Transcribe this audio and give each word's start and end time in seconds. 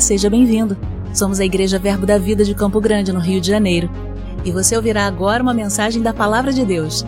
Seja 0.00 0.28
bem-vindo. 0.30 0.76
Somos 1.14 1.40
a 1.40 1.44
Igreja 1.44 1.78
Verbo 1.78 2.06
da 2.06 2.18
Vida 2.18 2.44
de 2.44 2.54
Campo 2.54 2.80
Grande, 2.80 3.12
no 3.12 3.18
Rio 3.18 3.40
de 3.40 3.48
Janeiro. 3.48 3.88
E 4.44 4.52
você 4.52 4.76
ouvirá 4.76 5.06
agora 5.06 5.42
uma 5.42 5.54
mensagem 5.54 6.02
da 6.02 6.12
Palavra 6.12 6.52
de 6.52 6.64
Deus. 6.64 7.02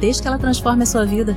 Desde 0.00 0.20
que 0.20 0.28
ela 0.28 0.38
transforme 0.38 0.82
a 0.82 0.86
sua 0.86 1.06
vida. 1.06 1.36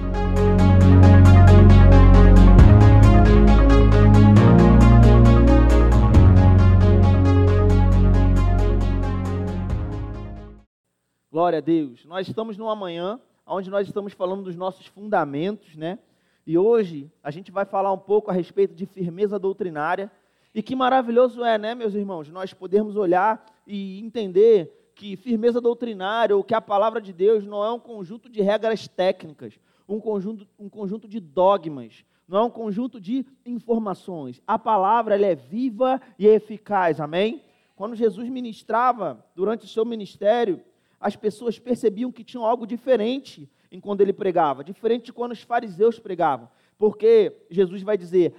Glória 11.32 11.60
a 11.60 11.62
Deus. 11.62 12.04
Nós 12.06 12.28
estamos 12.28 12.58
numa 12.58 12.76
manhã 12.76 13.20
onde 13.46 13.70
nós 13.70 13.88
estamos 13.88 14.14
falando 14.14 14.44
dos 14.44 14.56
nossos 14.56 14.88
fundamentos, 14.88 15.76
né? 15.76 16.00
E 16.48 16.58
hoje 16.58 17.12
a 17.24 17.30
gente 17.30 17.52
vai 17.52 17.66
falar 17.66 17.94
um 17.94 17.98
pouco 17.98 18.32
a 18.32 18.34
respeito 18.34 18.74
de 18.74 18.86
firmeza 18.86 19.38
doutrinária. 19.38 20.12
E 20.56 20.64
que 20.64 20.74
maravilhoso 20.74 21.44
é, 21.44 21.58
né, 21.58 21.76
meus 21.76 21.94
irmãos, 21.96 22.30
nós 22.30 22.54
podermos 22.54 22.96
olhar 22.96 23.46
e 23.68 24.00
entender 24.00 24.90
que 24.96 25.18
firmeza 25.18 25.60
doutrinária 25.60 26.34
ou 26.34 26.46
que 26.46 26.54
a 26.54 26.62
palavra 26.62 27.02
de 27.02 27.12
Deus 27.12 27.46
não 27.46 27.62
é 27.62 27.70
um 27.74 27.80
conjunto 27.80 28.30
de 28.30 28.42
regras 28.42 28.88
técnicas, 28.88 29.60
um 29.86 30.00
conjunto, 30.00 30.48
um 30.58 30.70
conjunto 30.70 31.10
de 31.10 31.20
dogmas, 31.20 32.06
não 32.26 32.38
é 32.38 32.44
um 32.44 32.50
conjunto 32.50 33.02
de 33.02 33.26
informações. 33.46 34.42
A 34.48 34.58
palavra 34.58 35.16
ela 35.16 35.26
é 35.26 35.36
viva 35.36 36.02
e 36.18 36.26
eficaz, 36.26 37.02
amém? 37.02 37.44
Quando 37.76 37.94
Jesus 37.94 38.30
ministrava 38.30 39.26
durante 39.36 39.66
o 39.66 39.68
seu 39.68 39.84
ministério, 39.84 40.62
as 41.02 41.18
pessoas 41.18 41.60
percebiam 41.60 42.14
que 42.14 42.24
tinham 42.24 42.46
algo 42.46 42.66
diferente 42.66 43.52
em 43.70 43.82
quando 43.82 44.00
ele 44.00 44.14
pregava, 44.14 44.64
diferente 44.64 45.08
de 45.08 45.14
quando 45.14 45.34
os 45.34 45.42
fariseus 45.42 46.00
pregavam. 46.00 46.48
Porque 46.78 47.46
Jesus 47.50 47.82
vai 47.82 47.98
dizer: 47.98 48.34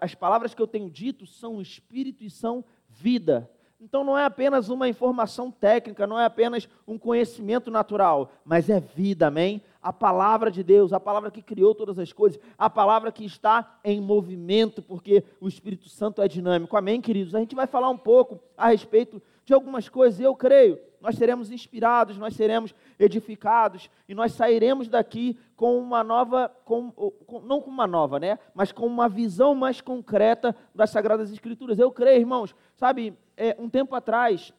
as 0.00 0.14
palavras 0.14 0.54
que 0.54 0.62
eu 0.62 0.66
tenho 0.66 0.90
dito 0.90 1.26
são 1.26 1.60
espírito 1.60 2.24
e 2.24 2.30
são 2.30 2.64
vida. 2.88 3.50
Então 3.82 4.04
não 4.04 4.16
é 4.16 4.24
apenas 4.24 4.68
uma 4.68 4.88
informação 4.88 5.50
técnica, 5.50 6.06
não 6.06 6.18
é 6.18 6.24
apenas 6.24 6.68
um 6.86 6.96
conhecimento 6.96 7.68
natural, 7.68 8.30
mas 8.44 8.70
é 8.70 8.78
vida, 8.78 9.26
amém? 9.26 9.60
A 9.82 9.92
palavra 9.92 10.52
de 10.52 10.62
Deus, 10.62 10.92
a 10.92 11.00
palavra 11.00 11.32
que 11.32 11.42
criou 11.42 11.74
todas 11.74 11.98
as 11.98 12.12
coisas, 12.12 12.40
a 12.56 12.70
palavra 12.70 13.10
que 13.10 13.24
está 13.24 13.80
em 13.82 14.00
movimento, 14.00 14.80
porque 14.80 15.24
o 15.40 15.48
Espírito 15.48 15.88
Santo 15.88 16.22
é 16.22 16.28
dinâmico, 16.28 16.76
amém, 16.76 17.00
queridos? 17.00 17.34
A 17.34 17.40
gente 17.40 17.56
vai 17.56 17.66
falar 17.66 17.90
um 17.90 17.98
pouco 17.98 18.38
a 18.56 18.68
respeito 18.68 19.20
de 19.44 19.52
algumas 19.52 19.88
coisas, 19.88 20.20
eu 20.20 20.36
creio, 20.36 20.78
nós 21.02 21.16
seremos 21.16 21.50
inspirados, 21.50 22.16
nós 22.16 22.34
seremos 22.34 22.72
edificados 22.96 23.90
e 24.08 24.14
nós 24.14 24.32
sairemos 24.32 24.88
daqui 24.88 25.36
com 25.56 25.76
uma 25.76 26.04
nova, 26.04 26.48
com, 26.64 26.92
com, 26.92 27.40
não 27.40 27.60
com 27.60 27.70
uma 27.70 27.88
nova, 27.88 28.20
né? 28.20 28.38
Mas 28.54 28.70
com 28.70 28.86
uma 28.86 29.08
visão 29.08 29.52
mais 29.52 29.80
concreta 29.80 30.54
das 30.72 30.90
Sagradas 30.90 31.32
Escrituras. 31.32 31.78
Eu 31.78 31.90
creio, 31.90 32.20
irmãos, 32.20 32.54
sabe, 32.76 33.18
é, 33.36 33.56
um 33.58 33.68
tempo 33.68 33.96
atrás 33.96 34.54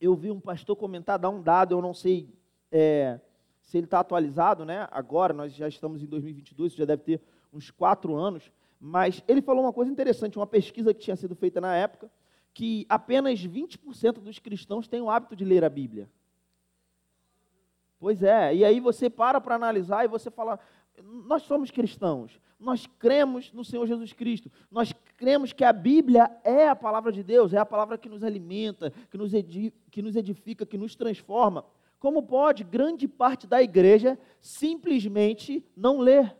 eu 0.00 0.14
vi 0.14 0.30
um 0.30 0.40
pastor 0.40 0.74
comentar, 0.74 1.18
dar 1.18 1.28
um 1.28 1.42
dado, 1.42 1.74
eu 1.74 1.82
não 1.82 1.92
sei 1.92 2.28
é, 2.72 3.20
se 3.62 3.76
ele 3.76 3.84
está 3.84 4.00
atualizado, 4.00 4.64
né? 4.64 4.88
Agora, 4.90 5.34
nós 5.34 5.52
já 5.54 5.68
estamos 5.68 6.02
em 6.02 6.06
2022, 6.06 6.72
isso 6.72 6.78
já 6.78 6.86
deve 6.86 7.02
ter 7.02 7.20
uns 7.52 7.70
quatro 7.70 8.16
anos, 8.16 8.50
mas 8.80 9.22
ele 9.28 9.42
falou 9.42 9.64
uma 9.64 9.72
coisa 9.72 9.92
interessante, 9.92 10.38
uma 10.38 10.46
pesquisa 10.46 10.94
que 10.94 11.00
tinha 11.00 11.16
sido 11.16 11.34
feita 11.34 11.60
na 11.60 11.76
época, 11.76 12.10
que 12.54 12.86
apenas 12.88 13.44
20% 13.44 14.20
dos 14.20 14.38
cristãos 14.38 14.86
têm 14.86 15.02
o 15.02 15.10
hábito 15.10 15.34
de 15.34 15.44
ler 15.44 15.64
a 15.64 15.68
Bíblia. 15.68 16.08
Pois 17.98 18.22
é, 18.22 18.54
e 18.54 18.64
aí 18.64 18.78
você 18.78 19.10
para 19.10 19.40
para 19.40 19.56
analisar 19.56 20.04
e 20.04 20.08
você 20.08 20.30
fala: 20.30 20.60
nós 21.02 21.42
somos 21.42 21.70
cristãos, 21.70 22.38
nós 22.60 22.86
cremos 22.86 23.52
no 23.52 23.64
Senhor 23.64 23.86
Jesus 23.86 24.12
Cristo, 24.12 24.50
nós 24.70 24.94
cremos 25.16 25.52
que 25.52 25.64
a 25.64 25.72
Bíblia 25.72 26.30
é 26.44 26.68
a 26.68 26.76
palavra 26.76 27.10
de 27.10 27.24
Deus, 27.24 27.52
é 27.52 27.58
a 27.58 27.66
palavra 27.66 27.98
que 27.98 28.08
nos 28.08 28.22
alimenta, 28.22 28.92
que 29.10 29.16
nos, 29.16 29.34
edifica, 30.14 30.64
que 30.64 30.78
nos 30.78 30.94
transforma. 30.94 31.64
Como 31.98 32.22
pode 32.22 32.62
grande 32.62 33.08
parte 33.08 33.46
da 33.46 33.62
igreja 33.62 34.18
simplesmente 34.40 35.64
não 35.74 35.98
ler? 35.98 36.36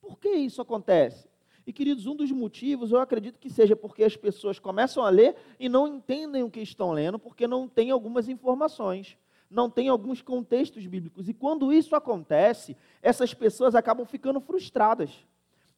Por 0.00 0.18
que 0.18 0.30
isso 0.30 0.60
acontece? 0.60 1.29
E, 1.70 1.72
queridos, 1.72 2.04
um 2.04 2.16
dos 2.16 2.32
motivos 2.32 2.90
eu 2.90 2.98
acredito 2.98 3.38
que 3.38 3.48
seja 3.48 3.76
porque 3.76 4.02
as 4.02 4.16
pessoas 4.16 4.58
começam 4.58 5.04
a 5.04 5.08
ler 5.08 5.36
e 5.56 5.68
não 5.68 5.86
entendem 5.86 6.42
o 6.42 6.50
que 6.50 6.58
estão 6.58 6.90
lendo, 6.90 7.16
porque 7.16 7.46
não 7.46 7.68
têm 7.68 7.92
algumas 7.92 8.28
informações, 8.28 9.16
não 9.48 9.70
têm 9.70 9.88
alguns 9.88 10.20
contextos 10.20 10.84
bíblicos. 10.84 11.28
E 11.28 11.32
quando 11.32 11.72
isso 11.72 11.94
acontece, 11.94 12.76
essas 13.00 13.32
pessoas 13.32 13.76
acabam 13.76 14.04
ficando 14.04 14.40
frustradas. 14.40 15.24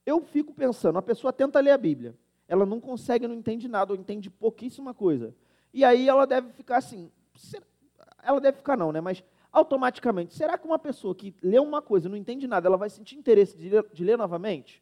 Eu 0.07 0.23
fico 0.23 0.55
pensando, 0.55 0.97
a 0.97 1.03
pessoa 1.03 1.31
tenta 1.31 1.61
ler 1.61 1.73
a 1.73 1.77
Bíblia, 1.77 2.17
ela 2.49 2.65
não 2.65 2.81
consegue, 2.81 3.29
não 3.29 3.35
entende 3.35 3.69
nada, 3.69 3.93
ou 3.93 3.99
entende 3.99 4.31
pouquíssima 4.31 4.95
coisa. 4.95 5.37
E 5.75 5.85
aí 5.85 6.09
ela 6.09 6.27
deve 6.27 6.55
ficar 6.55 6.79
assim, 6.79 7.13
ela 8.23 8.41
deve 8.41 8.57
ficar 8.57 8.79
não, 8.79 8.93
né? 8.93 9.03
Mas 9.03 9.23
automaticamente, 9.53 10.33
será 10.33 10.57
que 10.57 10.67
uma 10.67 10.79
pessoa 10.79 11.15
que 11.15 11.35
lê 11.43 11.59
uma 11.59 11.83
coisa 11.83 12.09
e 12.09 12.11
não 12.11 12.17
entende 12.17 12.47
nada, 12.47 12.67
ela 12.67 12.79
vai 12.79 12.89
sentir 12.89 13.15
interesse 13.15 13.59
de 13.59 13.69
ler, 13.69 13.87
de 13.93 14.03
ler 14.03 14.17
novamente? 14.17 14.82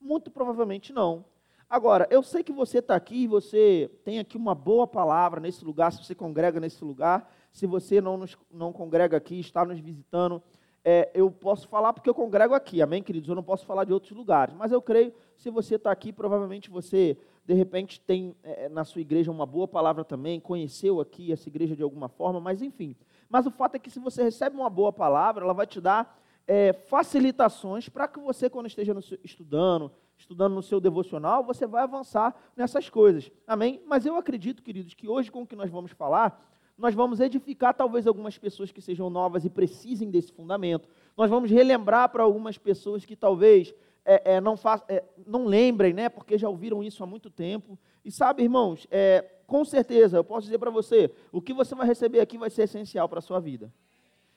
Muito 0.00 0.30
provavelmente 0.30 0.92
não. 0.92 1.24
Agora, 1.68 2.08
eu 2.10 2.22
sei 2.22 2.42
que 2.42 2.52
você 2.52 2.78
está 2.78 2.96
aqui, 2.96 3.28
você 3.28 3.88
tem 4.04 4.18
aqui 4.18 4.36
uma 4.36 4.56
boa 4.56 4.86
palavra 4.86 5.40
nesse 5.40 5.64
lugar, 5.64 5.92
se 5.92 6.02
você 6.02 6.14
congrega 6.14 6.58
nesse 6.58 6.84
lugar, 6.84 7.32
se 7.52 7.64
você 7.66 8.00
não, 8.00 8.16
nos, 8.16 8.36
não 8.50 8.72
congrega 8.72 9.16
aqui, 9.16 9.38
está 9.38 9.64
nos 9.64 9.78
visitando, 9.78 10.42
é, 10.84 11.10
eu 11.14 11.30
posso 11.30 11.68
falar 11.68 11.92
porque 11.92 12.08
eu 12.08 12.14
congrego 12.14 12.54
aqui, 12.54 12.80
amém, 12.80 13.02
queridos? 13.02 13.28
Eu 13.28 13.34
não 13.34 13.42
posso 13.42 13.66
falar 13.66 13.84
de 13.84 13.92
outros 13.92 14.16
lugares, 14.16 14.54
mas 14.54 14.72
eu 14.72 14.80
creio, 14.80 15.12
se 15.36 15.50
você 15.50 15.76
está 15.76 15.92
aqui, 15.92 16.12
provavelmente 16.12 16.70
você, 16.70 17.16
de 17.44 17.54
repente, 17.54 18.00
tem 18.00 18.34
é, 18.42 18.68
na 18.68 18.84
sua 18.84 19.02
igreja 19.02 19.30
uma 19.30 19.46
boa 19.46 19.68
palavra 19.68 20.04
também, 20.04 20.40
conheceu 20.40 21.00
aqui 21.00 21.30
essa 21.32 21.48
igreja 21.48 21.76
de 21.76 21.82
alguma 21.82 22.08
forma, 22.08 22.40
mas 22.40 22.62
enfim. 22.62 22.96
Mas 23.28 23.46
o 23.46 23.50
fato 23.50 23.76
é 23.76 23.78
que 23.78 23.90
se 23.90 24.00
você 24.00 24.22
recebe 24.22 24.56
uma 24.56 24.70
boa 24.70 24.92
palavra, 24.92 25.44
ela 25.44 25.54
vai 25.54 25.66
te 25.66 25.80
dar 25.80 26.18
é, 26.52 26.72
facilitações 26.72 27.88
para 27.88 28.08
que 28.08 28.18
você, 28.18 28.50
quando 28.50 28.66
esteja 28.66 29.00
seu, 29.00 29.16
estudando, 29.22 29.88
estudando 30.18 30.52
no 30.52 30.62
seu 30.64 30.80
devocional, 30.80 31.44
você 31.44 31.64
vai 31.64 31.84
avançar 31.84 32.34
nessas 32.56 32.90
coisas. 32.90 33.30
Amém? 33.46 33.80
Mas 33.86 34.04
eu 34.04 34.16
acredito, 34.16 34.60
queridos, 34.60 34.92
que 34.92 35.08
hoje, 35.08 35.30
com 35.30 35.42
o 35.42 35.46
que 35.46 35.54
nós 35.54 35.70
vamos 35.70 35.92
falar, 35.92 36.44
nós 36.76 36.92
vamos 36.92 37.20
edificar 37.20 37.72
talvez 37.72 38.04
algumas 38.04 38.36
pessoas 38.36 38.72
que 38.72 38.82
sejam 38.82 39.08
novas 39.08 39.44
e 39.44 39.48
precisem 39.48 40.10
desse 40.10 40.32
fundamento. 40.32 40.88
Nós 41.16 41.30
vamos 41.30 41.48
relembrar 41.48 42.08
para 42.08 42.24
algumas 42.24 42.58
pessoas 42.58 43.04
que 43.04 43.14
talvez 43.14 43.72
é, 44.04 44.34
é, 44.34 44.40
não, 44.40 44.56
faz, 44.56 44.82
é, 44.88 45.04
não 45.24 45.44
lembrem, 45.44 45.94
né? 45.94 46.08
Porque 46.08 46.36
já 46.36 46.48
ouviram 46.48 46.82
isso 46.82 47.04
há 47.04 47.06
muito 47.06 47.30
tempo. 47.30 47.78
E 48.04 48.10
sabe, 48.10 48.42
irmãos, 48.42 48.88
é, 48.90 49.24
com 49.46 49.64
certeza, 49.64 50.16
eu 50.16 50.24
posso 50.24 50.46
dizer 50.46 50.58
para 50.58 50.70
você, 50.70 51.14
o 51.30 51.40
que 51.40 51.52
você 51.52 51.76
vai 51.76 51.86
receber 51.86 52.18
aqui 52.18 52.36
vai 52.36 52.50
ser 52.50 52.62
essencial 52.62 53.08
para 53.08 53.20
a 53.20 53.22
sua 53.22 53.38
vida. 53.38 53.72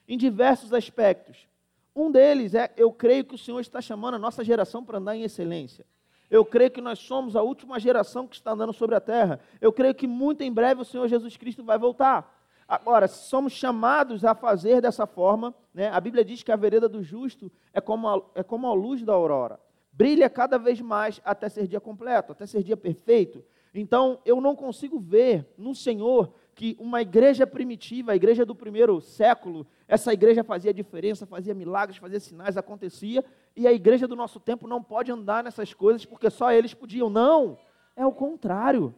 Em 0.08 0.16
diversos 0.16 0.72
aspectos. 0.74 1.52
Um 1.96 2.12
deles 2.12 2.56
é, 2.56 2.72
eu 2.76 2.92
creio 2.92 3.24
que 3.24 3.36
o 3.36 3.38
Senhor 3.38 3.60
está 3.60 3.80
chamando 3.82 4.16
a 4.16 4.20
nossa 4.20 4.44
geração 4.44 4.84
para 4.84 4.98
andar 4.98 5.16
em 5.16 5.24
excelência. 5.24 5.86
Eu 6.30 6.44
creio 6.44 6.72
que 6.72 6.82
nós 6.82 6.98
somos 6.98 7.36
a 7.36 7.44
última 7.44 7.80
geração 7.80 8.28
que 8.28 8.36
está 8.36 8.54
andando 8.54 8.74
sobre 8.74 8.96
a 8.96 9.00
terra. 9.00 9.40
Eu 9.62 9.72
creio 9.72 9.94
que 9.94 10.08
muito 10.08 10.42
em 10.42 10.52
breve 10.52 10.82
o 10.82 10.86
Senhor 10.86 11.08
Jesus 11.08 11.38
Cristo 11.38 11.64
vai 11.64 11.78
voltar. 11.78 12.42
Agora, 12.68 13.08
se 13.08 13.28
somos 13.30 13.54
chamados 13.54 14.26
a 14.26 14.34
fazer 14.34 14.82
dessa 14.82 15.06
forma, 15.06 15.54
né, 15.72 15.90
a 15.90 16.00
Bíblia 16.02 16.26
diz 16.26 16.42
que 16.42 16.52
a 16.52 16.56
vereda 16.56 16.90
do 16.90 17.04
justo 17.04 17.52
é 17.72 17.80
como, 17.80 18.08
a, 18.08 18.22
é 18.34 18.42
como 18.42 18.66
a 18.66 18.74
luz 18.74 19.04
da 19.04 19.14
aurora. 19.14 19.60
Brilha 19.92 20.28
cada 20.28 20.58
vez 20.58 20.82
mais 20.82 21.22
até 21.24 21.48
ser 21.50 21.68
dia 21.68 21.80
completo, 21.80 22.32
até 22.32 22.48
ser 22.48 22.64
dia 22.64 22.76
perfeito. 22.76 23.44
Então, 23.76 24.20
eu 24.26 24.42
não 24.42 24.56
consigo 24.56 25.00
ver 25.00 25.48
no 25.56 25.76
Senhor 25.76 26.34
que 26.56 26.76
uma 26.80 27.02
igreja 27.02 27.46
primitiva, 27.46 28.12
a 28.12 28.16
igreja 28.16 28.46
do 28.46 28.56
primeiro 28.56 29.00
século, 29.02 29.68
essa 29.94 30.12
igreja 30.12 30.44
fazia 30.44 30.74
diferença, 30.74 31.24
fazia 31.24 31.54
milagres, 31.54 32.00
fazia 32.00 32.20
sinais, 32.20 32.58
acontecia, 32.58 33.24
e 33.56 33.68
a 33.68 33.72
igreja 33.72 34.08
do 34.08 34.16
nosso 34.16 34.40
tempo 34.40 34.68
não 34.68 34.82
pode 34.82 35.12
andar 35.12 35.44
nessas 35.44 35.72
coisas 35.72 36.04
porque 36.04 36.32
só 36.32 36.52
eles 36.52 36.74
podiam. 36.74 37.12
Não, 37.12 37.60
é 37.96 38.04
o 38.04 38.12
contrário. 38.12 38.96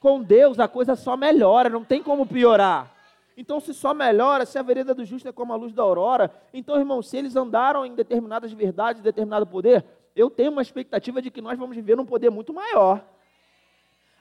Com 0.00 0.20
Deus 0.20 0.58
a 0.58 0.66
coisa 0.66 0.96
só 0.96 1.16
melhora, 1.16 1.68
não 1.68 1.84
tem 1.84 2.02
como 2.02 2.26
piorar. 2.26 2.92
Então, 3.36 3.60
se 3.60 3.72
só 3.72 3.94
melhora, 3.94 4.44
se 4.44 4.58
a 4.58 4.62
vereda 4.62 4.92
do 4.92 5.04
justo 5.04 5.28
é 5.28 5.32
como 5.32 5.52
a 5.52 5.56
luz 5.56 5.72
da 5.72 5.84
aurora, 5.84 6.34
então, 6.52 6.76
irmão, 6.76 7.00
se 7.00 7.16
eles 7.16 7.36
andaram 7.36 7.86
em 7.86 7.94
determinadas 7.94 8.50
verdades, 8.50 9.00
determinado 9.00 9.46
poder, 9.46 9.84
eu 10.16 10.28
tenho 10.28 10.50
uma 10.50 10.62
expectativa 10.62 11.22
de 11.22 11.30
que 11.30 11.40
nós 11.40 11.56
vamos 11.56 11.76
viver 11.76 11.96
num 11.96 12.04
poder 12.04 12.28
muito 12.28 12.52
maior. 12.52 13.04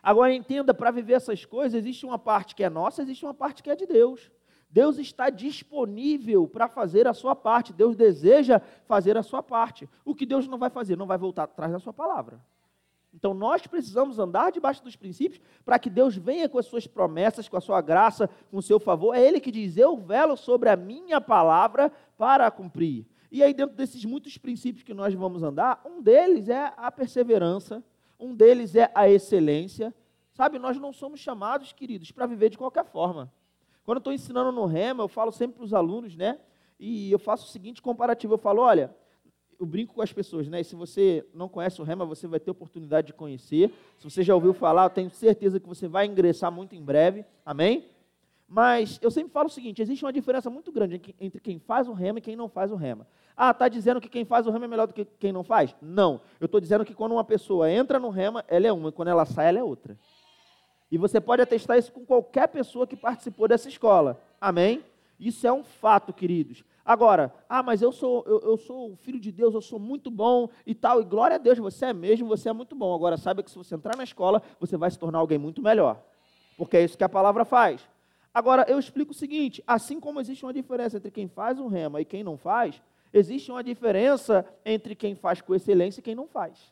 Agora 0.04 0.32
entenda, 0.32 0.76
para 0.76 0.92
viver 0.92 1.14
essas 1.14 1.44
coisas, 1.44 1.74
existe 1.74 2.06
uma 2.06 2.20
parte 2.20 2.54
que 2.54 2.64
é 2.64 2.70
nossa, 2.70 3.02
existe 3.02 3.26
uma 3.26 3.34
parte 3.34 3.64
que 3.64 3.72
é 3.72 3.76
de 3.76 3.88
Deus. 3.88 4.30
Deus 4.70 4.98
está 4.98 5.30
disponível 5.30 6.48
para 6.48 6.68
fazer 6.68 7.08
a 7.08 7.14
sua 7.14 7.36
parte. 7.36 7.74
Deus 7.74 7.96
deseja 7.96 8.62
fazer 8.86 9.18
a 9.18 9.24
sua 9.24 9.42
parte. 9.42 9.90
O 10.04 10.14
que 10.14 10.26
Deus 10.26 10.48
não 10.48 10.58
vai 10.58 10.70
fazer? 10.70 10.98
Não 10.98 11.08
vai 11.08 11.18
voltar 11.18 11.44
atrás 11.44 11.72
da 11.72 11.80
sua 11.80 11.94
palavra. 11.94 12.40
Então 13.14 13.34
nós 13.34 13.66
precisamos 13.66 14.20
andar 14.20 14.52
debaixo 14.52 14.84
dos 14.84 14.96
princípios 14.96 15.42
para 15.66 15.80
que 15.80 15.90
Deus 15.90 16.16
venha 16.16 16.48
com 16.48 16.60
as 16.60 16.68
suas 16.68 16.86
promessas, 16.86 17.50
com 17.50 17.58
a 17.58 17.62
sua 17.62 17.82
graça, 17.82 18.30
com 18.52 18.58
o 18.58 18.62
seu 18.62 18.80
favor. 18.80 19.16
É 19.16 19.26
Ele 19.26 19.40
que 19.40 19.52
diz: 19.52 19.78
Eu 19.78 19.98
velo 19.98 20.36
sobre 20.38 20.70
a 20.70 20.76
minha 20.76 21.20
palavra 21.20 21.92
para 22.18 22.52
cumprir. 22.52 23.08
E 23.32 23.44
aí, 23.44 23.54
dentro 23.54 23.76
desses 23.76 24.06
muitos 24.06 24.38
princípios 24.38 24.84
que 24.84 24.94
nós 24.94 25.14
vamos 25.14 25.44
andar, 25.44 25.82
um 25.86 26.02
deles 26.02 26.48
é 26.48 26.74
a 26.78 26.92
perseverança 26.92 27.84
Um 28.20 28.34
deles 28.34 28.76
é 28.76 28.90
a 28.96 29.10
excelência. 29.10 29.94
Sabe, 30.32 30.60
nós 30.60 30.78
não 30.78 30.94
somos 30.94 31.20
chamados, 31.20 31.74
queridos, 31.74 32.12
para 32.12 32.28
viver 32.28 32.50
de 32.50 32.58
qualquer 32.58 32.86
forma. 32.86 33.32
Quando 33.88 34.00
eu 34.00 34.00
estou 34.00 34.12
ensinando 34.12 34.52
no 34.52 34.66
Rema, 34.66 35.02
eu 35.02 35.08
falo 35.08 35.32
sempre 35.32 35.56
para 35.56 35.64
os 35.64 35.74
alunos, 35.74 36.14
né? 36.14 36.38
E 36.78 37.10
eu 37.10 37.18
faço 37.18 37.46
o 37.46 37.50
seguinte 37.50 37.82
comparativo: 37.82 38.34
eu 38.34 38.38
falo, 38.38 38.62
olha, 38.62 38.94
eu 39.58 39.66
brinco 39.66 39.94
com 39.94 40.02
as 40.02 40.12
pessoas, 40.12 40.50
né? 40.50 40.60
E 40.60 40.64
se 40.66 40.76
você 40.76 41.26
não 41.34 41.48
conhece 41.48 41.80
o 41.82 41.86
Rema, 41.86 42.06
você 42.06 42.28
vai 42.28 42.38
ter 42.38 42.52
oportunidade 42.52 43.08
de 43.08 43.14
conhecer. 43.14 43.72
Se 43.98 44.04
você 44.04 44.24
já 44.24 44.36
ouviu 44.36 44.54
falar, 44.54 44.84
eu 44.84 44.90
tenho 44.90 45.10
certeza 45.10 45.58
que 45.58 45.66
você 45.66 45.88
vai 45.88 46.06
ingressar 46.06 46.52
muito 46.52 46.76
em 46.76 46.84
breve. 46.84 47.24
Amém? 47.46 47.86
Mas 48.46 49.00
eu 49.02 49.10
sempre 49.10 49.32
falo 49.32 49.48
o 49.48 49.52
seguinte: 49.52 49.82
existe 49.82 50.04
uma 50.04 50.12
diferença 50.12 50.50
muito 50.50 50.70
grande 50.70 51.02
entre 51.18 51.40
quem 51.40 51.58
faz 51.58 51.88
o 51.88 51.94
rema 51.94 52.20
e 52.20 52.22
quem 52.22 52.36
não 52.36 52.50
faz 52.50 52.74
o 52.74 52.76
rema. 52.76 53.08
Ah, 53.38 53.52
está 53.52 53.70
dizendo 53.70 54.02
que 54.02 54.10
quem 54.10 54.26
faz 54.26 54.46
o 54.48 54.52
rema 54.52 54.66
é 54.66 54.68
melhor 54.68 54.88
do 54.88 54.94
que 54.94 55.06
quem 55.18 55.32
não 55.32 55.46
faz? 55.46 55.74
Não. 55.82 56.20
Eu 56.42 56.48
estou 56.48 56.60
dizendo 56.60 56.84
que 56.84 56.94
quando 56.94 57.14
uma 57.14 57.24
pessoa 57.24 57.72
entra 57.72 58.00
no 58.00 58.10
rema, 58.10 58.44
ela 58.50 58.68
é 58.68 58.74
uma, 58.74 58.90
e 58.90 58.92
quando 58.92 59.08
ela 59.08 59.24
sai, 59.26 59.48
ela 59.48 59.60
é 59.60 59.64
outra. 59.64 59.98
E 60.92 60.98
você 60.98 61.20
pode 61.20 61.42
atestar 61.42 61.78
isso 61.78 61.92
com 61.92 62.06
qualquer 62.06 62.48
pessoa 62.48 62.88
que 62.88 62.96
participou 62.96 63.48
dessa 63.48 63.68
escola. 63.68 64.22
Amém? 64.40 64.84
Isso 65.20 65.46
é 65.46 65.52
um 65.52 65.64
fato, 65.64 66.14
queridos. 66.14 66.64
Agora, 66.86 67.34
ah, 67.50 67.62
mas 67.62 67.82
eu 67.82 67.92
sou, 67.92 68.24
eu, 68.26 68.40
eu 68.40 68.58
sou 68.58 68.96
filho 68.98 69.20
de 69.20 69.32
Deus, 69.32 69.54
eu 69.54 69.62
sou 69.62 69.80
muito 69.80 70.10
bom 70.10 70.50
e 70.66 70.74
tal, 70.74 71.02
e 71.02 71.04
glória 71.04 71.36
a 71.36 71.40
Deus, 71.40 71.58
você 71.58 71.88
é 71.88 71.94
mesmo, 71.94 72.28
você 72.28 72.48
é 72.48 72.54
muito 72.54 72.76
bom. 72.76 72.96
Agora, 72.96 73.18
saiba 73.18 73.44
que 73.44 73.52
se 73.52 73.58
você 73.58 73.76
entrar 73.76 73.98
na 73.98 74.04
escola, 74.04 74.42
você 74.60 74.78
vai 74.78 74.90
se 74.90 74.98
tornar 74.98 75.20
alguém 75.20 75.38
muito 75.38 75.62
melhor. 75.62 76.02
Porque 76.56 76.78
é 76.78 76.84
isso 76.84 76.98
que 76.98 77.04
a 77.04 77.10
palavra 77.10 77.44
faz. 77.44 77.82
Agora, 78.34 78.66
eu 78.70 78.80
explico 78.80 79.12
o 79.12 79.16
seguinte: 79.16 79.64
assim 79.68 80.00
como 80.00 80.22
existe 80.22 80.46
uma 80.46 80.54
diferença 80.54 80.98
entre 80.98 81.12
quem 81.12 81.28
faz 81.28 81.60
um 81.60 81.68
rema 81.68 82.00
e 82.00 82.06
quem 82.06 82.24
não 82.24 82.38
faz, 82.38 82.82
existe 83.12 83.52
uma 83.52 83.64
diferença 83.64 84.46
entre 84.64 84.96
quem 84.96 85.16
faz 85.16 85.42
com 85.42 85.54
excelência 85.56 86.00
e 86.00 86.04
quem 86.04 86.16
não 86.16 86.28
faz. 86.28 86.72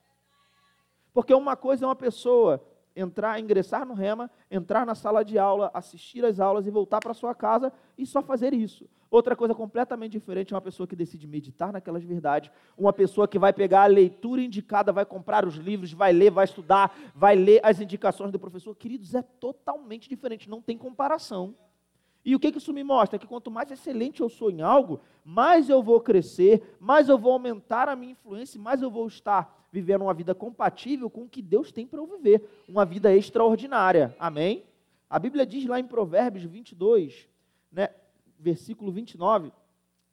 Porque 1.14 1.34
uma 1.34 1.56
coisa 1.56 1.86
é 1.86 1.88
uma 1.88 1.96
pessoa 1.96 2.64
entrar, 2.96 3.40
ingressar 3.40 3.86
no 3.86 3.94
rema, 3.94 4.30
entrar 4.50 4.86
na 4.86 4.96
sala 4.96 5.24
de 5.24 5.38
aula, 5.38 5.70
assistir 5.74 6.24
às 6.24 6.40
aulas 6.40 6.66
e 6.66 6.72
voltar 6.72 7.00
para 7.00 7.14
sua 7.14 7.36
casa 7.36 7.72
e 7.98 8.06
só 8.06 8.22
fazer 8.22 8.54
isso. 8.54 8.88
Outra 9.12 9.36
coisa 9.36 9.54
completamente 9.54 10.14
diferente 10.14 10.54
é 10.54 10.56
uma 10.56 10.62
pessoa 10.62 10.88
que 10.88 10.96
decide 10.96 11.28
meditar 11.28 11.72
naquelas 11.72 12.04
verdades, 12.04 12.52
uma 12.78 12.92
pessoa 12.92 13.28
que 13.28 13.40
vai 13.40 13.54
pegar 13.54 13.84
a 13.84 13.88
leitura 13.88 14.42
indicada, 14.42 14.92
vai 14.92 15.06
comprar 15.06 15.46
os 15.46 15.56
livros, 15.56 15.94
vai 15.94 16.12
ler, 16.12 16.32
vai 16.32 16.46
estudar, 16.46 16.96
vai 17.14 17.36
ler 17.36 17.60
as 17.64 17.80
indicações 17.80 18.32
do 18.32 18.40
professor. 18.40 18.76
Queridos, 18.76 19.14
é 19.14 19.22
totalmente 19.22 20.10
diferente, 20.10 20.50
não 20.50 20.62
tem 20.62 20.78
comparação. 20.78 21.56
E 22.26 22.36
o 22.36 22.40
que, 22.40 22.48
isso 22.48 22.74
me 22.74 22.84
mostra? 22.84 23.20
Que 23.20 23.28
quanto 23.28 23.52
mais 23.52 23.70
excelente 23.70 24.20
eu 24.20 24.30
sou 24.30 24.50
em 24.50 24.62
algo, 24.62 25.00
mais 25.24 25.70
eu 25.70 25.84
vou 25.84 26.02
crescer, 26.02 26.76
mais 26.80 27.08
eu 27.08 27.20
vou 27.20 27.32
aumentar 27.32 27.88
a 27.88 27.96
minha 27.96 28.14
influência, 28.14 28.60
mais 28.60 28.82
eu 28.82 28.90
vou 28.90 29.06
estar 29.06 29.65
vivendo 29.76 30.04
uma 30.04 30.14
vida 30.14 30.34
compatível 30.34 31.10
com 31.10 31.24
o 31.24 31.30
que 31.30 31.42
Deus 31.42 31.70
tem 31.70 31.86
para 31.86 32.00
eu 32.00 32.08
viver, 32.08 32.64
uma 32.66 32.86
vida 32.86 33.14
extraordinária. 33.14 34.16
Amém? 34.18 34.64
A 35.10 35.20
Bíblia 35.20 35.46
diz 35.46 35.66
lá 35.66 35.78
em 35.78 35.84
Provérbios 35.84 36.46
22, 36.46 37.28
né, 37.70 37.90
versículo 38.40 38.90
29, 38.90 39.52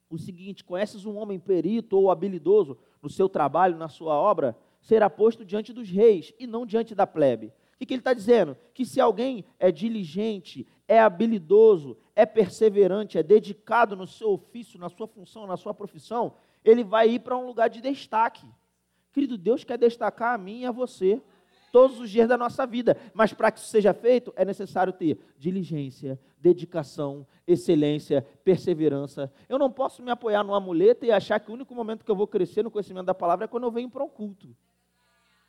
o 0.09 0.17
seguinte: 0.17 0.65
Conheces 0.65 1.05
um 1.05 1.15
homem 1.15 1.39
perito 1.39 1.97
ou 1.97 2.11
habilidoso 2.11 2.77
no 3.01 3.09
seu 3.09 3.29
trabalho, 3.29 3.77
na 3.77 3.87
sua 3.87 4.13
obra, 4.15 4.53
será 4.81 5.09
posto 5.09 5.45
diante 5.45 5.71
dos 5.71 5.89
reis 5.89 6.33
e 6.37 6.45
não 6.45 6.65
diante 6.65 6.93
da 6.93 7.07
plebe. 7.07 7.47
O 7.47 7.77
que, 7.79 7.85
que 7.85 7.93
ele 7.93 8.01
está 8.01 8.13
dizendo? 8.13 8.57
Que 8.73 8.85
se 8.85 8.99
alguém 8.99 9.45
é 9.57 9.71
diligente, 9.71 10.67
é 10.89 10.99
habilidoso, 10.99 11.97
é 12.13 12.25
perseverante, 12.25 13.17
é 13.17 13.23
dedicado 13.23 13.95
no 13.95 14.05
seu 14.05 14.31
ofício, 14.31 14.77
na 14.77 14.89
sua 14.89 15.07
função, 15.07 15.47
na 15.47 15.55
sua 15.55 15.73
profissão, 15.73 16.33
ele 16.65 16.83
vai 16.83 17.09
ir 17.09 17.19
para 17.19 17.37
um 17.37 17.45
lugar 17.45 17.69
de 17.69 17.81
destaque. 17.81 18.45
Querido, 19.13 19.37
Deus 19.37 19.63
quer 19.63 19.77
destacar 19.77 20.33
a 20.33 20.37
mim 20.37 20.61
e 20.61 20.65
a 20.65 20.71
você 20.71 21.21
todos 21.71 21.99
os 21.99 22.09
dias 22.09 22.27
da 22.27 22.37
nossa 22.37 22.67
vida, 22.67 22.95
mas 23.15 23.33
para 23.33 23.51
que 23.51 23.59
isso 23.59 23.67
seja 23.67 23.95
feito, 23.95 24.31
é 24.35 24.45
necessário 24.45 24.93
ter 24.93 25.17
diligência, 25.39 26.19
dedicação, 26.37 27.25
excelência, 27.47 28.21
perseverança. 28.43 29.33
Eu 29.49 29.57
não 29.57 29.71
posso 29.71 30.03
me 30.03 30.11
apoiar 30.11 30.43
numa 30.43 30.59
muleta 30.59 31.03
e 31.03 31.11
achar 31.11 31.39
que 31.39 31.49
o 31.49 31.53
único 31.55 31.73
momento 31.73 32.05
que 32.05 32.11
eu 32.11 32.15
vou 32.15 32.27
crescer 32.27 32.61
no 32.63 32.69
conhecimento 32.69 33.05
da 33.05 33.13
palavra 33.15 33.45
é 33.45 33.47
quando 33.47 33.63
eu 33.63 33.71
venho 33.71 33.89
para 33.89 34.03
um 34.03 34.09
culto. 34.09 34.55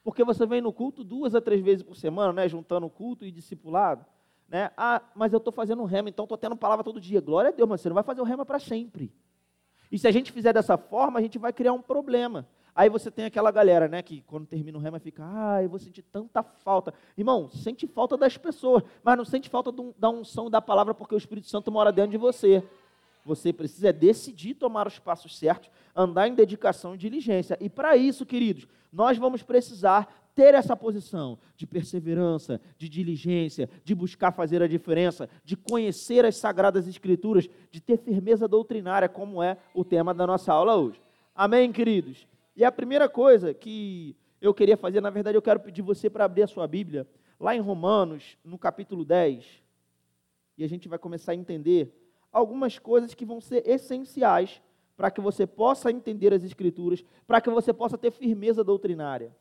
Porque 0.03 0.25
você 0.25 0.47
vem 0.47 0.63
no 0.63 0.73
culto 0.73 1.05
duas 1.05 1.35
a 1.35 1.43
três 1.43 1.63
vezes 1.63 1.83
por 1.83 1.95
semana, 1.95 2.33
né, 2.33 2.49
juntando 2.49 2.89
culto 2.89 3.27
e 3.27 3.31
discipulado. 3.31 4.07
Né? 4.49 4.71
Ah, 4.79 5.03
mas 5.15 5.33
eu 5.33 5.39
estou 5.39 5.53
fazendo 5.53 5.83
um 5.83 5.87
rema, 5.87 6.09
então 6.09 6.25
estou 6.25 6.39
tendo 6.39 6.57
palavra 6.57 6.83
todo 6.83 6.99
dia. 6.99 7.21
Glória 7.21 7.51
a 7.51 7.53
Deus, 7.53 7.69
mas 7.69 7.83
você 7.83 7.89
não 7.91 7.95
vai 7.95 8.05
fazer 8.05 8.23
o 8.23 8.25
rema 8.25 8.47
para 8.47 8.59
sempre. 8.59 9.13
E 9.93 9.99
se 9.99 10.09
a 10.09 10.11
gente 10.11 10.33
fizer 10.33 10.55
dessa 10.55 10.79
forma, 10.79 11.19
a 11.19 11.23
gente 11.23 11.39
vai 11.39 11.53
criar 11.53 11.75
um 11.75 11.83
problema. 11.83 12.49
Aí 12.75 12.88
você 12.88 13.11
tem 13.11 13.25
aquela 13.25 13.53
galera, 13.53 13.87
né, 13.87 14.03
que 14.03 14.23
quando 14.23 14.47
termina 14.47 14.76
o 14.76 14.81
rema 14.81 14.99
fica, 14.99 15.23
ah, 15.25 15.62
eu 15.62 15.69
vou 15.69 15.79
sentir 15.79 16.03
tanta 16.03 16.43
falta. 16.43 16.93
Irmão, 17.17 17.49
sente 17.49 17.87
falta 17.87 18.17
das 18.17 18.37
pessoas, 18.37 18.82
mas 19.03 19.17
não 19.17 19.25
sente 19.25 19.49
falta 19.49 19.71
da 19.97 20.11
unção 20.11 20.50
da 20.50 20.61
palavra 20.61 20.93
porque 20.93 21.15
o 21.15 21.19
Espírito 21.19 21.47
Santo 21.47 21.71
mora 21.71 21.93
dentro 21.93 22.11
de 22.11 22.19
você. 22.19 22.65
Você 23.25 23.53
precisa 23.53 23.93
decidir 23.93 24.55
tomar 24.55 24.87
os 24.88 24.99
passos 24.99 25.38
certos, 25.38 25.71
andar 25.94 26.26
em 26.29 26.35
dedicação 26.35 26.94
e 26.94 26.99
diligência. 26.99 27.56
E 27.61 27.71
para 27.71 27.97
isso, 27.97 28.26
queridos, 28.26 28.67
nós 28.93 29.17
vamos 29.17 29.43
precisar 29.43 30.12
ter 30.35 30.53
essa 30.53 30.77
posição 30.77 31.38
de 31.56 31.67
perseverança, 31.67 32.61
de 32.77 32.88
diligência, 32.88 33.70
de 33.85 33.94
buscar 33.94 34.32
fazer 34.32 34.61
a 34.62 34.67
diferença, 34.67 35.29
de 35.44 35.56
conhecer 35.56 36.25
as 36.25 36.37
sagradas 36.37 36.88
escrituras, 36.88 37.49
de 37.70 37.81
ter 37.81 37.99
firmeza 37.99 38.49
doutrinária, 38.49 39.09
como 39.09 39.41
é 39.41 39.56
o 39.73 39.85
tema 39.85 40.12
da 40.12 40.27
nossa 40.27 40.53
aula 40.53 40.77
hoje. 40.77 41.00
Amém, 41.35 41.70
queridos? 41.73 42.27
E 42.56 42.65
a 42.65 42.71
primeira 42.71 43.09
coisa 43.09 43.53
que 43.53 44.17
eu 44.41 44.55
queria 44.55 44.77
fazer, 44.77 45.01
na 45.01 45.11
verdade, 45.11 45.37
eu 45.37 45.43
quero 45.43 45.61
pedir 45.61 45.83
você 45.83 46.09
para 46.09 46.25
abrir 46.25 46.43
a 46.43 46.47
sua 46.47 46.67
Bíblia, 46.67 47.09
lá 47.41 47.55
em 47.55 47.61
Romanos, 47.61 48.39
no 48.45 48.59
capítulo 48.59 49.05
10, 49.05 49.62
e 50.56 50.65
a 50.65 50.69
gente 50.69 50.89
vai 50.89 50.99
começar 50.99 51.33
a 51.33 51.35
entender 51.35 51.93
algumas 52.31 52.79
coisas 52.79 53.15
que 53.15 53.25
vão 53.25 53.41
ser 53.41 53.69
essenciais 53.69 54.62
para 54.97 55.11
que 55.11 55.21
você 55.21 55.47
possa 55.47 55.91
entender 55.91 56.33
as 56.33 56.45
Escrituras, 56.45 57.05
para 57.27 57.41
que 57.41 57.51
você 57.51 57.73
possa 57.73 57.99
ter 57.99 58.12
firmeza 58.12 58.62
doutrinária. 58.62 59.35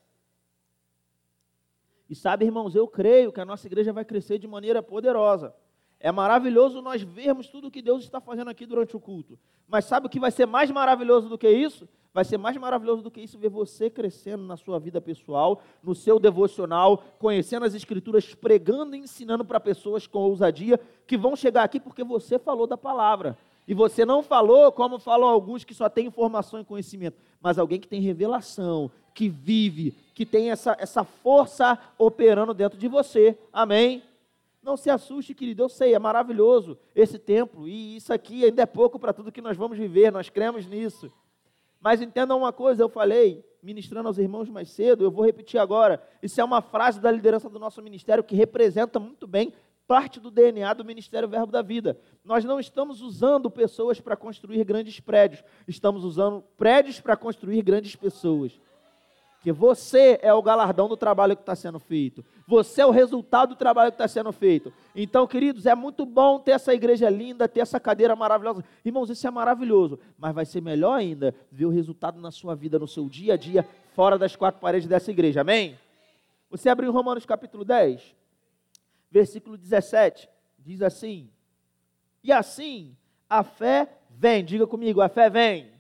E 2.10 2.16
sabe, 2.16 2.46
irmãos, 2.46 2.76
eu 2.76 2.88
creio 2.88 3.32
que 3.32 3.40
a 3.40 3.46
nossa 3.46 3.68
igreja 3.68 3.94
vai 3.94 4.04
crescer 4.04 4.38
de 4.38 4.48
maneira 4.48 4.82
poderosa. 4.82 5.54
É 6.04 6.12
maravilhoso 6.12 6.82
nós 6.82 7.02
vermos 7.02 7.48
tudo 7.48 7.70
o 7.70 7.72
que 7.72 7.82
Deus 7.82 8.04
está 8.04 8.20
fazendo 8.20 8.50
aqui 8.50 8.66
durante 8.66 8.94
o 8.94 9.00
culto. 9.00 9.40
Mas 9.66 9.86
sabe 9.86 10.06
o 10.06 10.10
que 10.10 10.20
vai 10.20 10.32
ser 10.32 10.46
mais 10.46 10.70
maravilhoso 10.70 11.30
do 11.30 11.38
que 11.38 11.50
isso? 11.50 11.88
Vai 12.14 12.26
ser 12.26 12.38
mais 12.38 12.58
maravilhoso 12.58 13.02
do 13.02 13.10
que 13.10 13.22
isso 13.22 13.40
ver 13.40 13.48
você 13.48 13.90
crescendo 13.90 14.44
na 14.44 14.58
sua 14.58 14.78
vida 14.80 15.00
pessoal, 15.00 15.62
no 15.82 15.96
seu 15.96 16.20
devocional, 16.20 17.02
conhecendo 17.18 17.66
as 17.66 17.74
Escrituras, 17.74 18.36
pregando 18.36 18.98
e 18.98 19.00
ensinando 19.00 19.46
para 19.46 19.62
pessoas 19.62 20.06
com 20.06 20.20
ousadia 20.20 20.78
que 21.08 21.18
vão 21.18 21.38
chegar 21.38 21.64
aqui 21.64 21.80
porque 21.80 22.04
você 22.04 22.38
falou 22.38 22.68
da 22.68 22.76
palavra. 22.76 23.38
E 23.66 23.74
você 23.74 24.06
não 24.06 24.22
falou 24.22 24.74
como 24.74 25.00
falam 25.00 25.30
alguns 25.30 25.64
que 25.64 25.74
só 25.74 25.88
têm 25.88 26.08
informação 26.08 26.60
e 26.60 26.66
conhecimento, 26.66 27.16
mas 27.42 27.58
alguém 27.58 27.80
que 27.80 27.88
tem 27.88 28.02
revelação, 28.02 28.92
que 29.14 29.30
vive, 29.30 29.96
que 30.14 30.26
tem 30.26 30.52
essa, 30.52 30.76
essa 30.78 31.06
força 31.06 31.80
operando 31.98 32.54
dentro 32.54 32.78
de 32.78 32.90
você. 32.90 33.38
Amém? 33.54 34.04
Não 34.64 34.78
se 34.78 34.90
assuste, 34.90 35.36
querido, 35.36 35.62
eu 35.62 35.70
sei, 35.70 35.94
é 35.94 36.00
maravilhoso 36.00 36.78
esse 36.96 37.20
templo, 37.20 37.68
e 37.68 37.98
isso 37.98 38.14
aqui 38.14 38.46
ainda 38.46 38.62
é 38.62 38.66
pouco 38.66 38.98
para 38.98 39.12
tudo 39.12 39.32
que 39.32 39.42
nós 39.42 39.58
vamos 39.58 39.78
viver, 39.78 40.10
nós 40.10 40.30
cremos 40.30 40.66
nisso. 40.66 41.12
Mas 41.82 42.02
entendam 42.02 42.38
uma 42.38 42.54
coisa, 42.54 42.82
eu 42.82 42.88
falei, 42.88 43.44
ministrando 43.62 44.08
aos 44.08 44.18
irmãos 44.18 44.50
mais 44.50 44.70
cedo, 44.70 45.04
eu 45.04 45.12
vou 45.12 45.26
repetir 45.26 45.60
agora. 45.60 46.02
Isso 46.22 46.40
é 46.40 46.44
uma 46.44 46.62
frase 46.62 47.02
da 47.02 47.12
liderança 47.12 47.50
do 47.50 47.60
nosso 47.60 47.82
ministério 47.82 48.24
que 48.24 48.36
representa 48.36 49.02
muito 49.02 49.28
bem 49.28 49.54
parte 49.86 50.18
do 50.18 50.32
DNA 50.32 50.74
do 50.74 50.86
Ministério 50.86 51.28
Verbo 51.28 51.52
da 51.52 51.62
Vida. 51.62 52.00
Nós 52.24 52.46
não 52.46 52.58
estamos 52.58 53.02
usando 53.02 53.52
pessoas 53.52 54.00
para 54.00 54.16
construir 54.16 54.64
grandes 54.64 55.00
prédios, 55.02 55.44
estamos 55.68 56.06
usando 56.06 56.42
prédios 56.56 57.02
para 57.02 57.18
construir 57.18 57.62
grandes 57.62 57.98
pessoas. 57.98 58.60
Porque 59.44 59.52
você 59.52 60.18
é 60.22 60.34
o 60.34 60.42
galardão 60.42 60.88
do 60.88 60.96
trabalho 60.96 61.36
que 61.36 61.42
está 61.42 61.54
sendo 61.54 61.78
feito. 61.78 62.24
Você 62.48 62.80
é 62.80 62.86
o 62.86 62.92
resultado 62.92 63.50
do 63.50 63.56
trabalho 63.58 63.92
que 63.92 63.96
está 63.96 64.08
sendo 64.08 64.32
feito. 64.32 64.72
Então, 64.96 65.28
queridos, 65.28 65.66
é 65.66 65.76
muito 65.76 66.06
bom 66.06 66.40
ter 66.40 66.52
essa 66.52 66.74
igreja 66.74 67.10
linda, 67.10 67.46
ter 67.46 67.60
essa 67.60 67.78
cadeira 67.78 68.16
maravilhosa. 68.16 68.64
Irmãos, 68.86 69.10
isso 69.10 69.28
é 69.28 69.30
maravilhoso. 69.30 70.00
Mas 70.18 70.34
vai 70.34 70.46
ser 70.46 70.62
melhor 70.62 70.94
ainda 70.94 71.36
ver 71.52 71.66
o 71.66 71.70
resultado 71.70 72.22
na 72.22 72.32
sua 72.32 72.56
vida, 72.56 72.80
no 72.80 72.88
seu 72.88 73.10
dia 73.10 73.34
a 73.34 73.38
dia, 73.38 73.68
fora 73.94 74.18
das 74.18 74.34
quatro 74.34 74.62
paredes 74.62 74.88
dessa 74.88 75.12
igreja. 75.12 75.42
Amém? 75.42 75.78
Você 76.50 76.70
abriu 76.70 76.94
Romanos 76.94 77.26
capítulo 77.26 77.66
10, 77.66 78.16
versículo 79.12 79.58
17. 79.58 80.30
Diz 80.58 80.82
assim: 80.82 81.30
E 82.24 82.32
assim 82.32 82.96
a 83.30 83.44
fé 83.44 83.90
vem. 84.10 84.46
Diga 84.46 84.66
comigo, 84.66 85.02
a 85.02 85.10
fé 85.10 85.30
vem 85.30 85.73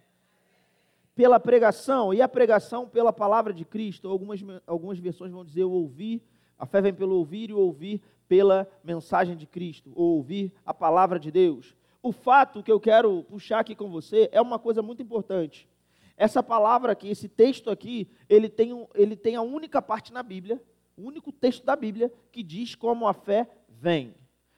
pela 1.16 1.40
pregação, 1.40 2.14
e 2.14 2.22
a 2.22 2.28
pregação 2.28 2.88
pela 2.88 3.14
palavra 3.14 3.54
de 3.54 3.64
Cristo. 3.66 4.10
Algumas, 4.10 4.44
algumas 4.66 5.00
versões 5.00 5.32
vão 5.32 5.46
dizer 5.46 5.64
o 5.64 5.72
ouvir, 5.72 6.22
a 6.58 6.66
fé 6.66 6.82
vem 6.82 6.94
pelo 6.94 7.16
ouvir 7.16 7.50
e 7.50 7.54
o 7.54 7.60
ouvir 7.60 8.02
pela 8.28 8.68
mensagem 8.84 9.36
de 9.36 9.46
Cristo, 9.46 9.92
ou 9.96 10.18
ouvir 10.18 10.52
a 10.66 10.74
palavra 10.74 11.20
de 11.20 11.32
Deus. 11.32 11.76
O 12.02 12.12
fato 12.12 12.64
que 12.64 12.72
eu 12.72 12.80
quero 12.80 13.24
puxar 13.24 13.60
aqui 13.60 13.76
com 13.76 13.90
você 13.90 14.28
é 14.32 14.42
uma 14.42 14.60
coisa 14.60 14.82
muito 14.82 15.02
importante. 15.02 15.70
Essa 16.18 16.44
palavra 16.44 16.92
aqui, 16.92 17.10
esse 17.10 17.28
texto 17.28 17.70
aqui, 17.70 18.08
ele 18.30 18.50
tem, 18.50 18.88
ele 18.94 19.16
tem 19.16 19.36
a 19.36 19.42
única 19.42 19.82
parte 19.82 20.14
na 20.14 20.22
Bíblia, 20.22 20.62
o 20.98 21.04
único 21.04 21.32
texto 21.32 21.66
da 21.66 21.76
Bíblia 21.76 22.12
que 22.32 22.44
diz 22.44 22.76
como 22.76 23.08
a 23.08 23.14
fé 23.14 23.48
vem. 23.68 24.14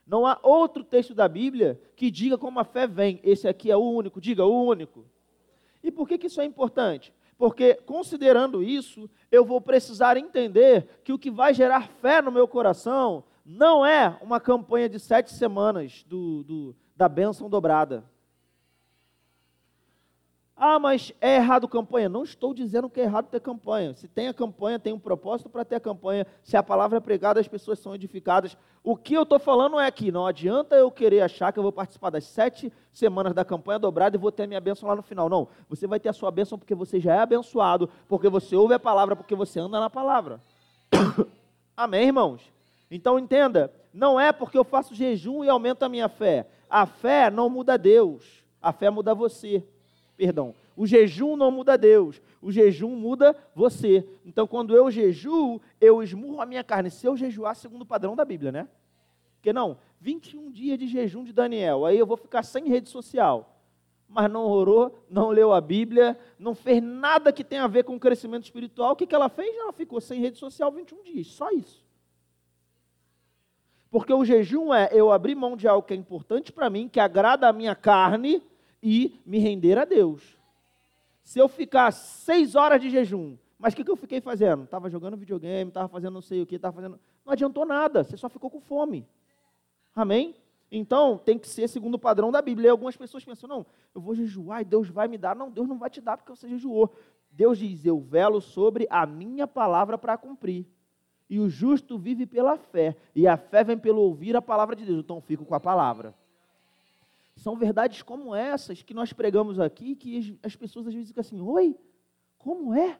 Não 0.05 0.25
há 0.25 0.39
outro 0.43 0.83
texto 0.83 1.15
da 1.15 1.27
Bíblia 1.27 1.79
que 1.95 2.11
diga 2.11 2.37
como 2.37 2.59
a 2.59 2.63
fé 2.63 2.85
vem. 2.85 3.19
Esse 3.23 3.47
aqui 3.47 3.71
é 3.71 3.77
o 3.77 3.83
único, 3.83 4.21
diga 4.21 4.45
o 4.45 4.65
único. 4.65 5.05
E 5.85 5.91
por 5.91 6.07
que, 6.07 6.17
que 6.17 6.25
isso 6.25 6.41
é 6.41 6.45
importante? 6.45 7.13
Porque, 7.37 7.75
considerando 7.85 8.63
isso, 8.63 9.07
eu 9.31 9.45
vou 9.45 9.61
precisar 9.61 10.17
entender 10.17 10.87
que 11.03 11.13
o 11.13 11.19
que 11.19 11.29
vai 11.29 11.53
gerar 11.53 11.87
fé 11.87 12.23
no 12.23 12.31
meu 12.31 12.47
coração 12.47 13.23
não 13.45 13.85
é 13.85 14.17
uma 14.19 14.39
campanha 14.39 14.89
de 14.89 14.99
sete 14.99 15.31
semanas 15.31 16.03
do, 16.07 16.43
do 16.43 16.75
da 16.95 17.07
bênção 17.07 17.47
dobrada. 17.47 18.03
Ah, 20.57 20.79
mas 20.79 21.11
é 21.19 21.35
errado 21.35 21.67
campanha. 21.67 22.07
Não 22.07 22.23
estou 22.23 22.53
dizendo 22.53 22.89
que 22.89 23.01
é 23.01 23.03
errado 23.03 23.27
ter 23.27 23.41
campanha. 23.41 23.93
Se 23.93 24.07
tem 24.07 24.29
a 24.29 24.33
campanha, 24.33 24.79
tem 24.79 24.93
um 24.93 24.99
propósito 24.99 25.49
para 25.49 25.65
ter 25.65 25.75
a 25.75 25.79
campanha. 25.81 26.25
Se 26.43 26.55
a 26.55 26.63
palavra 26.63 26.97
é 26.97 27.01
pregada, 27.01 27.41
as 27.41 27.47
pessoas 27.47 27.77
são 27.79 27.93
edificadas. 27.93 28.57
O 28.81 28.95
que 28.95 29.13
eu 29.13 29.23
estou 29.23 29.37
falando 29.37 29.77
é 29.77 29.91
que 29.91 30.13
não 30.13 30.25
adianta 30.25 30.75
eu 30.75 30.89
querer 30.89 31.21
achar 31.21 31.51
que 31.51 31.59
eu 31.59 31.63
vou 31.63 31.73
participar 31.73 32.09
das 32.09 32.23
sete 32.23 32.71
semanas 32.93 33.33
da 33.33 33.43
campanha 33.43 33.79
dobrada 33.79 34.15
e 34.15 34.19
vou 34.19 34.31
ter 34.31 34.43
a 34.43 34.47
minha 34.47 34.61
bênção 34.61 34.87
lá 34.87 34.95
no 34.95 35.01
final. 35.01 35.27
Não. 35.27 35.49
Você 35.67 35.87
vai 35.87 35.99
ter 35.99 36.07
a 36.07 36.13
sua 36.13 36.31
bênção 36.31 36.57
porque 36.57 36.73
você 36.73 37.01
já 37.01 37.15
é 37.15 37.19
abençoado, 37.19 37.89
porque 38.07 38.29
você 38.29 38.55
ouve 38.55 38.73
a 38.73 38.79
palavra, 38.79 39.13
porque 39.13 39.35
você 39.35 39.59
anda 39.59 39.77
na 39.77 39.89
palavra. 39.89 40.39
Amém, 41.75 42.05
irmãos? 42.05 42.41
Então 42.89 43.19
entenda, 43.19 43.73
não 43.93 44.17
é 44.17 44.31
porque 44.31 44.57
eu 44.57 44.63
faço 44.63 44.95
jejum 44.95 45.43
e 45.43 45.49
aumento 45.49 45.83
a 45.83 45.89
minha 45.89 46.07
fé. 46.07 46.47
A 46.69 46.85
fé 46.85 47.29
não 47.29 47.49
muda 47.49 47.77
Deus, 47.77 48.23
a 48.61 48.71
fé 48.71 48.89
muda 48.89 49.13
você 49.13 49.61
perdão. 50.15 50.53
O 50.75 50.85
jejum 50.85 51.35
não 51.35 51.51
muda 51.51 51.77
Deus, 51.77 52.21
o 52.41 52.51
jejum 52.51 52.95
muda 52.95 53.35
você. 53.53 54.07
Então, 54.25 54.45
quando 54.45 54.75
eu 54.75 54.91
jejuo, 54.91 55.61
eu 55.79 56.03
esmurro 56.03 56.41
a 56.41 56.45
minha 56.45 56.63
carne. 56.63 56.91
Se 56.91 57.07
eu 57.07 57.15
jejuar 57.15 57.55
segundo 57.55 57.83
o 57.83 57.85
padrão 57.85 58.15
da 58.15 58.25
Bíblia, 58.25 58.51
né? 58.51 58.67
Porque 59.35 59.53
não, 59.53 59.77
21 60.01 60.51
dias 60.51 60.77
de 60.79 60.87
jejum 60.87 61.23
de 61.23 61.31
Daniel, 61.31 61.85
aí 61.85 61.97
eu 61.97 62.05
vou 62.05 62.17
ficar 62.17 62.43
sem 62.43 62.67
rede 62.67 62.89
social. 62.89 63.51
Mas 64.07 64.29
não 64.29 64.45
orou, 64.45 65.03
não 65.09 65.29
leu 65.29 65.53
a 65.53 65.61
Bíblia, 65.61 66.17
não 66.37 66.53
fez 66.53 66.81
nada 66.81 67.31
que 67.31 67.43
tenha 67.43 67.63
a 67.63 67.67
ver 67.67 67.83
com 67.83 67.95
o 67.95 67.99
crescimento 67.99 68.43
espiritual. 68.43 68.93
O 68.93 68.95
que, 68.95 69.07
que 69.07 69.15
ela 69.15 69.29
fez? 69.29 69.55
Ela 69.55 69.73
ficou 69.73 70.01
sem 70.01 70.19
rede 70.19 70.37
social 70.37 70.71
21 70.71 71.03
dias, 71.03 71.27
só 71.27 71.49
isso. 71.51 71.83
Porque 73.89 74.13
o 74.13 74.25
jejum 74.25 74.73
é 74.73 74.89
eu 74.91 75.11
abrir 75.11 75.35
mão 75.35 75.55
de 75.55 75.67
algo 75.67 75.87
que 75.87 75.93
é 75.93 75.97
importante 75.97 76.51
para 76.51 76.69
mim, 76.69 76.89
que 76.89 76.99
agrada 76.99 77.47
a 77.47 77.53
minha 77.53 77.73
carne, 77.73 78.43
e 78.87 79.19
me 79.25 79.39
render 79.39 79.79
a 79.79 79.83
Deus. 79.83 80.37
Se 81.23 81.39
eu 81.39 81.47
ficar 81.47 81.89
seis 81.89 82.53
horas 82.53 82.79
de 82.79 82.91
jejum, 82.91 83.35
mas 83.57 83.73
o 83.73 83.77
que, 83.77 83.83
que 83.83 83.89
eu 83.89 83.95
fiquei 83.95 84.21
fazendo? 84.21 84.65
Estava 84.65 84.91
jogando 84.91 85.17
videogame, 85.17 85.69
estava 85.69 85.87
fazendo 85.87 86.13
não 86.13 86.21
sei 86.21 86.43
o 86.43 86.45
que, 86.45 86.57
estava 86.57 86.75
fazendo. 86.75 86.99
Não 87.25 87.33
adiantou 87.33 87.65
nada, 87.65 88.03
você 88.03 88.15
só 88.15 88.29
ficou 88.29 88.47
com 88.47 88.61
fome. 88.61 89.07
Amém? 89.95 90.35
Então, 90.71 91.17
tem 91.17 91.39
que 91.39 91.49
ser 91.49 91.67
segundo 91.67 91.95
o 91.95 91.99
padrão 91.99 92.31
da 92.31 92.43
Bíblia. 92.43 92.67
E 92.67 92.69
algumas 92.69 92.95
pessoas 92.95 93.25
pensam, 93.25 93.49
não, 93.49 93.65
eu 93.95 93.99
vou 93.99 94.13
jejuar 94.13 94.61
e 94.61 94.65
Deus 94.65 94.87
vai 94.87 95.07
me 95.07 95.17
dar. 95.17 95.35
Não, 95.35 95.49
Deus 95.49 95.67
não 95.67 95.79
vai 95.79 95.89
te 95.89 95.99
dar 95.99 96.17
porque 96.17 96.35
você 96.35 96.47
jejuou. 96.47 96.95
Deus 97.31 97.57
diz, 97.57 97.83
eu 97.87 97.99
velo 97.99 98.39
sobre 98.39 98.85
a 98.91 99.03
minha 99.07 99.47
palavra 99.47 99.97
para 99.97 100.15
cumprir. 100.15 100.67
E 101.27 101.39
o 101.39 101.49
justo 101.49 101.97
vive 101.97 102.27
pela 102.27 102.55
fé. 102.55 102.95
E 103.15 103.27
a 103.27 103.35
fé 103.35 103.63
vem 103.63 103.79
pelo 103.79 104.01
ouvir 104.01 104.35
a 104.35 104.43
palavra 104.43 104.75
de 104.75 104.85
Deus. 104.85 104.99
Então, 104.99 105.19
fico 105.21 105.43
com 105.43 105.55
a 105.55 105.59
palavra. 105.59 106.13
São 107.35 107.55
verdades 107.55 108.01
como 108.01 108.33
essas 108.33 108.81
que 108.81 108.93
nós 108.93 109.11
pregamos 109.11 109.59
aqui, 109.59 109.95
que 109.95 110.39
as 110.41 110.55
pessoas 110.55 110.87
às 110.87 110.93
vezes 110.93 111.09
ficam 111.09 111.21
assim: 111.21 111.41
Oi, 111.41 111.77
como 112.37 112.73
é? 112.73 112.99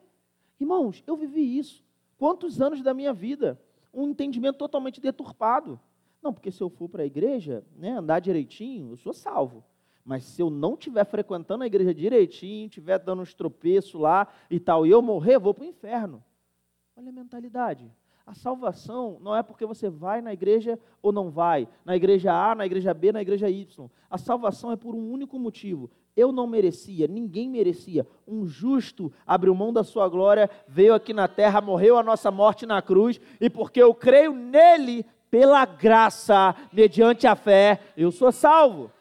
Irmãos, 0.60 1.04
eu 1.08 1.15
vivi 1.15 1.58
isso. 1.58 1.84
Quantos 2.18 2.62
anos 2.62 2.82
da 2.82 2.94
minha 2.94 3.13
vida? 3.13 3.60
Um 3.94 4.10
entendimento 4.10 4.58
totalmente 4.58 5.00
deturpado. 5.00 5.80
Não, 6.22 6.34
porque 6.34 6.51
se 6.51 6.62
eu 6.62 6.70
for 6.70 6.89
para 6.89 7.04
a 7.04 7.06
igreja, 7.06 7.63
né, 7.75 7.92
andar 7.92 8.20
direitinho, 8.20 8.92
eu 8.92 8.98
sou 8.98 9.13
salvo. 9.13 9.63
Mas 10.04 10.24
se 10.24 10.42
eu 10.42 10.50
não 10.50 10.74
estiver 10.74 11.04
frequentando 11.06 11.63
a 11.63 11.68
igreja 11.68 11.94
direitinho, 11.94 12.68
estiver 12.68 13.00
dando 13.00 13.22
uns 13.22 13.34
tropeços 13.34 14.00
lá 14.00 14.27
e 14.50 14.60
tal, 14.60 14.86
e 14.86 14.89
eu 14.92 15.01
morrer, 15.01 15.36
eu 15.36 15.39
vou 15.39 15.54
para 15.54 15.63
o 15.63 15.68
inferno. 15.68 16.24
Olha 16.96 17.10
a 17.10 17.12
mentalidade. 17.12 17.92
A 18.25 18.34
salvação 18.34 19.20
não 19.22 19.36
é 19.36 19.44
porque 19.44 19.67
você 19.67 19.88
vai 19.88 20.20
na 20.20 20.34
igreja 20.34 20.79
ou 21.00 21.12
não 21.12 21.29
vai, 21.29 21.67
na 21.86 21.96
igreja 21.96 22.34
A, 22.34 22.55
na 22.55 22.65
igreja 22.65 22.91
B, 22.91 23.12
na 23.12 23.22
igreja 23.22 23.48
Y. 23.48 23.88
A 24.10 24.17
salvação 24.17 24.72
é 24.72 24.75
por 24.75 24.96
um 24.96 25.12
único 25.12 25.38
motivo. 25.38 25.91
Eu 26.17 26.32
não 26.32 26.48
merecia, 26.48 27.08
ninguém 27.08 27.48
merecia. 27.48 28.08
Um 28.27 28.48
justo 28.48 29.13
abriu 29.27 29.53
mão 29.53 29.72
da 29.72 29.84
sua 29.84 30.10
glória, 30.10 30.50
veio 30.67 30.96
aqui 30.96 31.13
na 31.13 31.27
terra, 31.27 31.62
morreu 31.62 31.98
a 31.98 32.03
nossa 32.03 32.32
morte 32.32 32.65
na 32.65 32.82
cruz, 32.82 33.22
e 33.39 33.48
porque 33.48 33.82
eu 33.82 33.94
creio 33.94 34.34
nele, 34.34 35.05
pela 35.29 35.63
graça, 35.65 36.55
mediante 36.72 37.27
a 37.27 37.36
fé, 37.36 37.79
eu 37.96 38.12
sou 38.12 38.32
salvo. 38.32 38.91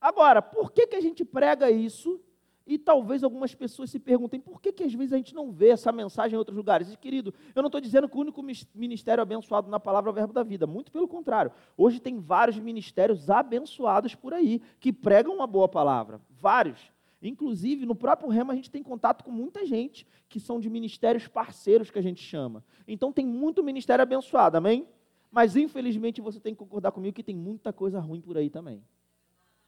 Agora, 0.00 0.40
por 0.40 0.72
que, 0.72 0.86
que 0.86 0.96
a 0.96 1.00
gente 1.00 1.24
prega 1.24 1.70
isso 1.70 2.20
e 2.66 2.78
talvez 2.78 3.24
algumas 3.24 3.54
pessoas 3.54 3.90
se 3.90 3.98
perguntem 3.98 4.40
por 4.40 4.60
que, 4.60 4.72
que 4.72 4.84
às 4.84 4.94
vezes 4.94 5.12
a 5.12 5.16
gente 5.16 5.34
não 5.34 5.50
vê 5.50 5.70
essa 5.70 5.90
mensagem 5.90 6.34
em 6.34 6.38
outros 6.38 6.56
lugares. 6.56 6.92
E, 6.92 6.96
querido, 6.96 7.34
eu 7.54 7.62
não 7.62 7.68
estou 7.68 7.80
dizendo 7.80 8.08
que 8.08 8.16
o 8.16 8.20
único 8.20 8.42
ministério 8.74 9.22
abençoado 9.22 9.68
na 9.68 9.80
palavra 9.80 10.10
é 10.10 10.12
o 10.12 10.14
verbo 10.14 10.32
da 10.32 10.42
vida. 10.42 10.66
Muito 10.66 10.92
pelo 10.92 11.08
contrário. 11.08 11.52
Hoje 11.76 12.00
tem 12.00 12.20
vários 12.20 12.58
ministérios 12.58 13.28
abençoados 13.28 14.14
por 14.14 14.32
aí 14.32 14.62
que 14.78 14.92
pregam 14.92 15.34
uma 15.34 15.46
boa 15.46 15.68
palavra. 15.68 16.20
Vários. 16.30 16.92
Inclusive, 17.20 17.86
no 17.86 17.94
próprio 17.94 18.28
Rema, 18.28 18.52
a 18.52 18.56
gente 18.56 18.70
tem 18.70 18.82
contato 18.82 19.24
com 19.24 19.30
muita 19.30 19.64
gente 19.64 20.06
que 20.28 20.40
são 20.40 20.58
de 20.58 20.68
ministérios 20.68 21.28
parceiros 21.28 21.90
que 21.90 21.98
a 21.98 22.02
gente 22.02 22.22
chama. 22.22 22.64
Então, 22.86 23.12
tem 23.12 23.26
muito 23.26 23.62
ministério 23.62 24.02
abençoado, 24.02 24.56
amém? 24.56 24.86
Mas, 25.30 25.56
infelizmente, 25.56 26.20
você 26.20 26.40
tem 26.40 26.52
que 26.52 26.58
concordar 26.58 26.90
comigo 26.92 27.14
que 27.14 27.22
tem 27.22 27.36
muita 27.36 27.72
coisa 27.72 28.00
ruim 28.00 28.20
por 28.20 28.36
aí 28.36 28.50
também. 28.50 28.82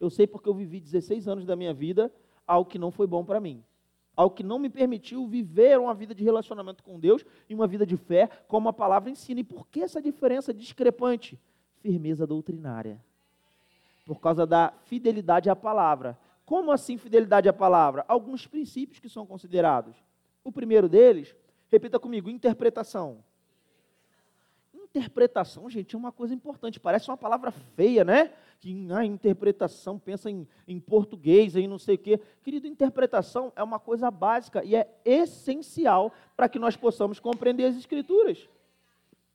Eu 0.00 0.10
sei 0.10 0.26
porque 0.26 0.48
eu 0.48 0.54
vivi 0.54 0.80
16 0.80 1.28
anos 1.28 1.46
da 1.46 1.54
minha 1.54 1.72
vida 1.72 2.12
algo 2.46 2.68
que 2.68 2.78
não 2.78 2.90
foi 2.90 3.06
bom 3.06 3.24
para 3.24 3.40
mim. 3.40 3.62
Algo 4.16 4.34
que 4.34 4.44
não 4.44 4.58
me 4.58 4.70
permitiu 4.70 5.26
viver 5.26 5.78
uma 5.78 5.92
vida 5.92 6.14
de 6.14 6.22
relacionamento 6.22 6.82
com 6.82 7.00
Deus 7.00 7.24
e 7.48 7.54
uma 7.54 7.66
vida 7.66 7.84
de 7.84 7.96
fé, 7.96 8.28
como 8.46 8.68
a 8.68 8.72
palavra 8.72 9.10
ensina. 9.10 9.40
E 9.40 9.44
por 9.44 9.66
que 9.66 9.80
essa 9.80 10.00
diferença 10.00 10.54
discrepante? 10.54 11.38
Firmeza 11.80 12.26
doutrinária. 12.26 13.00
Por 14.06 14.20
causa 14.20 14.46
da 14.46 14.72
fidelidade 14.84 15.50
à 15.50 15.56
palavra. 15.56 16.18
Como 16.46 16.70
assim 16.70 16.96
fidelidade 16.96 17.48
à 17.48 17.52
palavra? 17.52 18.04
Alguns 18.06 18.46
princípios 18.46 19.00
que 19.00 19.08
são 19.08 19.26
considerados. 19.26 19.96
O 20.44 20.52
primeiro 20.52 20.88
deles, 20.88 21.34
repita 21.70 21.98
comigo, 21.98 22.30
interpretação. 22.30 23.24
Interpretação, 24.94 25.68
gente, 25.68 25.94
é 25.94 25.98
uma 25.98 26.12
coisa 26.12 26.32
importante. 26.32 26.78
Parece 26.78 27.10
uma 27.10 27.16
palavra 27.16 27.50
feia, 27.50 28.04
né? 28.04 28.32
que 28.64 28.72
na 28.72 29.04
interpretação 29.04 29.98
pensa 29.98 30.30
em, 30.30 30.48
em 30.66 30.80
português, 30.80 31.54
aí 31.54 31.68
não 31.68 31.78
sei 31.78 31.96
o 31.96 31.98
quê. 31.98 32.18
Querido, 32.42 32.66
interpretação 32.66 33.52
é 33.54 33.62
uma 33.62 33.78
coisa 33.78 34.10
básica 34.10 34.64
e 34.64 34.74
é 34.74 34.88
essencial 35.04 36.10
para 36.34 36.48
que 36.48 36.58
nós 36.58 36.74
possamos 36.74 37.20
compreender 37.20 37.64
as 37.66 37.76
Escrituras. 37.76 38.48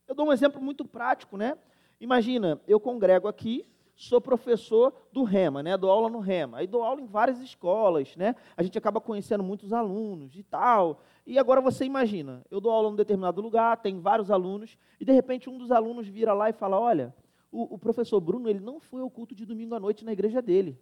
Eu 0.08 0.16
dou 0.16 0.28
um 0.28 0.34
exemplo 0.34 0.60
muito 0.60 0.84
prático, 0.84 1.38
né? 1.38 1.56
Imagina, 2.02 2.60
eu 2.68 2.80
congrego 2.80 3.28
aqui, 3.28 3.68
sou 4.00 4.22
professor 4.22 4.94
do 5.12 5.24
REMA, 5.24 5.62
né? 5.62 5.76
Dou 5.76 5.92
aula 5.92 6.10
no 6.10 6.20
REMA. 6.20 6.60
Aí 6.60 6.68
dou 6.68 6.82
aula 6.84 7.02
em 7.02 7.06
várias 7.06 7.42
escolas, 7.42 8.16
né? 8.16 8.34
A 8.56 8.64
gente 8.64 8.78
acaba 8.78 9.02
conhecendo 9.02 9.44
muitos 9.44 9.74
alunos 9.74 10.38
e 10.38 10.42
tal. 10.42 11.02
E 11.28 11.38
agora 11.38 11.60
você 11.60 11.84
imagina, 11.84 12.42
eu 12.50 12.62
dou 12.62 12.72
aula 12.72 12.90
em 12.90 12.96
determinado 12.96 13.42
lugar, 13.42 13.76
tem 13.82 14.00
vários 14.00 14.32
alunos, 14.32 14.78
e 15.02 15.06
de 15.06 15.12
repente 15.12 15.50
um 15.50 15.58
dos 15.58 15.70
alunos 15.70 16.08
vira 16.08 16.34
lá 16.34 16.50
e 16.50 16.54
fala: 16.54 16.80
Olha, 16.80 17.14
o, 17.52 17.76
o, 17.76 17.78
professor 17.78 18.22
Bruno, 18.22 18.50
ele 18.50 18.62
não 18.62 18.80
foi 18.80 19.02
ao 19.02 19.10
culto 19.10 19.36
de 19.36 19.46
domingo 19.46 19.76
à 19.76 19.80
noite 19.82 20.06
na 20.06 20.14
igreja 20.14 20.42
dele. 20.42 20.80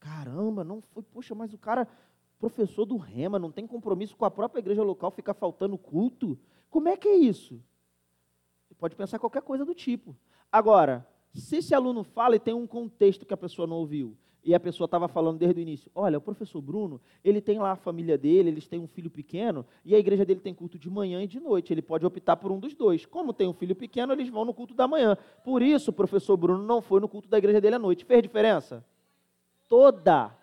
Caramba, 0.00 0.64
não 0.64 0.80
foi. 0.80 1.02
Poxa, 1.02 1.34
mas 1.34 1.52
o 1.52 1.58
cara, 1.58 1.86
professor 2.38 2.86
do 2.86 2.96
Rema, 2.96 3.38
não 3.38 3.52
tem 3.52 3.66
compromisso 3.66 4.16
com 4.16 4.24
a 4.24 4.30
própria 4.30 4.60
igreja 4.60 4.82
local, 4.82 5.10
fica 5.10 5.34
faltando 5.34 5.76
culto. 5.76 6.38
Como 6.70 6.88
é 6.88 6.96
que 6.96 7.08
é 7.08 7.16
isso? 7.16 7.62
Você 8.66 8.74
pode 8.74 8.96
pensar 8.96 9.18
qualquer 9.18 9.42
coisa 9.42 9.66
do 9.66 9.74
tipo. 9.74 10.16
Agora, 10.50 11.06
se 11.40 11.56
esse 11.56 11.74
aluno 11.74 12.04
fala 12.04 12.36
e 12.36 12.40
tem 12.40 12.54
um 12.54 12.66
contexto 12.66 13.26
que 13.26 13.34
a 13.34 13.36
pessoa 13.36 13.66
não 13.66 13.76
ouviu, 13.76 14.16
e 14.44 14.54
a 14.54 14.60
pessoa 14.60 14.84
estava 14.84 15.08
falando 15.08 15.38
desde 15.38 15.58
o 15.58 15.62
início, 15.62 15.90
olha, 15.94 16.18
o 16.18 16.20
professor 16.20 16.60
Bruno, 16.60 17.00
ele 17.24 17.40
tem 17.40 17.58
lá 17.58 17.72
a 17.72 17.76
família 17.76 18.18
dele, 18.18 18.50
eles 18.50 18.68
têm 18.68 18.78
um 18.78 18.86
filho 18.86 19.10
pequeno, 19.10 19.64
e 19.84 19.94
a 19.94 19.98
igreja 19.98 20.24
dele 20.24 20.40
tem 20.40 20.52
culto 20.52 20.78
de 20.78 20.90
manhã 20.90 21.22
e 21.22 21.26
de 21.26 21.40
noite, 21.40 21.72
ele 21.72 21.80
pode 21.80 22.04
optar 22.04 22.36
por 22.36 22.52
um 22.52 22.60
dos 22.60 22.74
dois. 22.74 23.06
Como 23.06 23.32
tem 23.32 23.48
um 23.48 23.54
filho 23.54 23.74
pequeno, 23.74 24.12
eles 24.12 24.28
vão 24.28 24.44
no 24.44 24.52
culto 24.52 24.74
da 24.74 24.86
manhã. 24.86 25.16
Por 25.42 25.62
isso, 25.62 25.90
o 25.90 25.94
professor 25.94 26.36
Bruno 26.36 26.62
não 26.62 26.82
foi 26.82 27.00
no 27.00 27.08
culto 27.08 27.26
da 27.26 27.38
igreja 27.38 27.58
dele 27.58 27.76
à 27.76 27.78
noite. 27.78 28.04
Fez 28.04 28.22
diferença? 28.22 28.84
Toda. 29.66 30.36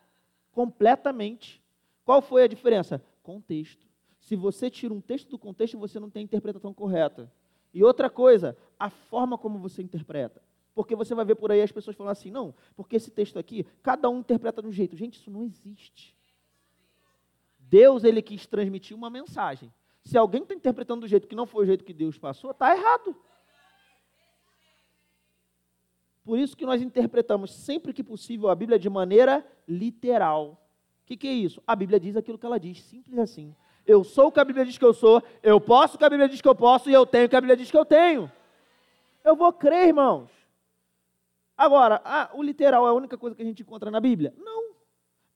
Completamente. 0.52 1.62
Qual 2.04 2.24
foi 2.24 2.44
a 2.44 2.48
diferença? 2.48 3.04
Contexto. 3.22 3.86
Se 4.20 4.36
você 4.36 4.70
tira 4.70 4.94
um 4.94 5.02
texto 5.02 5.30
do 5.30 5.38
contexto, 5.38 5.78
você 5.78 6.00
não 6.00 6.10
tem 6.10 6.22
a 6.22 6.24
interpretação 6.24 6.74
correta. 6.74 7.32
E 7.72 7.84
outra 7.84 8.10
coisa, 8.10 8.58
a 8.80 8.90
forma 8.90 9.38
como 9.38 9.60
você 9.60 9.82
interpreta. 9.84 10.42
Porque 10.74 10.96
você 10.96 11.14
vai 11.14 11.26
ver 11.26 11.36
por 11.36 11.52
aí 11.52 11.62
as 11.62 11.72
pessoas 11.72 11.96
falando 11.96 12.12
assim, 12.12 12.32
não, 12.32 12.54
porque 12.76 12.96
esse 12.96 13.12
texto 13.12 13.38
aqui, 13.38 13.66
cada 13.84 14.10
um 14.10 14.20
interpreta 14.20 14.62
de 14.62 14.68
um 14.68 14.72
jeito. 14.72 14.96
Gente, 14.96 15.16
isso 15.16 15.30
não 15.30 15.44
existe. 15.44 16.16
Deus 17.60 18.04
ele 18.04 18.22
quis 18.22 18.46
transmitir 18.48 18.96
uma 18.96 19.10
mensagem. 19.10 19.72
Se 20.04 20.18
alguém 20.18 20.42
está 20.42 20.54
interpretando 20.54 21.02
do 21.02 21.08
jeito 21.08 21.28
que 21.28 21.36
não 21.36 21.46
foi 21.46 21.64
o 21.64 21.68
jeito 21.68 21.84
que 21.84 21.94
Deus 21.94 22.18
passou, 22.18 22.52
está 22.52 22.76
errado. 22.76 23.16
Por 26.24 26.38
isso 26.38 26.56
que 26.56 26.66
nós 26.66 26.82
interpretamos 26.82 27.54
sempre 27.54 27.94
que 27.94 28.04
possível 28.04 28.50
a 28.50 28.56
Bíblia 28.56 28.80
de 28.80 28.90
maneira 28.90 29.46
literal. 29.68 30.62
O 31.04 31.06
que, 31.06 31.18
que 31.18 31.28
é 31.28 31.34
isso? 31.34 31.62
A 31.66 31.76
Bíblia 31.76 32.00
diz 32.00 32.16
aquilo 32.16 32.38
que 32.38 32.46
ela 32.46 32.60
diz, 32.60 32.82
simples 32.84 33.18
assim. 33.18 33.56
Eu 33.86 34.04
sou 34.04 34.28
o 34.28 34.32
que 34.32 34.40
a 34.40 34.46
Bíblia 34.46 34.66
diz 34.66 34.78
que 34.78 34.86
eu 34.86 34.94
sou, 34.94 35.22
eu 35.42 35.60
posso 35.60 35.96
o 35.96 35.98
que 35.98 36.06
a 36.06 36.10
Bíblia 36.10 36.30
diz 36.30 36.40
que 36.40 36.48
eu 36.48 36.56
posso 36.56 36.90
e 36.90 36.94
eu 36.94 37.06
tenho 37.06 37.26
o 37.26 37.30
que 37.30 37.36
a 37.36 37.42
Bíblia 37.42 37.58
diz 37.58 37.70
que 37.70 37.78
eu 37.78 37.86
tenho. 37.86 38.32
Eu 39.24 39.36
vou 39.36 39.52
crer, 39.52 39.88
irmãos. 39.88 40.30
Agora, 41.62 42.02
ah, 42.04 42.28
o 42.34 42.42
literal 42.42 42.88
é 42.88 42.90
a 42.90 42.94
única 42.94 43.16
coisa 43.16 43.36
que 43.36 43.42
a 43.44 43.46
gente 43.46 43.62
encontra 43.62 43.92
na 43.92 44.00
Bíblia? 44.00 44.34
Não. 44.36 44.72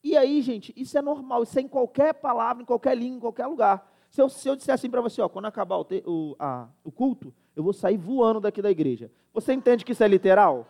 E 0.04 0.18
aí, 0.18 0.42
gente, 0.42 0.74
isso 0.76 0.98
é 0.98 1.02
normal, 1.04 1.44
isso 1.44 1.60
é 1.60 1.62
em 1.62 1.68
qualquer 1.68 2.16
palavra, 2.16 2.64
em 2.64 2.66
qualquer 2.66 2.98
língua, 2.98 3.18
em 3.18 3.20
qualquer 3.20 3.46
lugar. 3.46 3.88
Se 4.10 4.24
eu, 4.24 4.28
se 4.28 4.50
eu 4.50 4.56
disser 4.56 4.74
assim 4.74 4.90
para 4.90 5.02
você, 5.02 5.22
ó, 5.22 5.30
quando 5.30 5.46
acabar 5.46 5.76
o, 5.76 5.84
te, 5.84 6.02
o, 6.04 6.36
a, 6.40 6.68
o 6.84 6.92
culto, 6.92 7.32
eu 7.56 7.62
vou 7.62 7.74
sair 7.74 7.96
voando 7.98 8.40
daqui 8.40 8.60
da 8.60 8.72
igreja. 8.72 9.12
Você 9.36 9.54
entende 9.54 9.86
que 9.86 9.92
isso 9.92 10.04
é 10.04 10.08
literal? 10.08 10.68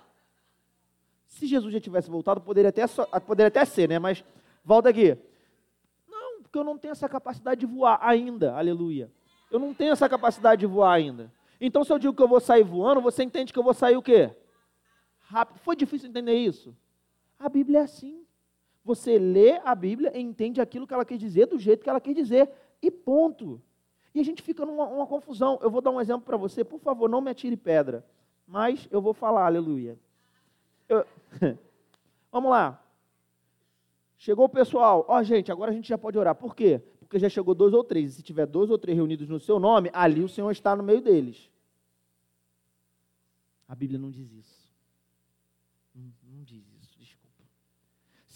Se 1.26 1.48
Jesus 1.48 1.72
já 1.72 1.80
tivesse 1.80 2.10
voltado, 2.10 2.42
poderia 2.42 2.68
até, 2.68 2.84
poderia 3.26 3.48
até 3.48 3.64
ser, 3.64 3.88
né? 3.88 3.98
Mas 3.98 4.26
volta 4.62 4.90
aqui. 4.90 5.18
Não, 6.06 6.42
porque 6.42 6.60
eu 6.60 6.66
não 6.66 6.78
tenho 6.78 6.92
essa 6.92 7.08
capacidade 7.08 7.62
de 7.62 7.66
voar 7.66 7.98
ainda, 8.02 8.54
aleluia. 8.58 9.10
Eu 9.50 9.60
não 9.60 9.74
tenho 9.74 9.94
essa 9.94 10.10
capacidade 10.10 10.60
de 10.60 10.66
voar 10.66 10.92
ainda. 10.92 11.32
Então, 11.62 11.86
se 11.86 11.94
eu 11.94 11.98
digo 11.98 12.14
que 12.14 12.22
eu 12.22 12.28
vou 12.28 12.42
sair 12.42 12.64
voando, 12.64 13.00
você 13.00 13.24
entende 13.24 13.54
que 13.54 13.60
eu 13.60 13.64
vou 13.64 13.74
sair 13.74 13.96
o 13.96 14.02
quê? 14.02 14.36
Rápido. 15.36 15.60
Foi 15.60 15.76
difícil 15.76 16.08
entender 16.08 16.34
isso? 16.34 16.74
A 17.38 17.50
Bíblia 17.50 17.80
é 17.80 17.82
assim. 17.82 18.26
Você 18.86 19.20
lê 19.20 19.60
a 19.66 19.76
Bíblia 19.76 20.18
e 20.18 20.22
entende 20.22 20.62
aquilo 20.62 20.88
que 20.88 20.94
ela 20.94 21.04
quer 21.04 21.18
dizer 21.18 21.48
do 21.48 21.60
jeito 21.60 21.84
que 21.84 21.90
ela 21.90 22.00
quer 22.00 22.14
dizer. 22.14 22.50
E 22.82 22.90
ponto. 22.90 23.62
E 24.14 24.22
a 24.22 24.24
gente 24.24 24.42
fica 24.42 24.66
numa, 24.66 25.06
confusão. 25.06 25.60
Eu 25.62 25.70
vou 25.70 25.82
dar 25.82 25.92
um 25.92 26.00
exemplo 26.00 26.26
para 26.26 26.38
você. 26.38 26.64
Por 26.64 26.80
favor, 26.80 27.10
não 27.10 27.20
me 27.20 27.32
atire 27.32 27.58
pedra. 27.58 28.06
Mas 28.48 28.88
eu 28.90 29.02
vou 29.02 29.14
falar, 29.14 29.46
aleluia. 29.46 30.00
Eu... 30.88 31.06
Vamos 32.32 32.50
lá. 32.50 32.82
Chegou 34.18 34.46
o 34.46 34.50
pessoal. 34.50 35.06
Ó, 35.06 35.20
oh, 35.20 35.24
gente, 35.24 35.52
agora 35.52 35.72
a 35.72 35.74
gente 35.74 35.90
já 35.90 35.98
pode 35.98 36.18
orar. 36.18 36.36
Por 36.36 36.56
quê? 36.56 36.82
Porque 36.98 37.20
já 37.20 37.28
chegou 37.28 37.54
dois 37.54 37.74
ou 37.74 37.84
três. 37.84 38.12
E 38.12 38.16
se 38.16 38.24
tiver 38.24 38.46
dois 38.46 38.70
ou 38.70 38.78
três 38.78 38.98
reunidos 38.98 39.28
no 39.28 39.42
seu 39.42 39.60
nome, 39.60 39.90
ali 39.92 40.24
o 40.24 40.30
Senhor 40.30 40.52
está 40.52 40.78
no 40.78 40.84
meio 40.84 41.02
deles. 41.02 41.52
A 43.68 43.76
Bíblia 43.76 44.00
não 44.00 44.10
diz 44.10 44.32
isso. 44.32 44.66
Não, 45.96 46.14
não 46.24 46.44
diz 46.44 46.68
isso, 46.82 47.00
desculpa. 47.00 47.44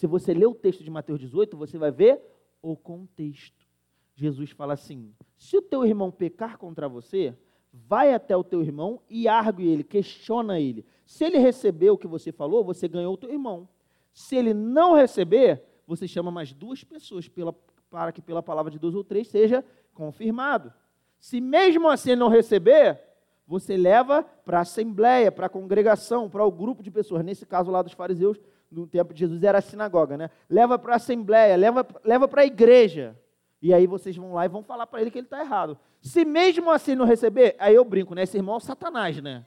Se 0.00 0.06
você 0.06 0.32
ler 0.32 0.46
o 0.46 0.54
texto 0.54 0.82
de 0.82 0.90
Mateus 0.90 1.20
18, 1.20 1.58
você 1.58 1.76
vai 1.76 1.90
ver 1.90 2.22
o 2.62 2.74
contexto. 2.74 3.68
Jesus 4.14 4.50
fala 4.50 4.72
assim: 4.72 5.12
se 5.36 5.58
o 5.58 5.60
teu 5.60 5.84
irmão 5.84 6.10
pecar 6.10 6.56
contra 6.56 6.88
você, 6.88 7.36
vai 7.70 8.14
até 8.14 8.34
o 8.34 8.42
teu 8.42 8.62
irmão 8.62 9.02
e 9.10 9.28
argue 9.28 9.68
ele, 9.68 9.84
questiona 9.84 10.58
ele. 10.58 10.86
Se 11.04 11.22
ele 11.22 11.36
receber 11.36 11.90
o 11.90 11.98
que 11.98 12.06
você 12.06 12.32
falou, 12.32 12.64
você 12.64 12.88
ganhou 12.88 13.12
o 13.12 13.16
teu 13.18 13.30
irmão. 13.30 13.68
Se 14.10 14.36
ele 14.36 14.54
não 14.54 14.94
receber, 14.94 15.62
você 15.86 16.08
chama 16.08 16.30
mais 16.30 16.50
duas 16.50 16.82
pessoas 16.82 17.28
pela, 17.28 17.54
para 17.90 18.10
que 18.10 18.22
pela 18.22 18.42
palavra 18.42 18.70
de 18.70 18.78
dois 18.78 18.94
ou 18.94 19.04
três 19.04 19.28
seja 19.28 19.62
confirmado. 19.92 20.72
Se 21.18 21.42
mesmo 21.42 21.86
assim 21.90 22.16
não 22.16 22.28
receber, 22.28 22.98
você 23.46 23.76
leva 23.76 24.22
para 24.22 24.60
a 24.60 24.62
assembleia, 24.62 25.30
para 25.30 25.44
a 25.44 25.50
congregação, 25.50 26.30
para 26.30 26.42
o 26.42 26.50
grupo 26.50 26.82
de 26.82 26.90
pessoas. 26.90 27.22
Nesse 27.22 27.44
caso 27.44 27.70
lá 27.70 27.82
dos 27.82 27.92
fariseus, 27.92 28.40
no 28.70 28.86
tempo 28.86 29.12
de 29.12 29.20
Jesus 29.20 29.42
era 29.42 29.58
a 29.58 29.62
sinagoga, 29.62 30.16
né? 30.16 30.30
Leva 30.48 30.78
para 30.78 30.92
a 30.92 30.96
assembleia, 30.96 31.56
leva, 31.56 31.86
leva 32.04 32.28
para 32.28 32.42
a 32.42 32.46
igreja. 32.46 33.16
E 33.60 33.74
aí 33.74 33.86
vocês 33.86 34.16
vão 34.16 34.34
lá 34.34 34.44
e 34.44 34.48
vão 34.48 34.62
falar 34.62 34.86
para 34.86 35.00
ele 35.00 35.10
que 35.10 35.18
ele 35.18 35.26
está 35.26 35.40
errado. 35.40 35.76
Se 36.00 36.24
mesmo 36.24 36.70
assim 36.70 36.94
não 36.94 37.04
receber, 37.04 37.56
aí 37.58 37.74
eu 37.74 37.84
brinco, 37.84 38.14
né? 38.14 38.22
Esse 38.22 38.36
irmão 38.36 38.54
é 38.54 38.58
o 38.58 38.60
Satanás, 38.60 39.20
né? 39.20 39.44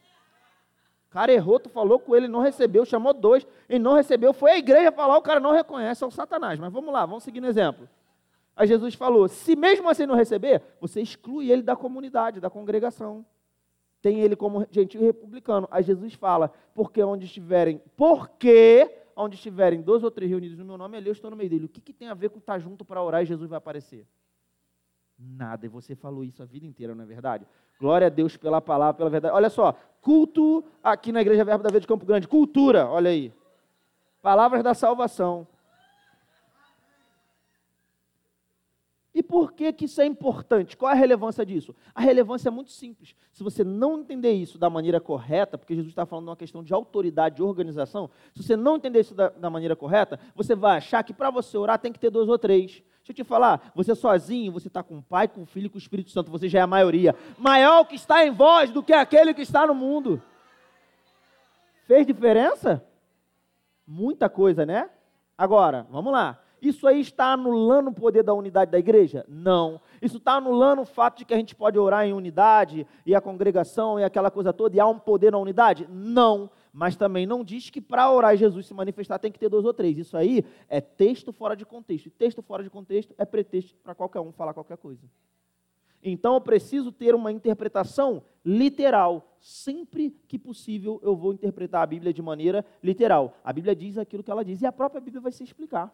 O 1.08 1.14
cara 1.14 1.32
errou, 1.32 1.60
tu 1.60 1.70
falou 1.70 2.00
com 2.00 2.16
ele, 2.16 2.28
não 2.28 2.40
recebeu, 2.40 2.86
chamou 2.86 3.14
dois, 3.14 3.46
e 3.70 3.80
não 3.80 3.94
recebeu, 3.94 4.34
foi 4.34 4.52
a 4.52 4.58
igreja 4.58 4.92
falar, 4.92 5.18
o 5.18 5.22
cara 5.22 5.40
não 5.40 5.52
reconhece, 5.52 6.04
é 6.04 6.08
o 6.08 6.12
Satanás. 6.12 6.60
Mas 6.60 6.74
vamos 6.74 6.94
lá, 6.94 7.06
vamos 7.06 7.24
seguir 7.24 7.40
no 7.40 7.48
exemplo. 7.48 7.88
Aí 8.56 8.68
Jesus 8.68 8.94
falou: 8.94 9.28
se 9.28 9.56
mesmo 9.56 9.90
assim 9.90 10.06
não 10.06 10.16
receber, 10.16 10.62
você 10.80 11.02
exclui 11.02 11.52
ele 11.52 11.62
da 11.62 11.76
comunidade, 11.76 12.40
da 12.40 12.50
congregação. 12.50 13.26
Tem 14.02 14.20
ele 14.20 14.36
como 14.36 14.68
gentil 14.70 15.02
republicano. 15.02 15.68
Aí 15.72 15.84
Jesus 15.84 16.14
fala: 16.14 16.52
porque 16.76 17.02
onde 17.04 17.26
estiverem, 17.26 17.82
porque 17.96 19.03
onde 19.16 19.36
estiverem 19.36 19.82
dois 19.82 20.04
ou 20.04 20.12
três 20.12 20.30
reunidos 20.30 20.58
no 20.58 20.66
meu 20.66 20.78
nome, 20.78 20.98
ali 20.98 21.08
eu 21.08 21.14
estou 21.14 21.30
no 21.30 21.38
meio 21.38 21.50
dele. 21.50 21.66
O 21.66 21.70
que, 21.70 21.82
que 21.82 21.94
tem 21.94 22.08
a 22.08 22.14
ver 22.14 22.30
com 22.30 22.40
estar 22.40 22.60
junto 22.60 22.84
para 22.84 23.02
orar 23.02 23.24
e 23.24 23.26
Jesus 23.26 23.50
vai 23.50 23.58
aparecer? 23.58 24.06
Nada. 25.18 25.66
E 25.66 25.70
você 25.70 25.96
falou 25.96 26.24
isso 26.24 26.42
a 26.42 26.46
vida 26.46 26.66
inteira, 26.66 26.94
não 26.94 27.04
é 27.04 27.08
verdade? 27.08 27.46
Glória 27.80 28.08
a 28.08 28.10
Deus 28.10 28.38
pela 28.38 28.62
palavra, 28.62 28.94
pela 28.96 29.10
verdade. 29.10 29.34
Olha 29.34 29.50
só, 29.50 29.74
culto 30.02 30.64
aqui 30.84 31.12
na 31.12 31.22
Igreja 31.22 31.44
Verbo 31.44 31.64
da 31.64 31.70
Vida 31.70 31.82
de 31.82 31.88
Campo 31.88 32.06
Grande. 32.06 32.28
Cultura, 32.28 32.88
olha 32.88 33.10
aí. 33.10 33.34
Palavras 34.22 34.64
da 34.64 34.74
salvação. 34.74 35.48
E 39.14 39.23
por 39.34 39.52
que, 39.52 39.74
que 39.74 39.86
isso 39.86 40.00
é 40.00 40.06
importante? 40.06 40.78
Qual 40.78 40.92
a 40.92 40.94
relevância 40.94 41.44
disso? 41.44 41.76
A 41.96 42.02
relevância 42.02 42.50
é 42.50 42.52
muito 42.52 42.70
simples. 42.70 43.16
Se 43.32 43.44
você 43.44 43.64
não 43.64 43.98
entender 43.98 44.32
isso 44.32 44.60
da 44.60 44.70
maneira 44.70 45.02
correta, 45.02 45.58
porque 45.58 45.74
Jesus 45.74 45.92
está 45.92 46.06
falando 46.06 46.26
de 46.26 46.30
uma 46.30 46.38
questão 46.38 46.64
de 46.64 46.72
autoridade, 46.72 47.38
de 47.38 47.42
organização, 47.42 48.12
se 48.32 48.44
você 48.44 48.56
não 48.56 48.76
entender 48.76 49.00
isso 49.00 49.16
da, 49.16 49.30
da 49.30 49.50
maneira 49.50 49.76
correta, 49.76 50.20
você 50.36 50.54
vai 50.54 50.78
achar 50.78 51.04
que 51.04 51.16
para 51.16 51.32
você 51.32 51.58
orar 51.58 51.80
tem 51.80 51.92
que 51.92 51.98
ter 51.98 52.12
dois 52.12 52.30
ou 52.30 52.38
três. 52.38 52.74
Deixa 52.74 53.10
eu 53.10 53.16
te 53.16 53.24
falar, 53.24 53.72
você 53.74 53.96
sozinho, 53.96 54.52
você 54.52 54.68
está 54.68 54.84
com 54.84 55.00
o 55.00 55.02
Pai, 55.02 55.28
com 55.28 55.42
o 55.42 55.46
Filho 55.48 55.66
e 55.66 55.70
com 55.70 55.78
o 55.78 55.82
Espírito 55.82 56.12
Santo, 56.12 56.30
você 56.30 56.48
já 56.48 56.60
é 56.60 56.62
a 56.62 56.68
maioria. 56.68 57.16
Maior 57.36 57.86
que 57.86 57.96
está 57.96 58.24
em 58.24 58.30
vós 58.30 58.70
do 58.70 58.84
que 58.84 58.94
aquele 58.94 59.34
que 59.34 59.42
está 59.42 59.66
no 59.66 59.74
mundo. 59.74 60.22
Fez 61.88 62.06
diferença? 62.06 62.86
Muita 63.88 64.30
coisa, 64.30 64.64
né? 64.64 64.92
Agora, 65.36 65.88
vamos 65.90 66.14
lá. 66.14 66.43
Isso 66.64 66.88
aí 66.88 67.02
está 67.02 67.34
anulando 67.34 67.90
o 67.90 67.94
poder 67.94 68.24
da 68.24 68.34
unidade 68.34 68.72
da 68.72 68.80
igreja? 68.80 69.26
Não. 69.28 69.82
Isso 70.02 70.16
está 70.16 70.36
anulando 70.36 70.82
o 70.82 70.86
fato 70.86 71.18
de 71.18 71.26
que 71.26 71.34
a 71.34 71.38
gente 71.38 71.54
pode 71.54 71.78
orar 71.78 72.06
em 72.06 72.14
unidade, 72.14 72.88
e 73.06 73.14
a 73.14 73.20
congregação, 73.20 74.00
e 74.00 74.04
aquela 74.06 74.32
coisa 74.32 74.54
toda, 74.54 74.74
e 74.78 74.80
há 74.80 74.88
um 74.88 74.98
poder 74.98 75.34
na 75.34 75.38
unidade? 75.38 75.86
Não. 75.92 76.50
Mas 76.72 76.96
também 76.96 77.26
não 77.26 77.44
diz 77.44 77.70
que 77.70 77.82
para 77.82 78.10
orar 78.10 78.34
e 78.34 78.38
Jesus 78.38 78.66
se 78.66 78.74
manifestar 78.74 79.20
tem 79.20 79.30
que 79.30 79.38
ter 79.38 79.50
dois 79.50 79.66
ou 79.66 79.74
três. 79.74 79.98
Isso 79.98 80.16
aí 80.16 80.46
é 80.70 80.80
texto 80.80 81.34
fora 81.34 81.54
de 81.54 81.66
contexto. 81.66 82.06
E 82.06 82.10
texto 82.10 82.42
fora 82.42 82.64
de 82.64 82.70
contexto 82.70 83.14
é 83.18 83.26
pretexto 83.26 83.76
para 83.84 83.94
qualquer 83.94 84.22
um 84.22 84.32
falar 84.32 84.54
qualquer 84.54 84.78
coisa. 84.78 85.04
Então 86.02 86.34
eu 86.36 86.42
preciso 86.42 86.94
ter 86.94 87.14
uma 87.14 87.32
interpretação 87.32 88.24
literal. 88.44 89.38
Sempre 89.42 90.12
que 90.30 90.40
possível 90.40 90.98
eu 91.04 91.14
vou 91.14 91.34
interpretar 91.34 91.84
a 91.84 91.86
Bíblia 91.86 92.14
de 92.14 92.22
maneira 92.22 92.66
literal. 92.82 93.36
A 93.44 93.52
Bíblia 93.52 93.76
diz 93.76 93.98
aquilo 93.98 94.24
que 94.24 94.32
ela 94.32 94.46
diz 94.46 94.62
e 94.62 94.66
a 94.66 94.72
própria 94.72 95.02
Bíblia 95.02 95.22
vai 95.22 95.32
se 95.34 95.44
explicar. 95.44 95.94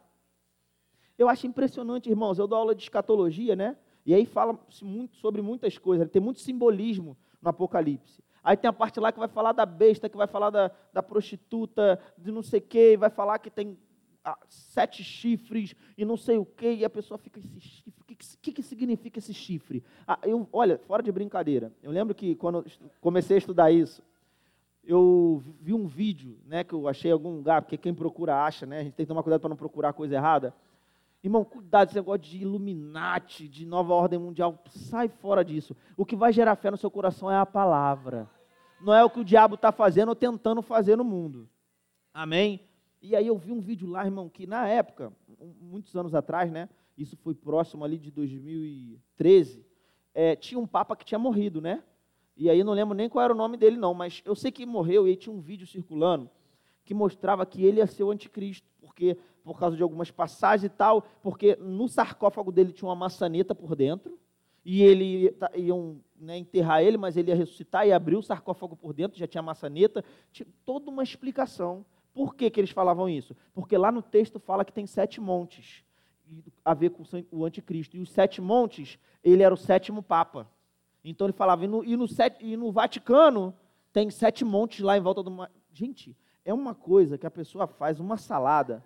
Eu 1.20 1.28
acho 1.28 1.46
impressionante, 1.46 2.08
irmãos. 2.08 2.38
Eu 2.38 2.46
dou 2.46 2.56
aula 2.56 2.74
de 2.74 2.82
escatologia, 2.82 3.54
né? 3.54 3.76
E 4.06 4.14
aí 4.14 4.24
fala 4.24 4.58
muito 4.80 5.16
sobre 5.16 5.42
muitas 5.42 5.76
coisas. 5.76 6.08
Tem 6.08 6.22
muito 6.22 6.40
simbolismo 6.40 7.14
no 7.42 7.50
Apocalipse. 7.50 8.24
Aí 8.42 8.56
tem 8.56 8.70
a 8.70 8.72
parte 8.72 8.98
lá 8.98 9.12
que 9.12 9.18
vai 9.18 9.28
falar 9.28 9.52
da 9.52 9.66
besta, 9.66 10.08
que 10.08 10.16
vai 10.16 10.26
falar 10.26 10.48
da, 10.48 10.70
da 10.94 11.02
prostituta, 11.02 12.00
de 12.16 12.32
não 12.32 12.42
sei 12.42 12.58
o 12.60 12.62
quê, 12.62 12.96
vai 12.96 13.10
falar 13.10 13.38
que 13.38 13.50
tem 13.50 13.76
ah, 14.24 14.38
sete 14.48 15.04
chifres 15.04 15.74
e 15.94 16.06
não 16.06 16.16
sei 16.16 16.38
o 16.38 16.46
quê, 16.46 16.72
e 16.72 16.86
a 16.86 16.88
pessoa 16.88 17.18
fica, 17.18 17.38
esse 17.38 17.60
chifre, 17.60 17.92
o 18.00 18.04
que, 18.06 18.16
que, 18.40 18.52
que, 18.52 18.62
significa 18.62 19.18
esse 19.18 19.34
chifre? 19.34 19.84
Ah, 20.06 20.18
eu, 20.22 20.48
olha, 20.50 20.78
fora 20.78 21.02
de 21.02 21.12
brincadeira, 21.12 21.70
eu 21.82 21.90
lembro 21.90 22.14
que 22.14 22.34
quando 22.34 22.64
comecei 22.98 23.36
a 23.36 23.38
estudar 23.38 23.70
isso, 23.70 24.02
eu 24.82 25.42
vi 25.60 25.74
um 25.74 25.86
vídeo, 25.86 26.38
né, 26.46 26.64
que 26.64 26.72
eu 26.72 26.88
achei 26.88 27.10
em 27.10 27.12
algum 27.12 27.36
lugar, 27.36 27.60
porque 27.60 27.76
quem 27.76 27.92
procura 27.92 28.42
acha, 28.42 28.64
né, 28.64 28.80
a 28.80 28.84
gente 28.84 28.94
tem 28.94 29.04
que 29.04 29.08
tomar 29.08 29.22
cuidado 29.22 29.42
para 29.42 29.50
não 29.50 29.56
procurar 29.56 29.92
coisa 29.92 30.14
errada, 30.14 30.54
Irmão, 31.22 31.44
cuidado, 31.44 31.88
esse 31.88 31.96
negócio 31.96 32.22
de 32.22 32.38
Illuminati, 32.38 33.46
de 33.46 33.66
nova 33.66 33.92
ordem 33.92 34.18
mundial, 34.18 34.62
sai 34.68 35.08
fora 35.08 35.44
disso. 35.44 35.76
O 35.96 36.06
que 36.06 36.16
vai 36.16 36.32
gerar 36.32 36.56
fé 36.56 36.70
no 36.70 36.78
seu 36.78 36.90
coração 36.90 37.30
é 37.30 37.36
a 37.36 37.44
palavra. 37.44 38.28
Não 38.80 38.94
é 38.94 39.04
o 39.04 39.10
que 39.10 39.20
o 39.20 39.24
diabo 39.24 39.54
está 39.56 39.70
fazendo 39.70 40.08
ou 40.08 40.14
tentando 40.14 40.62
fazer 40.62 40.96
no 40.96 41.04
mundo. 41.04 41.46
Amém? 42.14 42.60
E 43.02 43.14
aí 43.14 43.26
eu 43.26 43.36
vi 43.36 43.52
um 43.52 43.60
vídeo 43.60 43.86
lá, 43.86 44.04
irmão, 44.04 44.30
que 44.30 44.46
na 44.46 44.66
época, 44.66 45.12
muitos 45.60 45.94
anos 45.94 46.14
atrás, 46.14 46.50
né? 46.50 46.70
Isso 46.96 47.16
foi 47.18 47.34
próximo 47.34 47.84
ali 47.84 47.98
de 47.98 48.10
2013. 48.10 49.64
É, 50.14 50.34
tinha 50.34 50.58
um 50.58 50.66
papa 50.66 50.96
que 50.96 51.04
tinha 51.04 51.18
morrido, 51.18 51.60
né? 51.60 51.82
E 52.34 52.48
aí 52.48 52.64
não 52.64 52.72
lembro 52.72 52.94
nem 52.94 53.10
qual 53.10 53.22
era 53.22 53.34
o 53.34 53.36
nome 53.36 53.58
dele, 53.58 53.76
não, 53.76 53.92
mas 53.92 54.22
eu 54.24 54.34
sei 54.34 54.50
que 54.50 54.64
morreu 54.64 55.06
e 55.06 55.10
aí 55.10 55.16
tinha 55.16 55.34
um 55.34 55.40
vídeo 55.40 55.66
circulando 55.66 56.30
que 56.90 56.94
mostrava 56.94 57.46
que 57.46 57.64
ele 57.64 57.78
ia 57.78 57.86
ser 57.86 58.02
o 58.02 58.10
anticristo, 58.10 58.68
porque 58.80 59.16
por 59.44 59.56
causa 59.56 59.76
de 59.76 59.82
algumas 59.84 60.10
passagens 60.10 60.64
e 60.64 60.68
tal, 60.68 61.02
porque 61.22 61.54
no 61.54 61.86
sarcófago 61.86 62.50
dele 62.50 62.72
tinha 62.72 62.88
uma 62.88 62.96
maçaneta 62.96 63.54
por 63.54 63.76
dentro, 63.76 64.18
e 64.64 64.82
ele 64.82 65.32
iam 65.54 66.00
né, 66.18 66.36
enterrar 66.36 66.82
ele, 66.82 66.96
mas 66.96 67.16
ele 67.16 67.30
ia 67.30 67.36
ressuscitar 67.36 67.86
e 67.86 67.92
abrir 67.92 68.16
o 68.16 68.22
sarcófago 68.24 68.74
por 68.74 68.92
dentro, 68.92 69.16
já 69.16 69.28
tinha 69.28 69.40
maçaneta, 69.40 70.04
tinha 70.32 70.48
toda 70.64 70.90
uma 70.90 71.04
explicação. 71.04 71.86
Por 72.12 72.34
que, 72.34 72.50
que 72.50 72.58
eles 72.58 72.70
falavam 72.70 73.08
isso? 73.08 73.36
Porque 73.54 73.78
lá 73.78 73.92
no 73.92 74.02
texto 74.02 74.40
fala 74.40 74.64
que 74.64 74.72
tem 74.72 74.84
sete 74.84 75.20
montes. 75.20 75.84
a 76.64 76.74
ver 76.74 76.90
com 76.90 77.04
o 77.30 77.44
anticristo. 77.44 77.96
E 77.96 78.00
os 78.00 78.10
sete 78.10 78.40
montes, 78.40 78.98
ele 79.22 79.44
era 79.44 79.54
o 79.54 79.56
sétimo 79.56 80.02
papa. 80.02 80.50
Então 81.04 81.28
ele 81.28 81.32
falava, 81.32 81.64
e 81.64 81.68
no, 81.68 81.84
e 81.84 81.96
no, 81.96 82.06
e 82.40 82.56
no 82.56 82.72
Vaticano 82.72 83.54
tem 83.92 84.10
sete 84.10 84.44
montes 84.44 84.80
lá 84.80 84.98
em 84.98 85.00
volta 85.00 85.22
do. 85.22 85.48
Gente, 85.72 86.16
é 86.44 86.52
uma 86.54 86.74
coisa 86.74 87.18
que 87.18 87.26
a 87.26 87.30
pessoa 87.30 87.66
faz 87.66 88.00
uma 88.00 88.16
salada. 88.16 88.82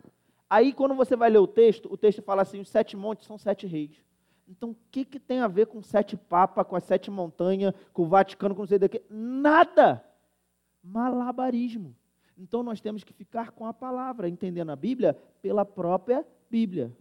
Aí 0.49 0.73
quando 0.73 0.95
você 0.95 1.17
vai 1.17 1.31
ler 1.31 1.39
o 1.39 1.47
texto, 1.47 1.93
o 1.93 1.97
texto 1.97 2.23
fala 2.23 2.43
assim: 2.43 2.61
os 2.61 2.69
sete 2.69 2.97
montes 2.97 3.27
são 3.27 3.39
sete 3.39 3.67
reis. 3.67 4.05
Então, 4.49 4.71
o 4.71 4.77
que, 4.91 5.05
que 5.05 5.19
tem 5.19 5.41
a 5.41 5.49
ver 5.49 5.67
com 5.67 5.83
sete 5.83 6.17
papas, 6.17 6.67
com 6.67 6.77
as 6.77 6.85
sete 6.85 7.11
montanhas, 7.11 7.75
com 7.93 8.03
o 8.03 8.07
Vaticano, 8.07 8.55
com 8.55 8.63
não 8.63 8.67
sei 8.67 8.79
daqui? 8.79 9.03
Nada! 9.09 10.05
Malabarismo. 10.83 11.97
Então, 12.37 12.63
nós 12.63 12.81
temos 12.81 13.03
que 13.03 13.13
ficar 13.13 13.53
com 13.53 13.65
a 13.65 13.73
palavra, 13.73 14.29
entendendo 14.29 14.71
a 14.71 14.77
Bíblia 14.77 15.17
pela 15.41 15.65
própria 15.65 16.27
Bíblia. 16.51 16.93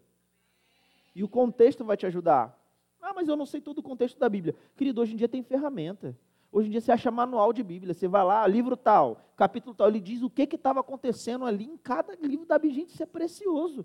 E 1.14 1.24
o 1.24 1.28
contexto 1.28 1.84
vai 1.84 1.98
te 1.98 2.06
ajudar. 2.06 2.58
Ah, 3.02 3.14
mas 3.14 3.28
eu 3.28 3.36
não 3.36 3.46
sei 3.46 3.60
todo 3.60 3.80
o 3.80 3.84
contexto 3.84 4.18
da 4.18 4.30
Bíblia. 4.30 4.56
Querido, 4.78 5.02
hoje 5.02 5.14
em 5.14 5.18
dia 5.18 5.28
tem 5.28 5.44
ferramenta. 5.44 6.18
Hoje 6.54 6.68
em 6.68 6.72
dia 6.72 6.82
você 6.82 6.92
acha 6.92 7.10
manual 7.10 7.52
de 7.52 7.64
Bíblia. 7.64 7.96
Você 7.96 8.08
vai 8.08 8.24
lá, 8.24 8.46
livro 8.46 8.78
tal, 8.78 9.20
capítulo 9.36 9.74
tal, 9.74 9.88
ele 9.88 10.00
diz 10.00 10.22
o 10.22 10.30
que 10.30 10.44
estava 10.44 10.82
acontecendo 10.82 11.46
ali 11.46 11.66
em 11.66 11.76
cada 11.76 12.16
livro 12.22 12.46
da 12.46 12.60
Bíblia. 12.60 12.82
Gente, 12.82 12.94
isso 12.94 13.02
é 13.02 13.08
precioso. 13.08 13.84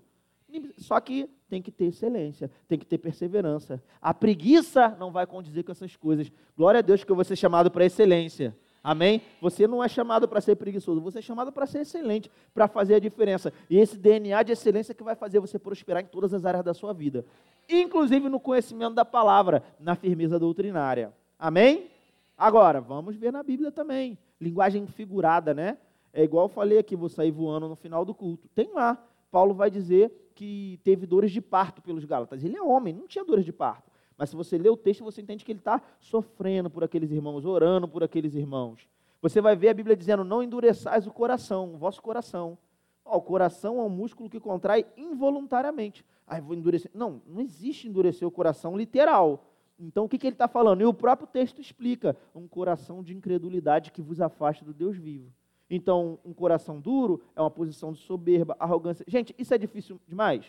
Só 0.77 0.99
que 0.99 1.27
tem 1.49 1.63
que 1.63 1.71
ter 1.71 1.85
excelência, 1.85 2.49
tem 2.67 2.77
que 2.77 2.85
ter 2.85 2.99
perseverança. 2.99 3.81
A 3.99 4.13
preguiça 4.13 4.95
não 4.99 5.11
vai 5.11 5.25
condizer 5.25 5.63
com 5.63 5.71
essas 5.71 5.95
coisas. 5.95 6.31
Glória 6.55 6.77
a 6.77 6.81
Deus 6.81 7.03
que 7.03 7.11
eu 7.11 7.15
vou 7.15 7.25
ser 7.25 7.35
chamado 7.35 7.71
para 7.71 7.85
excelência. 7.85 8.55
Amém? 8.83 9.21
Você 9.41 9.67
não 9.67 9.83
é 9.83 9.87
chamado 9.87 10.27
para 10.27 10.39
ser 10.39 10.55
preguiçoso, 10.55 11.01
você 11.01 11.19
é 11.19 11.21
chamado 11.21 11.51
para 11.51 11.65
ser 11.65 11.79
excelente, 11.79 12.31
para 12.53 12.67
fazer 12.67 12.95
a 12.95 12.99
diferença. 12.99 13.51
E 13.67 13.77
esse 13.77 13.97
DNA 13.97 14.43
de 14.43 14.51
excelência 14.51 14.93
que 14.93 15.03
vai 15.03 15.15
fazer 15.15 15.39
você 15.39 15.57
prosperar 15.57 16.03
em 16.03 16.05
todas 16.05 16.33
as 16.33 16.45
áreas 16.45 16.63
da 16.63 16.73
sua 16.73 16.93
vida, 16.93 17.25
inclusive 17.67 18.29
no 18.29 18.39
conhecimento 18.39 18.93
da 18.93 19.03
palavra, 19.03 19.63
na 19.79 19.95
firmeza 19.95 20.39
doutrinária. 20.39 21.11
Amém? 21.37 21.89
Agora, 22.39 22.79
vamos 22.79 23.17
ver 23.17 23.33
na 23.33 23.43
Bíblia 23.43 23.69
também. 23.69 24.17
Linguagem 24.39 24.87
figurada, 24.87 25.53
né? 25.53 25.77
É 26.13 26.23
igual 26.23 26.45
eu 26.45 26.49
falei 26.49 26.77
aqui, 26.77 26.95
vou 26.95 27.09
sair 27.09 27.31
voando 27.31 27.67
no 27.67 27.75
final 27.75 28.05
do 28.05 28.15
culto. 28.15 28.47
Tem 28.55 28.71
lá. 28.71 28.97
Paulo 29.29 29.53
vai 29.53 29.69
dizer 29.69 30.31
que 30.33 30.79
teve 30.81 31.05
dores 31.05 31.31
de 31.31 31.41
parto 31.41 31.81
pelos 31.81 32.05
Gálatas. 32.05 32.41
Ele 32.41 32.55
é 32.55 32.61
homem, 32.61 32.93
não 32.93 33.07
tinha 33.07 33.25
dores 33.25 33.43
de 33.43 33.51
parto. 33.51 33.91
Mas 34.17 34.29
se 34.29 34.37
você 34.37 34.57
lê 34.57 34.69
o 34.69 34.77
texto, 34.77 35.03
você 35.03 35.21
entende 35.21 35.43
que 35.43 35.51
ele 35.51 35.59
está 35.59 35.81
sofrendo 35.99 36.69
por 36.69 36.81
aqueles 36.81 37.11
irmãos, 37.11 37.43
orando 37.43 37.89
por 37.89 38.05
aqueles 38.05 38.33
irmãos. 38.35 38.87
Você 39.21 39.41
vai 39.41 39.57
ver 39.57 39.67
a 39.67 39.73
Bíblia 39.73 39.97
dizendo: 39.97 40.23
não 40.23 40.41
endureçais 40.41 41.05
o 41.05 41.11
coração, 41.11 41.73
o 41.73 41.77
vosso 41.77 42.01
coração. 42.01 42.57
Oh, 43.03 43.17
o 43.17 43.21
coração 43.21 43.79
é 43.79 43.83
um 43.83 43.89
músculo 43.89 44.29
que 44.29 44.39
contrai 44.39 44.85
involuntariamente. 44.95 46.05
Aí 46.25 46.39
vou 46.39 46.55
endurecer. 46.55 46.89
Não, 46.93 47.21
não 47.27 47.41
existe 47.41 47.85
endurecer 47.85 48.25
o 48.25 48.31
coração 48.31 48.77
literal. 48.77 49.43
Então 49.79 50.05
o 50.05 50.09
que, 50.09 50.17
que 50.17 50.27
ele 50.27 50.35
está 50.35 50.47
falando? 50.47 50.81
E 50.81 50.85
o 50.85 50.93
próprio 50.93 51.27
texto 51.27 51.61
explica: 51.61 52.15
um 52.35 52.47
coração 52.47 53.01
de 53.01 53.15
incredulidade 53.15 53.91
que 53.91 54.01
vos 54.01 54.19
afasta 54.19 54.65
do 54.65 54.73
Deus 54.73 54.97
vivo. 54.97 55.31
Então, 55.69 56.17
um 56.25 56.33
coração 56.33 56.79
duro 56.79 57.21
é 57.35 57.41
uma 57.41 57.51
posição 57.51 57.93
de 57.93 57.99
soberba, 57.99 58.55
arrogância. 58.59 59.05
Gente, 59.07 59.35
isso 59.37 59.53
é 59.53 59.57
difícil 59.57 60.01
demais? 60.07 60.43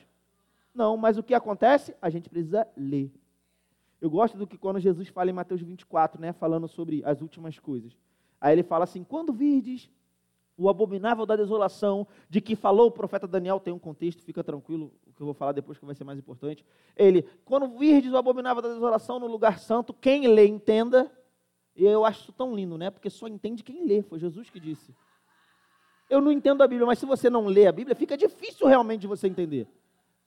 Não, 0.75 0.97
mas 0.97 1.19
o 1.19 1.23
que 1.23 1.35
acontece? 1.35 1.95
A 2.01 2.09
gente 2.09 2.31
precisa 2.31 2.66
ler. 2.75 3.12
Eu 4.01 4.09
gosto 4.09 4.38
do 4.38 4.47
que 4.47 4.57
quando 4.57 4.81
Jesus 4.81 5.09
fala 5.09 5.29
em 5.29 5.35
Mateus 5.35 5.61
24, 5.61 6.19
né, 6.19 6.33
falando 6.33 6.66
sobre 6.66 7.03
as 7.05 7.21
últimas 7.21 7.59
coisas. 7.59 7.95
Aí 8.40 8.55
ele 8.55 8.62
fala 8.62 8.85
assim: 8.85 9.05
quando 9.05 9.33
virdes 9.33 9.90
o 10.61 10.68
abominável 10.68 11.25
da 11.25 11.37
desolação, 11.37 12.07
de 12.29 12.38
que 12.38 12.55
falou 12.55 12.88
o 12.88 12.90
profeta 12.90 13.27
Daniel, 13.27 13.59
tem 13.59 13.73
um 13.73 13.79
contexto, 13.79 14.23
fica 14.23 14.44
tranquilo, 14.44 14.92
o 15.07 15.12
que 15.14 15.23
eu 15.23 15.25
vou 15.25 15.33
falar 15.33 15.53
depois 15.53 15.79
que 15.79 15.87
vai 15.87 15.94
ser 15.94 16.05
mais 16.05 16.18
importante. 16.18 16.62
Ele, 16.94 17.23
quando 17.46 17.66
virdes 17.79 18.12
o 18.12 18.16
abominável 18.18 18.61
da 18.61 18.68
desolação 18.68 19.18
no 19.18 19.27
lugar 19.27 19.59
santo, 19.59 19.94
quem 19.94 20.27
lê 20.27 20.46
entenda. 20.46 21.11
E 21.75 21.87
eu 21.87 22.05
acho 22.05 22.20
isso 22.20 22.33
tão 22.33 22.55
lindo, 22.55 22.77
né? 22.77 22.90
Porque 22.90 23.09
só 23.09 23.27
entende 23.27 23.64
quem 23.64 23.87
lê, 23.87 24.03
foi 24.03 24.18
Jesus 24.18 24.51
que 24.51 24.61
disse. 24.61 24.94
Eu 26.11 26.20
não 26.20 26.31
entendo 26.31 26.62
a 26.62 26.68
Bíblia, 26.68 26.87
mas 26.87 26.99
se 26.99 27.07
você 27.07 27.31
não 27.31 27.46
lê 27.46 27.66
a 27.66 27.73
Bíblia, 27.73 27.96
fica 27.96 28.14
difícil 28.14 28.66
realmente 28.66 29.01
de 29.01 29.07
você 29.07 29.29
entender. 29.29 29.66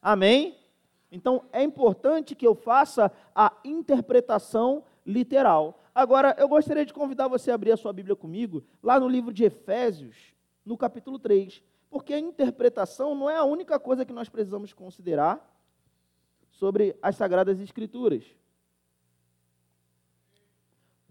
Amém? 0.02 0.58
Então 1.12 1.44
é 1.52 1.62
importante 1.62 2.34
que 2.34 2.48
eu 2.48 2.56
faça 2.56 3.12
a 3.36 3.54
interpretação 3.64 4.84
literal. 5.06 5.83
Agora, 5.96 6.36
eu 6.40 6.48
gostaria 6.48 6.86
de 6.86 6.94
convidar 6.94 7.28
você 7.28 7.52
a 7.52 7.56
abrir 7.56 7.72
a 7.72 7.78
sua 7.78 7.94
Bíblia 7.94 8.16
comigo, 8.16 8.64
lá 8.82 9.00
no 9.00 9.08
livro 9.08 9.32
de 9.32 9.44
Efésios, 9.44 10.34
no 10.66 10.76
capítulo 10.76 11.20
3. 11.20 11.62
Porque 11.90 12.14
a 12.14 12.20
interpretação 12.20 13.14
não 13.14 13.30
é 13.30 13.38
a 13.38 13.44
única 13.44 13.80
coisa 13.80 14.04
que 14.04 14.12
nós 14.12 14.28
precisamos 14.28 14.74
considerar 14.74 15.48
sobre 16.50 16.98
as 17.02 17.16
Sagradas 17.16 17.60
Escrituras. 17.60 18.26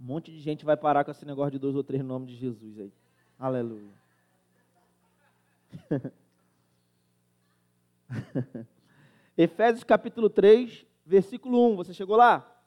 Um 0.00 0.04
monte 0.04 0.32
de 0.32 0.40
gente 0.40 0.64
vai 0.64 0.76
parar 0.76 1.04
com 1.04 1.12
esse 1.12 1.24
negócio 1.24 1.52
de 1.52 1.60
dois 1.60 1.76
ou 1.76 1.84
três 1.84 2.02
nomes 2.02 2.30
de 2.30 2.36
Jesus 2.36 2.80
aí. 2.80 2.92
Aleluia. 3.38 3.92
Efésios 9.38 9.84
capítulo 9.84 10.28
3, 10.28 10.84
versículo 11.06 11.72
1. 11.72 11.76
Você 11.76 11.94
chegou 11.94 12.16
lá? 12.16 12.61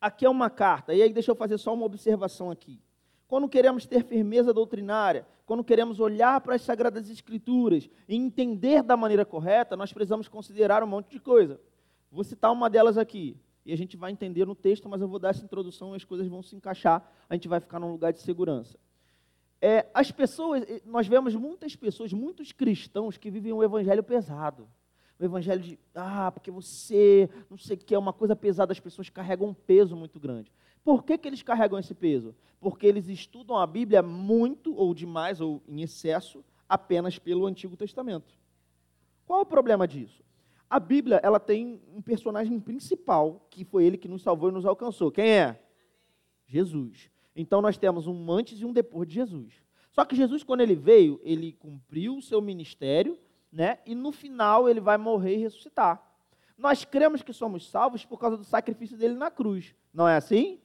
Aqui 0.00 0.24
é 0.26 0.30
uma 0.30 0.50
carta. 0.50 0.94
E 0.94 1.02
aí 1.02 1.12
deixa 1.12 1.30
eu 1.30 1.36
fazer 1.36 1.58
só 1.58 1.72
uma 1.72 1.86
observação 1.86 2.50
aqui. 2.50 2.80
Quando 3.28 3.48
queremos 3.48 3.86
ter 3.86 4.04
firmeza 4.04 4.52
doutrinária, 4.52 5.26
quando 5.44 5.64
queremos 5.64 5.98
olhar 5.98 6.40
para 6.40 6.54
as 6.54 6.62
sagradas 6.62 7.10
escrituras 7.10 7.88
e 8.08 8.14
entender 8.14 8.82
da 8.82 8.96
maneira 8.96 9.24
correta, 9.24 9.76
nós 9.76 9.92
precisamos 9.92 10.28
considerar 10.28 10.82
um 10.82 10.86
monte 10.86 11.10
de 11.10 11.18
coisa. 11.18 11.60
Vou 12.10 12.22
citar 12.22 12.52
uma 12.52 12.70
delas 12.70 12.96
aqui. 12.96 13.36
E 13.64 13.72
a 13.72 13.76
gente 13.76 13.96
vai 13.96 14.12
entender 14.12 14.46
no 14.46 14.54
texto, 14.54 14.88
mas 14.88 15.00
eu 15.00 15.08
vou 15.08 15.18
dar 15.18 15.30
essa 15.30 15.44
introdução 15.44 15.92
e 15.92 15.96
as 15.96 16.04
coisas 16.04 16.28
vão 16.28 16.40
se 16.40 16.54
encaixar. 16.54 17.04
A 17.28 17.34
gente 17.34 17.48
vai 17.48 17.58
ficar 17.58 17.80
num 17.80 17.90
lugar 17.90 18.12
de 18.12 18.20
segurança. 18.20 18.78
É, 19.60 19.86
as 19.92 20.12
pessoas, 20.12 20.62
nós 20.84 21.08
vemos 21.08 21.34
muitas 21.34 21.74
pessoas, 21.74 22.12
muitos 22.12 22.52
cristãos 22.52 23.16
que 23.16 23.30
vivem 23.30 23.52
um 23.52 23.62
evangelho 23.62 24.04
pesado. 24.04 24.68
O 25.18 25.24
evangelho 25.24 25.62
de, 25.62 25.78
ah, 25.94 26.30
porque 26.30 26.50
você, 26.50 27.28
não 27.48 27.56
sei 27.56 27.76
o 27.76 27.78
que, 27.78 27.94
é 27.94 27.98
uma 27.98 28.12
coisa 28.12 28.36
pesada, 28.36 28.72
as 28.72 28.80
pessoas 28.80 29.08
carregam 29.08 29.48
um 29.48 29.54
peso 29.54 29.96
muito 29.96 30.20
grande. 30.20 30.52
Por 30.84 31.02
que, 31.02 31.16
que 31.16 31.26
eles 31.26 31.42
carregam 31.42 31.78
esse 31.78 31.94
peso? 31.94 32.34
Porque 32.60 32.86
eles 32.86 33.08
estudam 33.08 33.56
a 33.56 33.66
Bíblia 33.66 34.02
muito, 34.02 34.74
ou 34.74 34.94
demais, 34.94 35.40
ou 35.40 35.62
em 35.66 35.80
excesso, 35.80 36.44
apenas 36.68 37.18
pelo 37.18 37.46
Antigo 37.46 37.76
Testamento. 37.76 38.34
Qual 39.26 39.40
é 39.40 39.42
o 39.42 39.46
problema 39.46 39.88
disso? 39.88 40.22
A 40.68 40.78
Bíblia, 40.78 41.20
ela 41.22 41.40
tem 41.40 41.80
um 41.94 42.02
personagem 42.02 42.58
principal, 42.60 43.46
que 43.50 43.64
foi 43.64 43.84
ele 43.84 43.96
que 43.96 44.08
nos 44.08 44.22
salvou 44.22 44.50
e 44.50 44.52
nos 44.52 44.66
alcançou. 44.66 45.10
Quem 45.10 45.30
é? 45.30 45.60
Jesus. 46.46 47.10
Então 47.34 47.60
nós 47.60 47.76
temos 47.76 48.06
um 48.06 48.30
antes 48.30 48.60
e 48.60 48.64
um 48.64 48.72
depois 48.72 49.08
de 49.08 49.14
Jesus. 49.14 49.54
Só 49.92 50.04
que 50.04 50.16
Jesus, 50.16 50.42
quando 50.42 50.60
ele 50.60 50.74
veio, 50.74 51.20
ele 51.22 51.52
cumpriu 51.52 52.16
o 52.16 52.22
seu 52.22 52.40
ministério, 52.40 53.18
né? 53.52 53.78
E 53.86 53.94
no 53.94 54.12
final 54.12 54.68
ele 54.68 54.80
vai 54.80 54.96
morrer 54.96 55.36
e 55.36 55.42
ressuscitar. 55.42 56.02
Nós 56.56 56.84
cremos 56.84 57.22
que 57.22 57.32
somos 57.32 57.68
salvos 57.68 58.04
por 58.04 58.18
causa 58.18 58.36
do 58.36 58.44
sacrifício 58.44 58.96
dele 58.96 59.14
na 59.14 59.30
cruz. 59.30 59.74
Não 59.92 60.08
é 60.08 60.16
assim? 60.16 60.58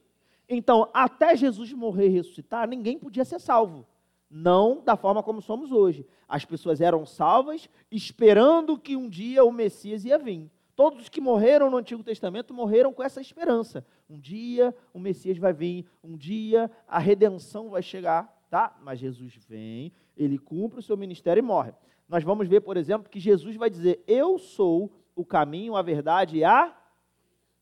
Então, 0.48 0.88
até 0.92 1.36
Jesus 1.36 1.72
morrer 1.72 2.06
e 2.06 2.10
ressuscitar, 2.10 2.68
ninguém 2.68 2.98
podia 2.98 3.24
ser 3.24 3.38
salvo. 3.38 3.86
Não 4.30 4.82
da 4.82 4.96
forma 4.96 5.22
como 5.22 5.42
somos 5.42 5.70
hoje. 5.70 6.06
As 6.26 6.44
pessoas 6.44 6.80
eram 6.80 7.04
salvas 7.04 7.68
esperando 7.90 8.78
que 8.78 8.96
um 8.96 9.08
dia 9.08 9.44
o 9.44 9.52
Messias 9.52 10.04
ia 10.04 10.18
vir. 10.18 10.50
Todos 10.74 11.02
os 11.02 11.08
que 11.10 11.20
morreram 11.20 11.70
no 11.70 11.76
Antigo 11.76 12.02
Testamento 12.02 12.54
morreram 12.54 12.94
com 12.94 13.02
essa 13.02 13.20
esperança. 13.20 13.86
Um 14.08 14.18
dia 14.18 14.74
o 14.94 14.98
Messias 14.98 15.36
vai 15.36 15.52
vir, 15.52 15.86
um 16.02 16.16
dia 16.16 16.70
a 16.88 16.98
redenção 16.98 17.68
vai 17.68 17.82
chegar, 17.82 18.42
tá? 18.48 18.74
Mas 18.82 18.98
Jesus 18.98 19.34
vem, 19.46 19.92
ele 20.16 20.38
cumpre 20.38 20.78
o 20.78 20.82
seu 20.82 20.96
ministério 20.96 21.40
e 21.40 21.42
morre. 21.42 21.72
Nós 22.12 22.22
vamos 22.22 22.46
ver, 22.46 22.60
por 22.60 22.76
exemplo, 22.76 23.08
que 23.08 23.18
Jesus 23.18 23.56
vai 23.56 23.70
dizer: 23.70 24.04
Eu 24.06 24.36
sou 24.36 24.92
o 25.16 25.24
caminho, 25.24 25.74
a 25.74 25.80
verdade 25.80 26.36
e 26.36 26.44
a. 26.44 26.76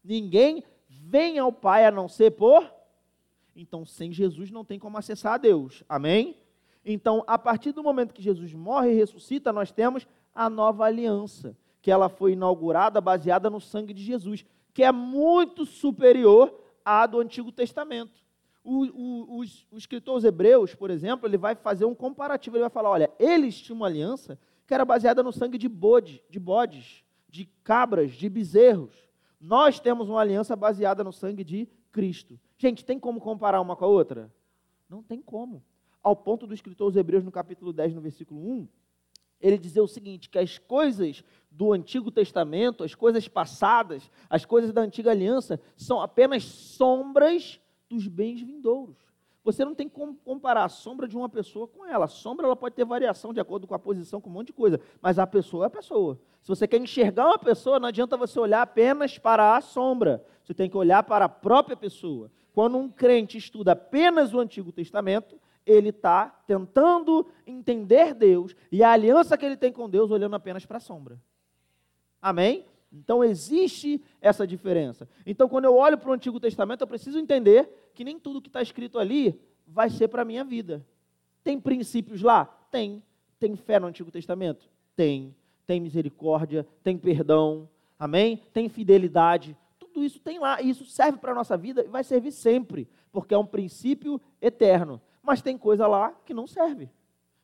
Ninguém 0.03 0.65
vem 0.89 1.39
ao 1.39 1.53
Pai 1.53 1.87
a 1.87 1.91
não 1.93 2.09
ser 2.09 2.33
por. 2.33 2.69
Então, 3.55 3.85
sem 3.87 4.11
Jesus 4.11 4.51
não 4.51 4.65
tem 4.65 4.77
como 4.77 4.99
acessar 4.99 5.35
a 5.35 5.39
Deus. 5.39 5.85
Amém? 5.89 6.37
Então, 6.85 7.23
a 7.29 7.39
partir 7.39 7.71
do 7.71 7.81
momento 7.81 8.13
que 8.13 8.21
Jesus 8.21 8.53
morre 8.53 8.91
e 8.91 8.97
ressuscita, 8.97 9.53
nós 9.53 9.71
temos 9.71 10.05
a 10.35 10.51
nova 10.51 10.85
aliança 10.85 11.57
que 11.81 11.89
ela 11.89 12.09
foi 12.09 12.33
inaugurada 12.33 13.01
baseada 13.01 13.49
no 13.49 13.61
sangue 13.61 13.95
de 13.95 14.03
Jesus, 14.03 14.45
que 14.75 14.83
é 14.83 14.91
muito 14.91 15.65
superior 15.65 16.53
à 16.85 17.07
do 17.07 17.21
Antigo 17.21 17.53
Testamento. 17.53 18.21
O, 18.63 18.85
o, 18.85 19.39
o, 19.39 19.79
escritor 19.79 20.15
aos 20.15 20.25
Hebreus, 20.25 20.75
por 20.75 20.91
exemplo, 20.91 21.27
ele 21.27 21.39
vai 21.39 21.55
fazer 21.55 21.87
um 21.87 21.95
comparativo, 21.95 22.57
ele 22.57 22.63
vai 22.63 22.71
falar, 22.71 22.91
olha, 22.91 23.11
eles 23.19 23.61
tinham 23.61 23.77
uma 23.77 23.87
aliança 23.87 24.39
que 24.67 24.75
era 24.75 24.85
baseada 24.85 25.23
no 25.23 25.33
sangue 25.33 25.57
de, 25.57 25.69
bode, 25.69 26.23
de 26.29 26.39
bodes, 26.39 27.03
de 27.29 27.47
cabras, 27.65 28.13
de 28.13 28.29
bezerros. 28.29 29.09
Nós 29.41 29.81
temos 29.81 30.09
uma 30.09 30.21
aliança 30.21 30.55
baseada 30.55 31.03
no 31.03 31.13
sangue 31.13 31.43
de 31.43 31.67
Cristo. 31.91 32.39
Gente, 32.59 32.85
tem 32.85 32.99
como 32.99 33.21
comparar 33.21 33.61
uma 33.61 33.75
com 33.75 33.85
a 33.85 33.89
outra? 33.89 34.31
Não 34.89 35.03
tem 35.03 35.23
como. 35.23 35.63
Ao 36.03 36.15
ponto 36.15 36.47
do 36.47 36.55
escritor 36.55 36.87
aos 36.87 36.97
Hebreus, 36.97 37.25
no 37.25 37.33
capítulo 37.33 37.73
10, 37.73 37.95
no 37.95 38.01
versículo 38.01 38.41
1, 38.41 38.69
ele 39.41 39.59
dizer 39.59 39.81
o 39.81 39.89
seguinte: 39.89 40.29
que 40.29 40.39
as 40.39 40.59
coisas 40.59 41.25
do 41.51 41.73
Antigo 41.73 42.11
Testamento, 42.11 42.85
as 42.85 42.95
coisas 42.95 43.27
passadas, 43.27 44.11
as 44.29 44.45
coisas 44.45 44.73
da 44.73 44.83
antiga 44.83 45.11
aliança, 45.11 45.61
são 45.77 46.01
apenas 46.01 46.45
sombras 46.45 47.61
dos 47.91 48.07
bens 48.07 48.41
vindouros. 48.41 48.97
Você 49.43 49.65
não 49.65 49.75
tem 49.75 49.89
como 49.89 50.15
comparar 50.17 50.65
a 50.65 50.69
sombra 50.69 51.09
de 51.09 51.17
uma 51.17 51.29
pessoa 51.29 51.67
com 51.67 51.85
ela. 51.85 52.05
A 52.05 52.09
sombra 52.09 52.47
ela 52.47 52.55
pode 52.55 52.75
ter 52.75 52.85
variação 52.85 53.33
de 53.33 53.41
acordo 53.41 53.67
com 53.67 53.75
a 53.75 53.79
posição, 53.79 54.21
com 54.21 54.29
um 54.29 54.33
monte 54.33 54.49
de 54.49 54.53
coisa, 54.53 54.79
mas 55.01 55.19
a 55.19 55.27
pessoa 55.27 55.65
é 55.65 55.67
a 55.67 55.71
pessoa. 55.71 56.19
Se 56.43 56.49
você 56.49 56.69
quer 56.69 56.81
enxergar 56.81 57.27
uma 57.27 57.39
pessoa, 57.39 57.81
não 57.81 57.89
adianta 57.89 58.17
você 58.17 58.39
olhar 58.39 58.63
apenas 58.63 59.19
para 59.19 59.57
a 59.57 59.61
sombra. 59.61 60.25
Você 60.45 60.53
tem 60.53 60.69
que 60.69 60.77
olhar 60.77 61.03
para 61.03 61.25
a 61.25 61.29
própria 61.29 61.77
pessoa. 61.77 62.31
Quando 62.53 62.77
um 62.77 62.89
crente 62.89 63.39
estuda 63.39 63.73
apenas 63.73 64.35
o 64.35 64.41
Antigo 64.41 64.73
Testamento, 64.73 65.41
ele 65.65 65.89
está 65.89 66.29
tentando 66.47 67.27
entender 67.47 68.15
Deus 68.15 68.55
e 68.71 68.83
a 68.83 68.93
aliança 68.93 69.39
que 69.39 69.47
ele 69.47 69.57
tem 69.57 69.73
com 69.73 69.89
Deus 69.89 70.11
olhando 70.11 70.37
apenas 70.37 70.67
para 70.67 70.77
a 70.77 70.81
sombra. 70.81 71.19
Amém? 72.21 72.67
Então 72.93 73.23
existe 73.23 74.03
essa 74.21 74.47
diferença. 74.47 75.09
Então, 75.25 75.49
quando 75.49 75.65
eu 75.65 75.77
olho 75.77 75.97
para 75.97 76.11
o 76.11 76.13
Antigo 76.13 76.41
Testamento, 76.41 76.81
eu 76.81 76.87
preciso 76.87 77.19
entender 77.19 77.91
que 77.95 78.05
nem 78.05 78.19
tudo 78.19 78.43
que 78.43 78.49
está 78.49 78.61
escrito 78.61 78.99
ali 78.99 79.41
vai 79.67 79.89
ser 79.89 80.09
para 80.09 80.23
a 80.23 80.25
minha 80.25 80.45
vida. 80.45 80.85
Tem 81.45 81.61
princípios 81.61 82.23
lá? 82.23 82.45
Tem. 82.71 83.03
Tem 83.39 83.55
fé 83.57 83.79
no 83.79 83.87
Antigo 83.87 84.11
Testamento? 84.11 84.69
Tem. 84.97 85.35
Tem 85.67 85.81
misericórdia, 85.81 86.67
tem 86.83 86.99
perdão, 86.99 87.69
amém? 87.97 88.43
Tem 88.53 88.69
fidelidade. 88.69 89.57
Tudo 89.79 90.05
isso 90.05 90.19
tem 90.19 90.39
lá. 90.41 90.61
E 90.61 90.71
isso 90.71 90.85
serve 90.85 91.19
para 91.19 91.31
a 91.31 91.35
nossa 91.35 91.57
vida 91.57 91.85
e 91.85 91.89
vai 91.89 92.03
servir 92.03 92.33
sempre, 92.33 92.89
porque 93.13 93.35
é 93.35 93.39
um 93.39 93.47
princípio 93.47 94.21
eterno. 94.43 95.01
Mas 95.23 95.41
tem 95.41 95.57
coisa 95.57 95.87
lá 95.87 96.13
que 96.27 96.35
não 96.35 96.47
serve. 96.47 96.91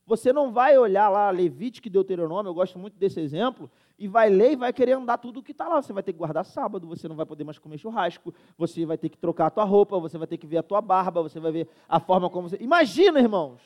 Você 0.06 0.32
não 0.32 0.52
vai 0.52 0.76
olhar 0.78 1.08
lá 1.08 1.30
Levítico 1.30 1.88
e 1.88 1.90
Deuteronômio, 1.90 2.50
eu 2.50 2.54
gosto 2.54 2.78
muito 2.78 2.96
desse 2.96 3.20
exemplo, 3.20 3.70
e 3.98 4.06
vai 4.06 4.28
ler 4.28 4.52
e 4.52 4.56
vai 4.56 4.72
querer 4.72 4.92
andar 4.92 5.18
tudo 5.18 5.40
o 5.40 5.42
que 5.42 5.52
está 5.52 5.68
lá. 5.68 5.80
Você 5.80 5.92
vai 5.92 6.02
ter 6.02 6.12
que 6.12 6.18
guardar 6.18 6.44
sábado, 6.44 6.86
você 6.86 7.08
não 7.08 7.16
vai 7.16 7.26
poder 7.26 7.44
mais 7.44 7.58
comer 7.58 7.78
churrasco, 7.78 8.34
você 8.56 8.84
vai 8.84 8.98
ter 8.98 9.08
que 9.08 9.18
trocar 9.18 9.46
a 9.46 9.50
tua 9.50 9.64
roupa, 9.64 9.98
você 9.98 10.18
vai 10.18 10.26
ter 10.26 10.36
que 10.36 10.46
ver 10.46 10.58
a 10.58 10.62
tua 10.62 10.80
barba, 10.80 11.22
você 11.22 11.40
vai 11.40 11.52
ver 11.52 11.68
a 11.88 11.98
forma 11.98 12.28
como 12.28 12.48
você. 12.48 12.56
Imagina, 12.60 13.18
irmãos! 13.18 13.60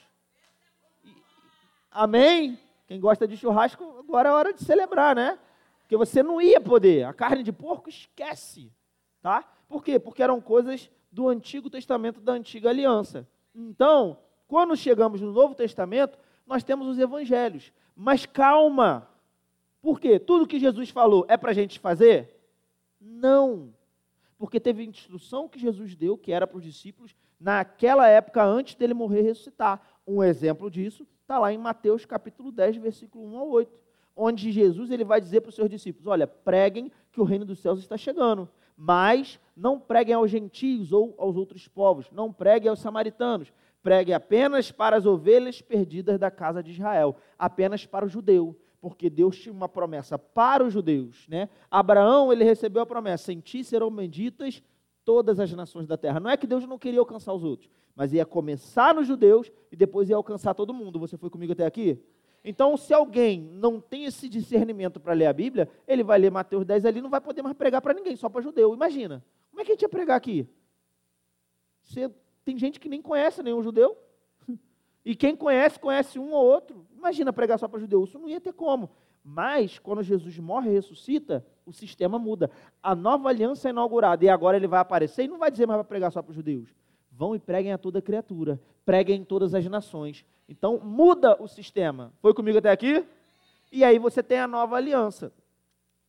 Amém? 1.90 2.58
Quem 2.86 3.00
gosta 3.00 3.26
de 3.26 3.36
churrasco, 3.36 3.98
agora 3.98 4.28
é 4.28 4.32
hora 4.32 4.52
de 4.52 4.62
celebrar, 4.62 5.14
né? 5.14 5.38
Porque 5.80 5.96
você 5.96 6.22
não 6.22 6.40
ia 6.40 6.60
poder. 6.60 7.04
A 7.04 7.12
carne 7.12 7.42
de 7.42 7.52
porco, 7.52 7.88
esquece. 7.88 8.72
Tá? 9.20 9.44
Por 9.68 9.82
quê? 9.82 9.98
Porque 9.98 10.22
eram 10.22 10.40
coisas 10.40 10.88
do 11.10 11.28
Antigo 11.28 11.68
Testamento, 11.68 12.20
da 12.20 12.32
Antiga 12.32 12.70
Aliança. 12.70 13.28
Então, 13.54 14.18
quando 14.46 14.76
chegamos 14.76 15.20
no 15.20 15.32
Novo 15.32 15.54
Testamento, 15.54 16.16
nós 16.46 16.62
temos 16.62 16.86
os 16.86 16.98
evangelhos. 16.98 17.72
Mas 17.94 18.24
calma, 18.24 19.08
por 19.82 19.98
quê? 19.98 20.18
Tudo 20.18 20.46
que 20.46 20.58
Jesus 20.58 20.90
falou 20.90 21.24
é 21.28 21.36
para 21.36 21.50
a 21.50 21.54
gente 21.54 21.78
fazer? 21.78 22.36
Não. 23.00 23.72
Porque 24.38 24.60
teve 24.60 24.84
instrução 24.84 25.48
que 25.48 25.58
Jesus 25.58 25.94
deu, 25.94 26.18
que 26.18 26.32
era 26.32 26.46
para 26.46 26.58
os 26.58 26.64
discípulos, 26.64 27.14
naquela 27.38 28.06
época, 28.06 28.44
antes 28.44 28.74
dele 28.74 28.94
morrer 28.94 29.20
e 29.20 29.24
ressuscitar. 29.24 29.80
Um 30.06 30.22
exemplo 30.22 30.70
disso 30.70 31.06
está 31.22 31.38
lá 31.38 31.52
em 31.52 31.58
Mateus 31.58 32.04
capítulo 32.04 32.52
10, 32.52 32.76
versículo 32.76 33.24
1 33.24 33.38
ao 33.38 33.48
8, 33.48 33.78
onde 34.16 34.50
Jesus 34.50 34.90
ele 34.90 35.04
vai 35.04 35.20
dizer 35.20 35.40
para 35.40 35.48
os 35.48 35.54
seus 35.54 35.70
discípulos: 35.70 36.06
Olha, 36.06 36.26
preguem 36.26 36.90
que 37.12 37.20
o 37.20 37.24
reino 37.24 37.44
dos 37.44 37.60
céus 37.60 37.78
está 37.78 37.96
chegando, 37.96 38.48
mas 38.76 39.40
não 39.56 39.78
preguem 39.78 40.14
aos 40.14 40.30
gentios 40.30 40.92
ou 40.92 41.14
aos 41.16 41.36
outros 41.36 41.68
povos, 41.68 42.10
não 42.10 42.32
preguem 42.32 42.68
aos 42.68 42.80
samaritanos, 42.80 43.52
preguem 43.82 44.14
apenas 44.14 44.70
para 44.70 44.96
as 44.96 45.06
ovelhas 45.06 45.62
perdidas 45.62 46.18
da 46.18 46.30
casa 46.30 46.62
de 46.62 46.72
Israel, 46.72 47.16
apenas 47.38 47.86
para 47.86 48.04
o 48.04 48.08
judeu 48.08 48.56
porque 48.80 49.10
Deus 49.10 49.38
tinha 49.38 49.52
uma 49.52 49.68
promessa 49.68 50.18
para 50.18 50.64
os 50.64 50.72
judeus, 50.72 51.26
né? 51.28 51.48
Abraão, 51.70 52.32
ele 52.32 52.44
recebeu 52.44 52.82
a 52.82 52.86
promessa: 52.86 53.32
em 53.32 53.40
ti 53.40 53.62
serão 53.62 53.90
benditas 53.90 54.62
todas 55.04 55.38
as 55.38 55.52
nações 55.52 55.86
da 55.86 55.96
terra. 55.96 56.20
Não 56.20 56.30
é 56.30 56.36
que 56.36 56.46
Deus 56.46 56.66
não 56.66 56.78
queria 56.78 57.00
alcançar 57.00 57.32
os 57.32 57.44
outros, 57.44 57.70
mas 57.94 58.12
ia 58.12 58.24
começar 58.24 58.94
nos 58.94 59.06
judeus 59.06 59.50
e 59.70 59.76
depois 59.76 60.08
ia 60.08 60.16
alcançar 60.16 60.54
todo 60.54 60.72
mundo. 60.72 60.98
Você 60.98 61.16
foi 61.16 61.28
comigo 61.28 61.52
até 61.52 61.66
aqui? 61.66 62.02
Então, 62.42 62.76
se 62.76 62.94
alguém 62.94 63.40
não 63.40 63.80
tem 63.80 64.06
esse 64.06 64.28
discernimento 64.28 64.98
para 64.98 65.12
ler 65.12 65.26
a 65.26 65.32
Bíblia, 65.32 65.68
ele 65.86 66.02
vai 66.02 66.18
ler 66.18 66.30
Mateus 66.30 66.64
10 66.64 66.86
ali, 66.86 67.02
não 67.02 67.10
vai 67.10 67.20
poder 67.20 67.42
mais 67.42 67.54
pregar 67.54 67.82
para 67.82 67.92
ninguém, 67.92 68.16
só 68.16 68.30
para 68.30 68.40
judeu. 68.40 68.72
Imagina. 68.72 69.22
Como 69.50 69.60
é 69.60 69.64
que 69.64 69.72
a 69.72 69.74
gente 69.74 69.82
ia 69.82 69.88
pregar 69.90 70.16
aqui? 70.16 70.48
Você, 71.82 72.10
tem 72.44 72.56
gente 72.56 72.80
que 72.80 72.88
nem 72.88 73.02
conhece 73.02 73.42
nenhum 73.42 73.62
judeu. 73.62 73.96
E 75.04 75.14
quem 75.14 75.34
conhece, 75.34 75.78
conhece 75.78 76.18
um 76.18 76.32
ou 76.32 76.44
outro. 76.44 76.86
Imagina 76.96 77.32
pregar 77.32 77.58
só 77.58 77.66
para 77.66 77.80
judeu, 77.80 78.04
isso 78.04 78.18
não 78.18 78.28
ia 78.28 78.40
ter 78.40 78.52
como. 78.52 78.90
Mas, 79.24 79.78
quando 79.78 80.02
Jesus 80.02 80.38
morre 80.38 80.70
e 80.70 80.74
ressuscita, 80.74 81.44
o 81.66 81.72
sistema 81.72 82.18
muda. 82.18 82.50
A 82.82 82.94
nova 82.94 83.28
aliança 83.28 83.68
é 83.68 83.70
inaugurada 83.70 84.24
e 84.24 84.28
agora 84.28 84.56
ele 84.56 84.66
vai 84.66 84.80
aparecer 84.80 85.24
e 85.24 85.28
não 85.28 85.38
vai 85.38 85.50
dizer 85.50 85.66
mais 85.66 85.78
para 85.78 85.84
pregar 85.84 86.10
só 86.10 86.22
para 86.22 86.30
os 86.30 86.36
judeus. 86.36 86.74
Vão 87.12 87.34
e 87.34 87.38
preguem 87.38 87.72
a 87.72 87.78
toda 87.78 88.00
criatura, 88.00 88.60
preguem 88.84 89.20
em 89.20 89.24
todas 89.24 89.54
as 89.54 89.66
nações. 89.66 90.24
Então, 90.48 90.80
muda 90.82 91.36
o 91.40 91.46
sistema. 91.46 92.12
Foi 92.20 92.32
comigo 92.32 92.58
até 92.58 92.70
aqui? 92.70 93.04
E 93.70 93.84
aí 93.84 93.98
você 93.98 94.22
tem 94.22 94.38
a 94.38 94.48
nova 94.48 94.76
aliança. 94.76 95.32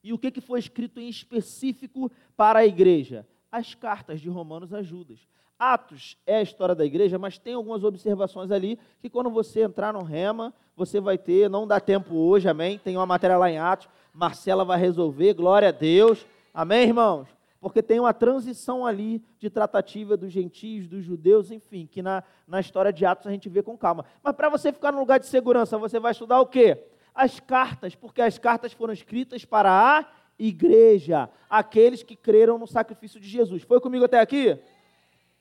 E 0.03 0.13
o 0.13 0.17
que, 0.17 0.31
que 0.31 0.41
foi 0.41 0.59
escrito 0.59 0.99
em 0.99 1.07
específico 1.07 2.11
para 2.35 2.59
a 2.59 2.65
igreja? 2.65 3.27
As 3.51 3.75
cartas 3.75 4.19
de 4.19 4.29
Romanos 4.29 4.73
a 4.73 4.81
Judas. 4.81 5.27
Atos 5.61 6.17
é 6.25 6.37
a 6.37 6.41
história 6.41 6.73
da 6.73 6.83
igreja, 6.83 7.19
mas 7.19 7.37
tem 7.37 7.53
algumas 7.53 7.83
observações 7.83 8.49
ali 8.49 8.79
que 8.99 9.07
quando 9.07 9.29
você 9.29 9.61
entrar 9.61 9.93
no 9.93 10.01
Rema, 10.01 10.51
você 10.75 10.99
vai 10.99 11.19
ter, 11.19 11.51
não 11.51 11.67
dá 11.67 11.79
tempo 11.79 12.15
hoje, 12.15 12.49
amém? 12.49 12.79
Tem 12.79 12.97
uma 12.97 13.05
matéria 13.05 13.37
lá 13.37 13.47
em 13.47 13.59
Atos, 13.59 13.87
Marcela 14.11 14.65
vai 14.65 14.79
resolver, 14.79 15.35
glória 15.35 15.67
a 15.67 15.71
Deus, 15.71 16.25
amém, 16.51 16.87
irmãos? 16.87 17.27
Porque 17.59 17.83
tem 17.83 17.99
uma 17.99 18.11
transição 18.11 18.83
ali 18.83 19.23
de 19.37 19.51
tratativa 19.51 20.17
dos 20.17 20.31
gentios, 20.31 20.87
dos 20.87 21.05
judeus, 21.05 21.51
enfim, 21.51 21.85
que 21.85 22.01
na, 22.01 22.23
na 22.47 22.59
história 22.59 22.91
de 22.91 23.05
Atos 23.05 23.27
a 23.27 23.31
gente 23.31 23.47
vê 23.47 23.61
com 23.61 23.77
calma. 23.77 24.03
Mas 24.23 24.35
para 24.35 24.49
você 24.49 24.73
ficar 24.73 24.91
no 24.91 24.97
lugar 24.97 25.19
de 25.19 25.27
segurança, 25.27 25.77
você 25.77 25.99
vai 25.99 26.11
estudar 26.11 26.41
o 26.41 26.47
quê? 26.47 26.85
As 27.13 27.39
cartas, 27.39 27.93
porque 27.93 28.23
as 28.23 28.39
cartas 28.39 28.73
foram 28.73 28.93
escritas 28.93 29.45
para 29.45 29.69
a 29.69 30.07
igreja, 30.39 31.29
aqueles 31.47 32.01
que 32.01 32.15
creram 32.15 32.57
no 32.57 32.65
sacrifício 32.65 33.19
de 33.19 33.29
Jesus. 33.29 33.61
Foi 33.61 33.79
comigo 33.79 34.05
até 34.05 34.19
aqui? 34.19 34.57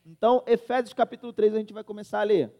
Então, 0.05 0.43
Efésios 0.47 0.93
capítulo 0.93 1.31
3, 1.31 1.53
a 1.53 1.57
gente 1.59 1.73
vai 1.73 1.83
começar 1.83 2.19
a 2.19 2.23
ler. 2.23 2.51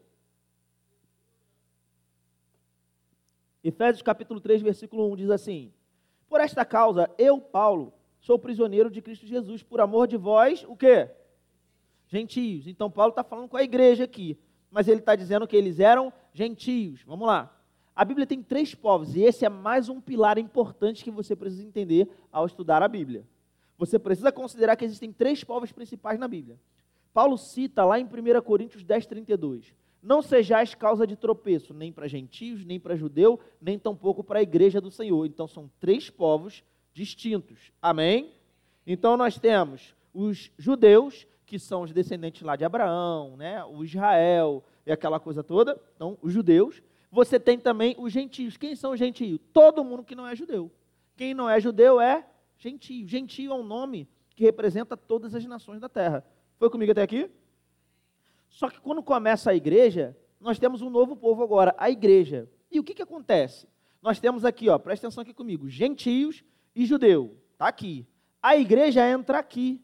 Efésios 3.64 4.02
capítulo 4.02 4.40
3, 4.40 4.62
versículo 4.62 5.12
1 5.12 5.16
diz 5.16 5.30
assim: 5.30 5.72
Por 6.28 6.40
esta 6.40 6.64
causa, 6.64 7.10
eu, 7.18 7.40
Paulo, 7.40 7.92
sou 8.20 8.38
prisioneiro 8.38 8.90
de 8.90 9.02
Cristo 9.02 9.26
Jesus, 9.26 9.62
por 9.62 9.80
amor 9.80 10.06
de 10.06 10.16
vós, 10.16 10.64
o 10.68 10.76
quê? 10.76 11.10
Gentios. 12.08 12.66
Então, 12.66 12.90
Paulo 12.90 13.10
está 13.10 13.24
falando 13.24 13.48
com 13.48 13.56
a 13.56 13.62
igreja 13.62 14.04
aqui, 14.04 14.38
mas 14.70 14.88
ele 14.88 15.00
está 15.00 15.16
dizendo 15.16 15.46
que 15.46 15.56
eles 15.56 15.80
eram 15.80 16.12
gentios. 16.32 17.02
Vamos 17.02 17.26
lá. 17.26 17.56
A 17.94 18.04
Bíblia 18.04 18.26
tem 18.26 18.42
três 18.42 18.74
povos, 18.74 19.14
e 19.14 19.22
esse 19.22 19.44
é 19.44 19.48
mais 19.48 19.88
um 19.88 20.00
pilar 20.00 20.38
importante 20.38 21.04
que 21.04 21.10
você 21.10 21.36
precisa 21.36 21.64
entender 21.64 22.08
ao 22.30 22.46
estudar 22.46 22.82
a 22.82 22.88
Bíblia. 22.88 23.26
Você 23.76 23.98
precisa 23.98 24.32
considerar 24.32 24.76
que 24.76 24.84
existem 24.84 25.12
três 25.12 25.44
povos 25.44 25.72
principais 25.72 26.18
na 26.18 26.26
Bíblia. 26.26 26.58
Paulo 27.12 27.36
cita 27.36 27.84
lá 27.84 27.98
em 27.98 28.04
1 28.04 28.42
Coríntios 28.42 28.84
10, 28.84 29.06
32. 29.06 29.74
Não 30.02 30.20
sejais 30.20 30.74
causa 30.74 31.06
de 31.06 31.16
tropeço, 31.16 31.72
nem 31.72 31.92
para 31.92 32.08
gentios, 32.08 32.64
nem 32.64 32.80
para 32.80 32.96
judeu, 32.96 33.38
nem 33.60 33.78
tampouco 33.78 34.24
para 34.24 34.40
a 34.40 34.42
igreja 34.42 34.80
do 34.80 34.90
Senhor. 34.90 35.26
Então 35.26 35.46
são 35.46 35.70
três 35.78 36.10
povos 36.10 36.64
distintos. 36.92 37.70
Amém? 37.80 38.32
Então 38.86 39.16
nós 39.16 39.38
temos 39.38 39.94
os 40.12 40.50
judeus, 40.58 41.26
que 41.46 41.58
são 41.58 41.82
os 41.82 41.92
descendentes 41.92 42.42
lá 42.42 42.56
de 42.56 42.64
Abraão, 42.64 43.36
né? 43.36 43.64
o 43.64 43.84
Israel 43.84 44.64
e 44.86 44.92
aquela 44.92 45.20
coisa 45.20 45.42
toda. 45.42 45.80
Então, 45.94 46.18
os 46.20 46.32
judeus. 46.32 46.82
Você 47.10 47.38
tem 47.38 47.58
também 47.58 47.94
os 47.98 48.10
gentios. 48.10 48.56
Quem 48.56 48.74
são 48.74 48.92
os 48.92 48.98
gentios? 48.98 49.38
Todo 49.52 49.84
mundo 49.84 50.02
que 50.02 50.14
não 50.14 50.26
é 50.26 50.34
judeu. 50.34 50.70
Quem 51.14 51.34
não 51.34 51.48
é 51.48 51.60
judeu 51.60 52.00
é 52.00 52.26
gentio. 52.56 53.06
Gentio 53.06 53.52
é 53.52 53.54
um 53.54 53.62
nome 53.62 54.08
que 54.34 54.44
representa 54.44 54.96
todas 54.96 55.34
as 55.34 55.44
nações 55.44 55.78
da 55.78 55.88
terra. 55.88 56.24
Foi 56.62 56.70
comigo 56.70 56.92
até 56.92 57.02
aqui? 57.02 57.28
Só 58.48 58.70
que 58.70 58.80
quando 58.80 59.02
começa 59.02 59.50
a 59.50 59.54
igreja, 59.56 60.16
nós 60.40 60.60
temos 60.60 60.80
um 60.80 60.88
novo 60.88 61.16
povo 61.16 61.42
agora, 61.42 61.74
a 61.76 61.90
igreja. 61.90 62.48
E 62.70 62.78
o 62.78 62.84
que, 62.84 62.94
que 62.94 63.02
acontece? 63.02 63.66
Nós 64.00 64.20
temos 64.20 64.44
aqui, 64.44 64.68
ó, 64.68 64.78
presta 64.78 65.08
atenção 65.08 65.22
aqui 65.22 65.34
comigo, 65.34 65.68
gentios 65.68 66.44
e 66.72 66.86
judeu. 66.86 67.36
Está 67.54 67.66
aqui. 67.66 68.06
A 68.40 68.56
igreja 68.56 69.04
entra 69.04 69.40
aqui. 69.40 69.82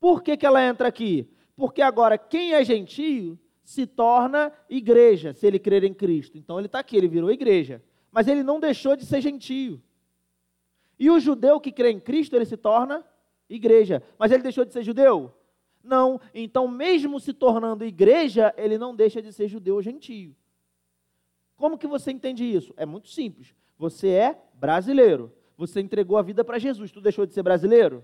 Por 0.00 0.22
que, 0.22 0.38
que 0.38 0.46
ela 0.46 0.66
entra 0.66 0.88
aqui? 0.88 1.30
Porque 1.54 1.82
agora 1.82 2.16
quem 2.16 2.54
é 2.54 2.64
gentio 2.64 3.38
se 3.62 3.86
torna 3.86 4.50
igreja, 4.70 5.34
se 5.34 5.46
ele 5.46 5.58
crer 5.58 5.84
em 5.84 5.92
Cristo. 5.92 6.38
Então 6.38 6.58
ele 6.58 6.64
está 6.64 6.78
aqui, 6.78 6.96
ele 6.96 7.08
virou 7.08 7.30
igreja. 7.30 7.84
Mas 8.10 8.26
ele 8.26 8.42
não 8.42 8.58
deixou 8.58 8.96
de 8.96 9.04
ser 9.04 9.20
gentio. 9.20 9.82
E 10.98 11.10
o 11.10 11.20
judeu 11.20 11.60
que 11.60 11.70
crê 11.70 11.90
em 11.90 12.00
Cristo, 12.00 12.34
ele 12.34 12.46
se 12.46 12.56
torna 12.56 13.04
igreja. 13.50 14.02
Mas 14.18 14.32
ele 14.32 14.42
deixou 14.42 14.64
de 14.64 14.72
ser 14.72 14.82
judeu? 14.82 15.43
Não. 15.84 16.18
Então, 16.32 16.66
mesmo 16.66 17.20
se 17.20 17.34
tornando 17.34 17.84
igreja, 17.84 18.54
ele 18.56 18.78
não 18.78 18.96
deixa 18.96 19.20
de 19.20 19.32
ser 19.32 19.46
judeu 19.46 19.74
ou 19.74 19.82
gentio. 19.82 20.34
Como 21.56 21.78
que 21.78 21.86
você 21.86 22.10
entende 22.10 22.44
isso? 22.44 22.72
É 22.76 22.86
muito 22.86 23.08
simples. 23.08 23.54
Você 23.78 24.08
é 24.08 24.42
brasileiro. 24.54 25.30
Você 25.56 25.80
entregou 25.80 26.16
a 26.16 26.22
vida 26.22 26.42
para 26.42 26.58
Jesus. 26.58 26.90
Tu 26.90 27.00
deixou 27.00 27.26
de 27.26 27.34
ser 27.34 27.42
brasileiro? 27.42 28.02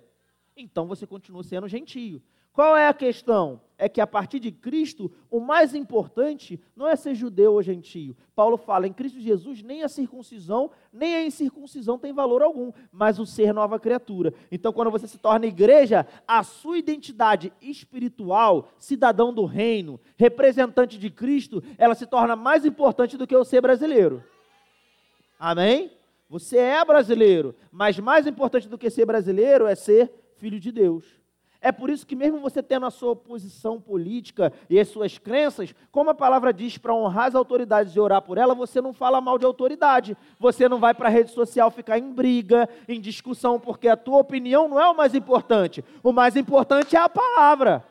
Então 0.57 0.87
você 0.87 1.07
continua 1.07 1.43
sendo 1.43 1.66
gentio. 1.66 2.23
Qual 2.52 2.76
é 2.76 2.88
a 2.88 2.94
questão? 2.94 3.60
É 3.78 3.88
que 3.88 4.00
a 4.00 4.06
partir 4.06 4.38
de 4.40 4.52
Cristo, 4.52 5.10
o 5.30 5.40
mais 5.40 5.74
importante 5.74 6.60
não 6.76 6.86
é 6.86 6.94
ser 6.94 7.14
judeu 7.14 7.54
ou 7.54 7.62
gentio. 7.62 8.14
Paulo 8.34 8.58
fala, 8.58 8.86
em 8.86 8.92
Cristo 8.92 9.18
Jesus, 9.18 9.62
nem 9.62 9.82
a 9.82 9.88
circuncisão, 9.88 10.70
nem 10.92 11.14
a 11.14 11.24
incircuncisão 11.24 11.98
tem 11.98 12.12
valor 12.12 12.42
algum, 12.42 12.72
mas 12.92 13.18
o 13.18 13.24
ser 13.24 13.54
nova 13.54 13.80
criatura. 13.80 14.34
Então, 14.52 14.70
quando 14.70 14.90
você 14.90 15.06
se 15.06 15.16
torna 15.16 15.46
igreja, 15.46 16.06
a 16.28 16.42
sua 16.42 16.76
identidade 16.76 17.52
espiritual, 17.62 18.68
cidadão 18.78 19.32
do 19.32 19.46
reino, 19.46 19.98
representante 20.16 20.98
de 20.98 21.08
Cristo, 21.08 21.62
ela 21.78 21.94
se 21.94 22.06
torna 22.06 22.36
mais 22.36 22.66
importante 22.66 23.16
do 23.16 23.26
que 23.26 23.36
o 23.36 23.44
ser 23.44 23.62
brasileiro. 23.62 24.22
Amém? 25.38 25.90
Você 26.28 26.58
é 26.58 26.84
brasileiro, 26.84 27.56
mas 27.72 27.98
mais 27.98 28.26
importante 28.26 28.68
do 28.68 28.76
que 28.76 28.90
ser 28.90 29.06
brasileiro 29.06 29.66
é 29.66 29.74
ser 29.74 30.12
filho 30.36 30.60
de 30.60 30.70
Deus. 30.70 31.19
É 31.62 31.70
por 31.70 31.90
isso 31.90 32.07
que, 32.07 32.16
mesmo 32.16 32.40
você 32.40 32.62
tendo 32.62 32.87
a 32.87 32.90
sua 32.90 33.14
posição 33.14 33.79
política 33.79 34.51
e 34.68 34.81
as 34.81 34.88
suas 34.88 35.18
crenças, 35.18 35.75
como 35.92 36.09
a 36.09 36.14
palavra 36.14 36.55
diz 36.55 36.79
para 36.79 36.94
honrar 36.94 37.27
as 37.27 37.35
autoridades 37.35 37.94
e 37.94 38.01
orar 38.01 38.23
por 38.23 38.38
ela, 38.38 38.55
você 38.55 38.81
não 38.81 38.94
fala 38.94 39.20
mal 39.20 39.38
de 39.38 39.44
autoridade. 39.44 40.16
Você 40.38 40.68
não 40.70 40.79
vai 40.79 40.94
para 40.94 41.09
a 41.09 41.12
rede 41.12 41.31
social 41.33 41.70
ficar 41.70 41.99
em 41.99 42.12
briga, 42.12 42.66
em 42.88 42.99
discussão, 42.99 43.61
porque 43.61 43.88
a 43.88 43.96
tua 43.96 44.18
opinião 44.18 44.68
não 44.68 44.81
é 44.81 44.88
o 44.88 44.96
mais 44.96 45.14
importante. 45.14 45.85
O 46.03 46.12
mais 46.12 46.35
importante 46.35 46.96
é 46.96 46.99
a 46.99 47.11
palavra. 47.11 47.85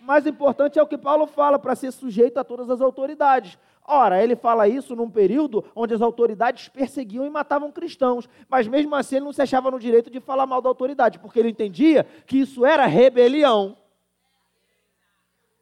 O 0.00 0.04
mais 0.04 0.26
importante 0.26 0.78
é 0.78 0.82
o 0.82 0.86
que 0.86 0.96
Paulo 0.96 1.26
fala, 1.26 1.58
para 1.58 1.74
ser 1.74 1.92
sujeito 1.92 2.38
a 2.38 2.44
todas 2.44 2.70
as 2.70 2.80
autoridades. 2.80 3.58
Ora, 3.86 4.22
ele 4.22 4.34
fala 4.34 4.68
isso 4.68 4.96
num 4.96 5.08
período 5.08 5.64
onde 5.74 5.94
as 5.94 6.02
autoridades 6.02 6.68
perseguiam 6.68 7.24
e 7.24 7.30
matavam 7.30 7.70
cristãos, 7.70 8.28
mas 8.48 8.66
mesmo 8.66 8.94
assim 8.94 9.16
ele 9.16 9.24
não 9.26 9.32
se 9.32 9.42
achava 9.42 9.70
no 9.70 9.78
direito 9.78 10.10
de 10.10 10.20
falar 10.20 10.46
mal 10.46 10.60
da 10.60 10.68
autoridade, 10.68 11.18
porque 11.18 11.38
ele 11.38 11.50
entendia 11.50 12.04
que 12.26 12.38
isso 12.38 12.66
era 12.66 12.86
rebelião. 12.86 13.76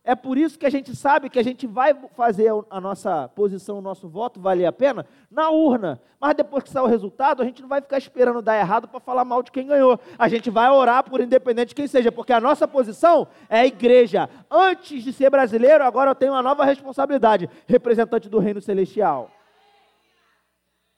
É 0.07 0.15
por 0.15 0.37
isso 0.37 0.59
que 0.59 0.67
a 0.67 0.71
gente 0.71 0.95
sabe 0.95 1.31
que 1.31 1.39
a 1.39 1.43
gente 1.43 1.67
vai 1.67 1.95
fazer 2.15 2.51
a 2.69 2.79
nossa 2.79 3.27
posição, 3.29 3.79
o 3.79 3.81
nosso 3.81 4.07
voto 4.07 4.39
valer 4.39 4.67
a 4.67 4.73
pena 4.73 5.07
na 5.31 5.49
urna. 5.49 5.99
Mas 6.21 6.35
depois 6.35 6.63
que 6.63 6.69
sair 6.69 6.83
o 6.83 6.87
resultado, 6.87 7.41
a 7.41 7.45
gente 7.47 7.63
não 7.63 7.69
vai 7.71 7.81
ficar 7.81 7.97
esperando 7.97 8.43
dar 8.43 8.59
errado 8.59 8.87
para 8.87 9.01
falar 9.01 9.25
mal 9.25 9.43
de 9.43 9.51
quem 9.51 9.67
ganhou. 9.67 9.99
A 10.19 10.29
gente 10.29 10.51
vai 10.51 10.71
orar 10.71 11.03
por 11.09 11.23
independente 11.23 11.69
de 11.69 11.75
quem 11.75 11.87
seja, 11.87 12.13
porque 12.13 12.35
a 12.35 12.41
nossa 12.41 12.69
posição 12.69 13.27
é 13.49 13.61
a 13.61 13.67
igreja. 13.67 14.29
Antes 14.51 15.03
de 15.03 15.11
ser 15.11 15.31
brasileiro, 15.31 15.83
agora 15.83 16.11
eu 16.11 16.15
tenho 16.15 16.33
uma 16.33 16.43
nova 16.43 16.67
responsabilidade, 16.67 17.49
representante 17.67 18.29
do 18.29 18.39
reino 18.39 18.61
celestial. 18.61 19.31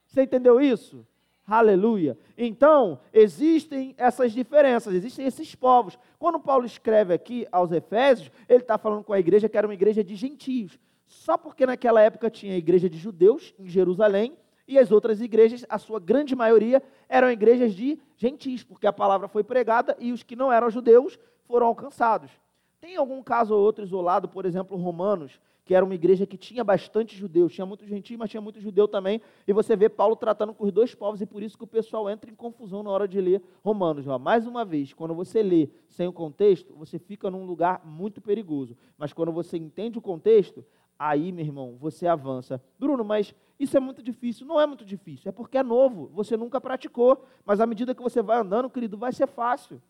Você 0.09 0.23
entendeu 0.23 0.61
isso? 0.61 1.07
Aleluia. 1.47 2.19
Então, 2.37 2.99
existem 3.13 3.95
essas 3.97 4.33
diferenças, 4.33 4.93
existem 4.93 5.25
esses 5.25 5.55
povos. 5.55 5.97
Quando 6.19 6.41
Paulo 6.41 6.67
escreve 6.67 7.15
aqui 7.15 7.47
aos 7.53 7.71
Efésios, 7.71 8.33
ele 8.49 8.63
está 8.63 8.77
falando 8.77 9.05
com 9.05 9.13
a 9.13 9.21
igreja 9.21 9.49
que 9.49 9.57
era 9.57 9.67
uma 9.67 9.75
igreja 9.75 10.03
de 10.03 10.17
gentios. 10.17 10.77
Só 11.07 11.39
porque 11.39 11.65
naquela 11.65 12.01
época 12.01 12.29
tinha 12.29 12.55
a 12.55 12.59
igreja 12.59 12.91
de 12.91 12.99
judeus 12.99 13.55
em 13.61 13.69
Jerusalém 13.69 14.37
e 14.67 14.77
as 14.77 14.91
outras 14.91 15.21
igrejas, 15.21 15.65
a 15.69 15.79
sua 15.79 16.01
grande 16.01 16.35
maioria, 16.35 16.83
eram 17.09 17.31
igrejas 17.31 17.73
de 17.75 18.01
gentios, 18.17 18.65
porque 18.65 18.87
a 18.87 18.93
palavra 18.93 19.29
foi 19.29 19.45
pregada 19.45 19.97
e 20.01 20.11
os 20.11 20.25
que 20.25 20.35
não 20.35 20.53
eram 20.53 20.69
judeus 20.69 21.17
foram 21.45 21.69
alcançados. 21.69 22.33
Tem 22.81 22.97
algum 22.97 23.23
caso 23.23 23.55
ou 23.55 23.63
outro 23.63 23.85
isolado, 23.85 24.29
por 24.29 24.45
exemplo, 24.45 24.77
Romanos, 24.77 25.39
que 25.67 25.75
era 25.75 25.85
uma 25.85 25.97
igreja 25.97 26.25
que 26.25 26.39
tinha 26.39 26.63
bastante 26.63 27.17
judeus, 27.17 27.53
tinha 27.53 27.67
muito 27.67 27.85
gentio, 27.85 28.17
mas 28.17 28.31
tinha 28.31 28.41
muito 28.41 28.61
judeu 28.61 28.87
também, 28.87 29.21
e 29.47 29.53
você 29.53 29.75
vê 29.75 29.89
Paulo 29.89 30.15
tratando 30.15 30.55
com 30.55 30.65
os 30.65 30.71
dois 30.71 30.95
povos, 30.95 31.21
e 31.21 31.27
por 31.27 31.43
isso 31.43 31.59
que 31.59 31.65
o 31.65 31.67
pessoal 31.67 32.09
entra 32.09 32.31
em 32.31 32.35
confusão 32.37 32.85
na 32.85 32.91
hora 32.91 33.09
de 33.09 33.21
ler 33.21 33.43
Romanos. 33.65 34.07
Ó. 34.07 34.17
Mais 34.17 34.47
uma 34.47 34.65
vez, 34.65 34.95
quando 34.95 35.13
você 35.13 35.43
lê 35.43 35.69
sem 35.89 36.07
o 36.07 36.13
contexto, 36.13 36.73
você 36.77 37.01
fica 37.01 37.29
num 37.29 37.45
lugar 37.45 37.85
muito 37.85 38.21
perigoso, 38.21 38.77
mas 38.97 39.13
quando 39.13 39.33
você 39.33 39.57
entende 39.57 39.99
o 39.99 40.01
contexto, 40.01 40.65
aí, 40.97 41.33
meu 41.33 41.45
irmão, 41.45 41.77
você 41.79 42.07
avança. 42.07 42.63
Bruno, 42.79 43.05
mas 43.05 43.35
isso 43.59 43.77
é 43.77 43.81
muito 43.81 44.03
difícil. 44.03 44.47
Não 44.47 44.61
é 44.61 44.67
muito 44.67 44.85
difícil, 44.85 45.29
é 45.29 45.33
porque 45.33 45.59
é 45.59 45.65
novo, 45.65 46.09
você 46.15 46.37
nunca 46.37 46.61
praticou, 46.61 47.25
mas 47.45 47.61
à 47.61 47.67
medida 47.67 47.93
que 47.93 48.03
você 48.03 48.23
vai 48.23 48.39
andando, 48.39 48.71
querido, 48.71 48.97
vai 48.97 49.13
ser 49.13 49.27
fácil. 49.27 49.83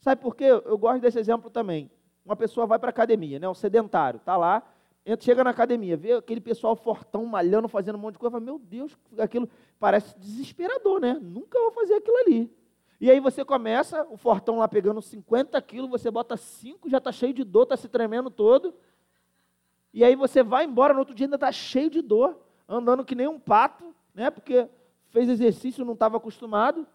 Sabe 0.00 0.20
por 0.20 0.36
quê? 0.36 0.44
Eu 0.44 0.76
gosto 0.76 1.00
desse 1.00 1.18
exemplo 1.18 1.48
também. 1.48 1.90
Uma 2.26 2.36
pessoa 2.36 2.66
vai 2.66 2.78
para 2.78 2.88
a 2.88 2.90
academia, 2.90 3.38
né? 3.38 3.48
um 3.48 3.54
sedentário, 3.54 4.18
está 4.18 4.36
lá, 4.36 4.62
chega 5.18 5.44
na 5.44 5.50
academia, 5.50 5.96
vê 5.96 6.12
aquele 6.12 6.40
pessoal 6.40 6.76
fortão, 6.76 7.24
malhando, 7.24 7.68
fazendo 7.68 7.96
um 7.96 8.00
monte 8.00 8.14
de 8.14 8.18
coisa, 8.18 8.32
fala, 8.32 8.44
meu 8.44 8.58
Deus, 8.58 8.96
aquilo 9.18 9.48
parece 9.78 10.18
desesperador, 10.18 11.00
né? 11.00 11.18
Nunca 11.20 11.58
vou 11.58 11.70
fazer 11.70 11.94
aquilo 11.94 12.16
ali. 12.18 12.52
E 13.00 13.10
aí 13.10 13.20
você 13.20 13.44
começa, 13.44 14.06
o 14.10 14.16
fortão 14.16 14.58
lá 14.58 14.66
pegando 14.66 15.00
50 15.00 15.60
quilos, 15.62 15.88
você 15.88 16.10
bota 16.10 16.36
5, 16.36 16.90
já 16.90 16.98
está 16.98 17.12
cheio 17.12 17.32
de 17.32 17.44
dor, 17.44 17.62
está 17.62 17.76
se 17.76 17.88
tremendo 17.88 18.30
todo. 18.30 18.74
E 19.94 20.04
aí 20.04 20.16
você 20.16 20.42
vai 20.42 20.64
embora, 20.64 20.92
no 20.92 20.98
outro 20.98 21.14
dia 21.14 21.26
ainda 21.26 21.36
está 21.36 21.52
cheio 21.52 21.88
de 21.88 22.02
dor, 22.02 22.38
andando 22.68 23.04
que 23.04 23.14
nem 23.14 23.28
um 23.28 23.38
pato, 23.38 23.94
né? 24.12 24.30
Porque 24.30 24.68
fez 25.10 25.28
exercício, 25.28 25.84
não 25.84 25.94
estava 25.94 26.16
acostumado. 26.16 26.86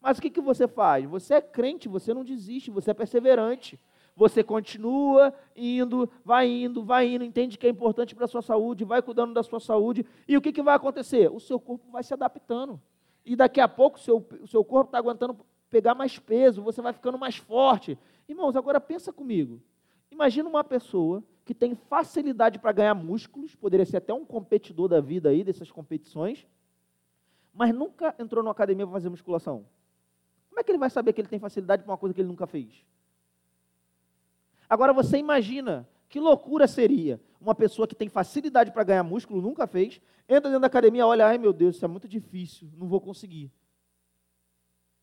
Mas 0.00 0.18
o 0.18 0.22
que, 0.22 0.28
que 0.28 0.40
você 0.40 0.68
faz? 0.68 1.06
Você 1.06 1.34
é 1.34 1.40
crente, 1.40 1.88
você 1.88 2.12
não 2.12 2.24
desiste, 2.24 2.70
você 2.70 2.90
é 2.90 2.94
perseverante 2.94 3.80
você 4.16 4.44
continua 4.44 5.34
indo, 5.56 6.08
vai 6.24 6.48
indo, 6.48 6.84
vai 6.84 7.08
indo, 7.08 7.24
entende 7.24 7.58
que 7.58 7.66
é 7.66 7.70
importante 7.70 8.14
para 8.14 8.26
a 8.26 8.28
sua 8.28 8.42
saúde, 8.42 8.84
vai 8.84 9.02
cuidando 9.02 9.34
da 9.34 9.42
sua 9.42 9.60
saúde, 9.60 10.06
e 10.28 10.36
o 10.36 10.40
que, 10.40 10.52
que 10.52 10.62
vai 10.62 10.76
acontecer? 10.76 11.30
O 11.30 11.40
seu 11.40 11.58
corpo 11.58 11.90
vai 11.90 12.02
se 12.02 12.14
adaptando. 12.14 12.80
E 13.24 13.34
daqui 13.34 13.60
a 13.60 13.68
pouco 13.68 13.98
o 13.98 14.00
seu, 14.00 14.24
o 14.40 14.46
seu 14.46 14.64
corpo 14.64 14.88
está 14.88 14.98
aguentando 14.98 15.36
pegar 15.68 15.94
mais 15.94 16.18
peso, 16.18 16.62
você 16.62 16.80
vai 16.80 16.92
ficando 16.92 17.18
mais 17.18 17.36
forte. 17.36 17.98
Irmãos, 18.28 18.54
agora 18.54 18.80
pensa 18.80 19.12
comigo. 19.12 19.60
Imagina 20.10 20.48
uma 20.48 20.62
pessoa 20.62 21.24
que 21.44 21.54
tem 21.54 21.74
facilidade 21.74 22.58
para 22.58 22.70
ganhar 22.72 22.94
músculos, 22.94 23.54
poderia 23.54 23.84
ser 23.84 23.96
até 23.96 24.14
um 24.14 24.24
competidor 24.24 24.88
da 24.88 25.00
vida 25.00 25.30
aí, 25.30 25.42
dessas 25.42 25.70
competições, 25.70 26.46
mas 27.52 27.74
nunca 27.74 28.14
entrou 28.18 28.42
numa 28.42 28.52
academia 28.52 28.86
para 28.86 28.92
fazer 28.92 29.08
musculação. 29.08 29.66
Como 30.48 30.60
é 30.60 30.62
que 30.62 30.70
ele 30.70 30.78
vai 30.78 30.88
saber 30.88 31.12
que 31.12 31.20
ele 31.20 31.28
tem 31.28 31.40
facilidade 31.40 31.82
para 31.82 31.90
uma 31.90 31.98
coisa 31.98 32.14
que 32.14 32.20
ele 32.20 32.28
nunca 32.28 32.46
fez? 32.46 32.84
Agora 34.74 34.92
você 34.92 35.18
imagina 35.18 35.88
que 36.08 36.18
loucura 36.18 36.66
seria 36.66 37.20
uma 37.40 37.54
pessoa 37.54 37.86
que 37.86 37.94
tem 37.94 38.08
facilidade 38.08 38.72
para 38.72 38.82
ganhar 38.82 39.04
músculo, 39.04 39.40
nunca 39.40 39.68
fez, 39.68 40.00
entra 40.28 40.50
dentro 40.50 40.62
da 40.62 40.66
academia, 40.66 41.06
olha, 41.06 41.28
ai 41.28 41.38
meu 41.38 41.52
Deus, 41.52 41.76
isso 41.76 41.84
é 41.84 41.86
muito 41.86 42.08
difícil, 42.08 42.68
não 42.76 42.88
vou 42.88 43.00
conseguir. 43.00 43.52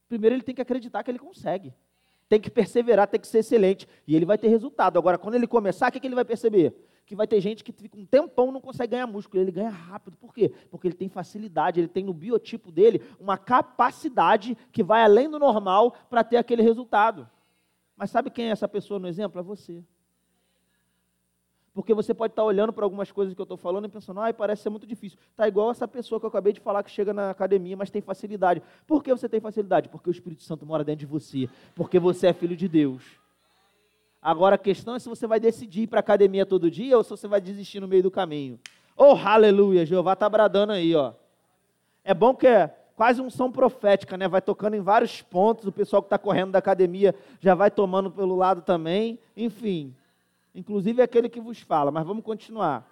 Primeiro 0.10 0.36
ele 0.36 0.44
tem 0.44 0.54
que 0.54 0.62
acreditar 0.62 1.02
que 1.04 1.10
ele 1.10 1.18
consegue. 1.18 1.74
Tem 2.28 2.38
que 2.38 2.50
perseverar, 2.50 3.08
tem 3.08 3.18
que 3.18 3.28
ser 3.28 3.40
excelente. 3.40 3.88
E 4.06 4.14
ele 4.14 4.26
vai 4.26 4.38
ter 4.38 4.50
resultado. 4.50 5.00
Agora, 5.00 5.18
quando 5.18 5.36
ele 5.36 5.48
começar, 5.48 5.88
o 5.88 5.92
que, 5.92 6.02
que 6.02 6.08
ele 6.08 6.16
vai 6.16 6.26
perceber? 6.26 6.76
Que 7.06 7.16
vai 7.16 7.26
ter 7.26 7.40
gente 7.40 7.64
que 7.64 7.72
fica 7.72 7.98
um 7.98 8.06
tempão 8.06 8.52
não 8.52 8.60
consegue 8.60 8.92
ganhar 8.92 9.08
músculo. 9.08 9.42
Ele 9.42 9.54
ganha 9.54 9.70
rápido. 9.70 10.18
Por 10.18 10.34
quê? 10.34 10.54
Porque 10.70 10.88
ele 10.88 10.96
tem 10.96 11.08
facilidade, 11.08 11.80
ele 11.80 11.88
tem 11.88 12.04
no 12.04 12.14
biotipo 12.14 12.74
dele 12.74 13.02
uma 13.22 13.38
capacidade 13.38 14.58
que 14.70 14.84
vai 14.84 15.02
além 15.02 15.30
do 15.30 15.40
normal 15.40 15.96
para 16.10 16.26
ter 16.26 16.36
aquele 16.36 16.62
resultado. 16.62 17.26
Mas 18.02 18.10
sabe 18.10 18.32
quem 18.32 18.48
é 18.48 18.50
essa 18.50 18.68
pessoa 18.68 19.00
no 19.00 19.08
exemplo? 19.08 19.40
É 19.40 19.44
você. 19.44 19.84
Porque 21.72 21.94
você 21.94 22.16
pode 22.16 22.32
estar 22.32 22.44
olhando 22.44 22.74
para 22.74 22.84
algumas 22.84 23.12
coisas 23.12 23.36
que 23.36 23.40
eu 23.40 23.44
estou 23.44 23.58
falando 23.58 23.86
e 23.86 23.90
pensando, 23.90 24.20
ai, 24.20 24.34
parece 24.34 24.64
ser 24.64 24.72
muito 24.72 24.88
difícil. 24.88 25.20
Está 25.30 25.48
igual 25.48 25.70
essa 25.70 25.88
pessoa 25.88 26.20
que 26.20 26.26
eu 26.26 26.30
acabei 26.30 26.52
de 26.52 26.60
falar 26.60 26.82
que 26.82 26.90
chega 26.90 27.14
na 27.14 27.30
academia, 27.30 27.78
mas 27.78 27.92
tem 27.92 28.02
facilidade. 28.02 28.64
Por 28.88 29.04
que 29.04 29.14
você 29.14 29.30
tem 29.30 29.40
facilidade? 29.40 29.88
Porque 29.88 30.10
o 30.10 30.12
Espírito 30.12 30.42
Santo 30.42 30.66
mora 30.66 30.84
dentro 30.84 31.02
de 31.02 31.06
você. 31.06 31.48
Porque 31.76 32.00
você 32.00 32.26
é 32.26 32.34
filho 32.34 32.58
de 32.58 32.68
Deus. 32.68 33.04
Agora 34.20 34.56
a 34.56 34.58
questão 34.58 34.96
é 34.96 35.00
se 35.00 35.08
você 35.08 35.28
vai 35.28 35.40
decidir 35.40 35.84
ir 35.84 35.88
para 35.88 36.00
a 36.00 36.02
academia 36.02 36.44
todo 36.44 36.72
dia 36.72 36.98
ou 36.98 37.04
se 37.04 37.12
você 37.12 37.28
vai 37.28 37.40
desistir 37.40 37.80
no 37.80 37.88
meio 37.88 38.02
do 38.02 38.10
caminho. 38.10 38.60
Oh, 38.98 39.14
aleluia! 39.14 39.86
Jeová 39.86 40.14
está 40.14 40.28
bradando 40.28 40.74
aí, 40.74 40.96
ó. 40.96 41.14
É 42.04 42.16
bom 42.16 42.34
que 42.34 42.48
é 42.48 42.76
quase 43.02 43.20
unção 43.20 43.52
profética, 43.52 44.16
né? 44.16 44.28
Vai 44.28 44.44
tocando 44.44 44.76
em 44.76 44.80
vários 44.80 45.24
pontos, 45.24 45.66
o 45.66 45.72
pessoal 45.72 46.04
que 46.04 46.06
está 46.06 46.20
correndo 46.20 46.52
da 46.52 46.60
academia 46.60 47.16
já 47.40 47.56
vai 47.56 47.72
tomando 47.72 48.12
pelo 48.12 48.36
lado 48.36 48.62
também, 48.62 49.18
enfim. 49.36 49.96
Inclusive 50.54 51.02
aquele 51.02 51.28
que 51.28 51.42
vos 51.42 51.60
fala, 51.62 51.90
mas 51.90 52.06
vamos 52.06 52.24
continuar. 52.24 52.88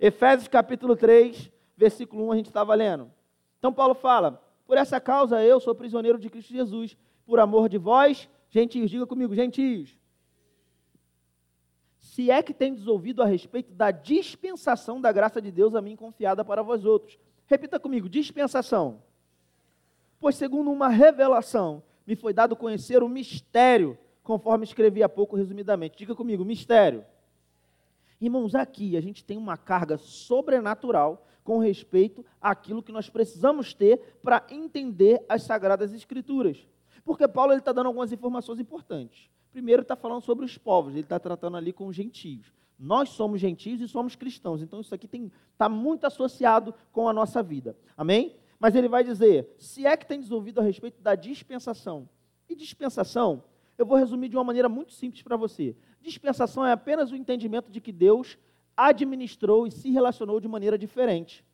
Efésios 0.00 0.48
capítulo 0.48 0.96
3, 0.96 1.48
versículo 1.76 2.26
1, 2.26 2.32
a 2.32 2.36
gente 2.38 2.46
estava 2.48 2.74
lendo. 2.74 3.08
Então 3.56 3.72
Paulo 3.72 3.94
fala: 3.94 4.42
Por 4.66 4.76
essa 4.76 5.00
causa 5.00 5.40
eu 5.40 5.60
sou 5.60 5.76
prisioneiro 5.76 6.18
de 6.18 6.28
Cristo 6.28 6.52
Jesus, 6.52 6.96
por 7.24 7.38
amor 7.38 7.68
de 7.68 7.78
vós, 7.78 8.28
gentios, 8.50 8.90
diga 8.90 9.06
comigo, 9.06 9.32
gentios. 9.32 9.96
Se 12.00 12.32
é 12.32 12.42
que 12.42 12.52
tendes 12.52 12.88
ouvido 12.88 13.22
a 13.22 13.26
respeito 13.26 13.72
da 13.72 13.92
dispensação 13.92 15.00
da 15.00 15.12
graça 15.12 15.40
de 15.40 15.52
Deus 15.52 15.76
a 15.76 15.80
mim 15.80 15.94
confiada 15.94 16.44
para 16.44 16.64
vós 16.64 16.84
outros. 16.84 17.16
Repita 17.46 17.78
comigo, 17.78 18.08
dispensação. 18.08 19.06
Pois, 20.26 20.34
segundo 20.34 20.72
uma 20.72 20.88
revelação, 20.88 21.84
me 22.04 22.16
foi 22.16 22.32
dado 22.32 22.56
conhecer 22.56 23.00
o 23.00 23.08
mistério, 23.08 23.96
conforme 24.24 24.64
escrevi 24.64 25.00
há 25.00 25.08
pouco 25.08 25.36
resumidamente. 25.36 25.96
Diga 25.96 26.16
comigo, 26.16 26.44
mistério. 26.44 27.04
Irmãos, 28.20 28.52
aqui 28.56 28.96
a 28.96 29.00
gente 29.00 29.24
tem 29.24 29.38
uma 29.38 29.56
carga 29.56 29.96
sobrenatural 29.96 31.24
com 31.44 31.60
respeito 31.60 32.26
àquilo 32.40 32.82
que 32.82 32.90
nós 32.90 33.08
precisamos 33.08 33.72
ter 33.72 34.18
para 34.20 34.44
entender 34.50 35.24
as 35.28 35.44
Sagradas 35.44 35.94
Escrituras. 35.94 36.66
Porque 37.04 37.28
Paulo 37.28 37.52
está 37.52 37.70
dando 37.70 37.86
algumas 37.86 38.12
informações 38.12 38.58
importantes. 38.58 39.30
Primeiro, 39.52 39.82
está 39.82 39.94
falando 39.94 40.22
sobre 40.22 40.44
os 40.44 40.58
povos, 40.58 40.94
ele 40.94 41.02
está 41.02 41.20
tratando 41.20 41.56
ali 41.56 41.72
com 41.72 41.86
os 41.86 41.94
gentios. 41.94 42.52
Nós 42.76 43.10
somos 43.10 43.40
gentios 43.40 43.80
e 43.80 43.86
somos 43.86 44.16
cristãos, 44.16 44.60
então 44.60 44.80
isso 44.80 44.92
aqui 44.92 45.08
está 45.52 45.68
muito 45.68 46.04
associado 46.04 46.74
com 46.90 47.08
a 47.08 47.12
nossa 47.12 47.44
vida. 47.44 47.76
Amém? 47.96 48.34
Mas 48.58 48.74
ele 48.74 48.88
vai 48.88 49.04
dizer: 49.04 49.54
se 49.58 49.86
é 49.86 49.96
que 49.96 50.06
tem 50.06 50.22
ouvido 50.30 50.60
a 50.60 50.64
respeito 50.64 51.00
da 51.00 51.14
dispensação. 51.14 52.08
E 52.48 52.54
dispensação, 52.54 53.42
eu 53.76 53.84
vou 53.84 53.96
resumir 53.98 54.28
de 54.28 54.36
uma 54.36 54.44
maneira 54.44 54.68
muito 54.68 54.92
simples 54.92 55.22
para 55.22 55.36
você. 55.36 55.76
Dispensação 56.00 56.64
é 56.64 56.72
apenas 56.72 57.10
o 57.10 57.16
entendimento 57.16 57.70
de 57.70 57.80
que 57.80 57.92
Deus 57.92 58.38
administrou 58.76 59.66
e 59.66 59.70
se 59.70 59.90
relacionou 59.90 60.38
de 60.38 60.46
maneira 60.46 60.78
diferente 60.78 61.44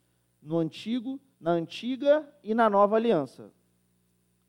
no 0.43 0.59
antigo, 0.59 1.21
na 1.41 1.53
antiga 1.53 2.29
e 2.43 2.55
na 2.55 2.69
nova 2.69 2.97
aliança. 2.97 3.51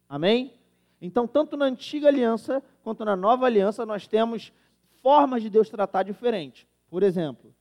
Amém? 0.09 0.53
Então, 0.99 1.27
tanto 1.27 1.55
na 1.55 1.65
antiga 1.65 2.07
aliança 2.07 2.63
quanto 2.83 3.05
na 3.05 3.15
nova 3.15 3.45
aliança, 3.45 3.85
nós 3.85 4.07
temos 4.07 4.51
formas 5.01 5.41
de 5.41 5.49
Deus 5.49 5.69
tratar 5.69 6.03
diferente. 6.03 6.67
Por 6.89 7.03
exemplo, 7.03 7.53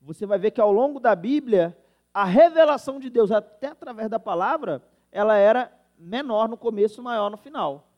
você 0.00 0.26
vai 0.26 0.38
ver 0.38 0.50
que 0.50 0.60
ao 0.60 0.72
longo 0.72 1.00
da 1.00 1.14
Bíblia, 1.14 1.76
a 2.12 2.24
revelação 2.24 2.98
de 2.98 3.08
Deus, 3.08 3.30
até 3.30 3.68
através 3.68 4.08
da 4.08 4.18
palavra, 4.18 4.82
ela 5.12 5.36
era 5.36 5.72
menor 5.98 6.48
no 6.48 6.56
começo, 6.56 7.02
maior 7.02 7.30
no 7.30 7.36
final. 7.36 7.88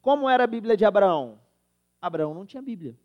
Como 0.00 0.28
era 0.28 0.44
a 0.44 0.46
Bíblia 0.46 0.76
de 0.76 0.84
Abraão? 0.84 1.38
Abraão 2.00 2.32
não 2.32 2.46
tinha 2.46 2.62
Bíblia. 2.62 2.96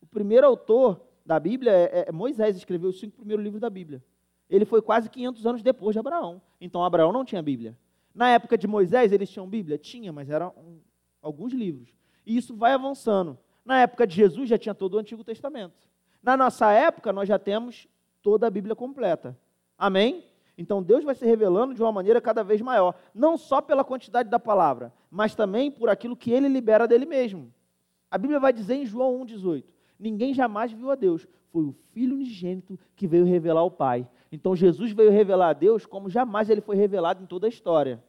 O 0.00 0.06
primeiro 0.06 0.46
autor 0.46 1.00
da 1.24 1.40
Bíblia, 1.40 1.72
é, 1.72 2.04
é, 2.08 2.12
Moisés 2.12 2.56
escreveu 2.56 2.90
os 2.90 3.00
cinco 3.00 3.16
primeiros 3.16 3.42
livros 3.42 3.60
da 3.60 3.70
Bíblia. 3.70 4.04
Ele 4.48 4.64
foi 4.64 4.82
quase 4.82 5.08
500 5.08 5.46
anos 5.46 5.62
depois 5.62 5.94
de 5.94 5.98
Abraão. 5.98 6.40
Então 6.60 6.84
Abraão 6.84 7.12
não 7.12 7.24
tinha 7.24 7.42
Bíblia. 7.42 7.76
Na 8.14 8.28
época 8.28 8.56
de 8.56 8.68
Moisés, 8.68 9.10
eles 9.10 9.28
tinham 9.30 9.48
Bíblia? 9.48 9.78
Tinha, 9.78 10.12
mas 10.12 10.30
eram 10.30 10.52
um, 10.56 10.78
alguns 11.20 11.52
livros. 11.52 11.88
E 12.24 12.36
isso 12.36 12.54
vai 12.54 12.72
avançando. 12.72 13.36
Na 13.64 13.80
época 13.80 14.06
de 14.06 14.14
Jesus 14.14 14.48
já 14.48 14.58
tinha 14.58 14.74
todo 14.74 14.94
o 14.94 14.98
Antigo 14.98 15.24
Testamento. 15.24 15.88
Na 16.22 16.36
nossa 16.36 16.70
época, 16.70 17.12
nós 17.12 17.28
já 17.28 17.38
temos 17.38 17.88
toda 18.22 18.46
a 18.46 18.50
Bíblia 18.50 18.76
completa. 18.76 19.36
Amém? 19.78 20.24
Então 20.56 20.82
Deus 20.82 21.04
vai 21.04 21.14
se 21.14 21.26
revelando 21.26 21.74
de 21.74 21.82
uma 21.82 21.92
maneira 21.92 22.20
cada 22.20 22.44
vez 22.44 22.60
maior, 22.60 22.94
não 23.14 23.36
só 23.36 23.60
pela 23.60 23.84
quantidade 23.84 24.28
da 24.28 24.38
palavra, 24.38 24.92
mas 25.10 25.34
também 25.34 25.70
por 25.70 25.88
aquilo 25.88 26.16
que 26.16 26.30
ele 26.30 26.48
libera 26.48 26.86
dele 26.86 27.06
mesmo. 27.06 27.52
A 28.10 28.16
Bíblia 28.16 28.38
vai 28.38 28.52
dizer 28.52 28.74
em 28.74 28.86
João 28.86 29.24
1,18: 29.24 29.64
Ninguém 29.98 30.32
jamais 30.32 30.72
viu 30.72 30.90
a 30.90 30.94
Deus. 30.94 31.26
Foi 31.50 31.64
o 31.64 31.74
Filho 31.92 32.14
unigênito 32.14 32.78
que 32.96 33.06
veio 33.06 33.24
revelar 33.24 33.64
o 33.64 33.70
Pai. 33.70 34.08
Então 34.30 34.54
Jesus 34.54 34.92
veio 34.92 35.10
revelar 35.10 35.50
a 35.50 35.52
Deus 35.52 35.86
como 35.86 36.10
jamais 36.10 36.50
ele 36.50 36.60
foi 36.60 36.76
revelado 36.76 37.22
em 37.22 37.26
toda 37.26 37.46
a 37.46 37.48
história. 37.48 38.02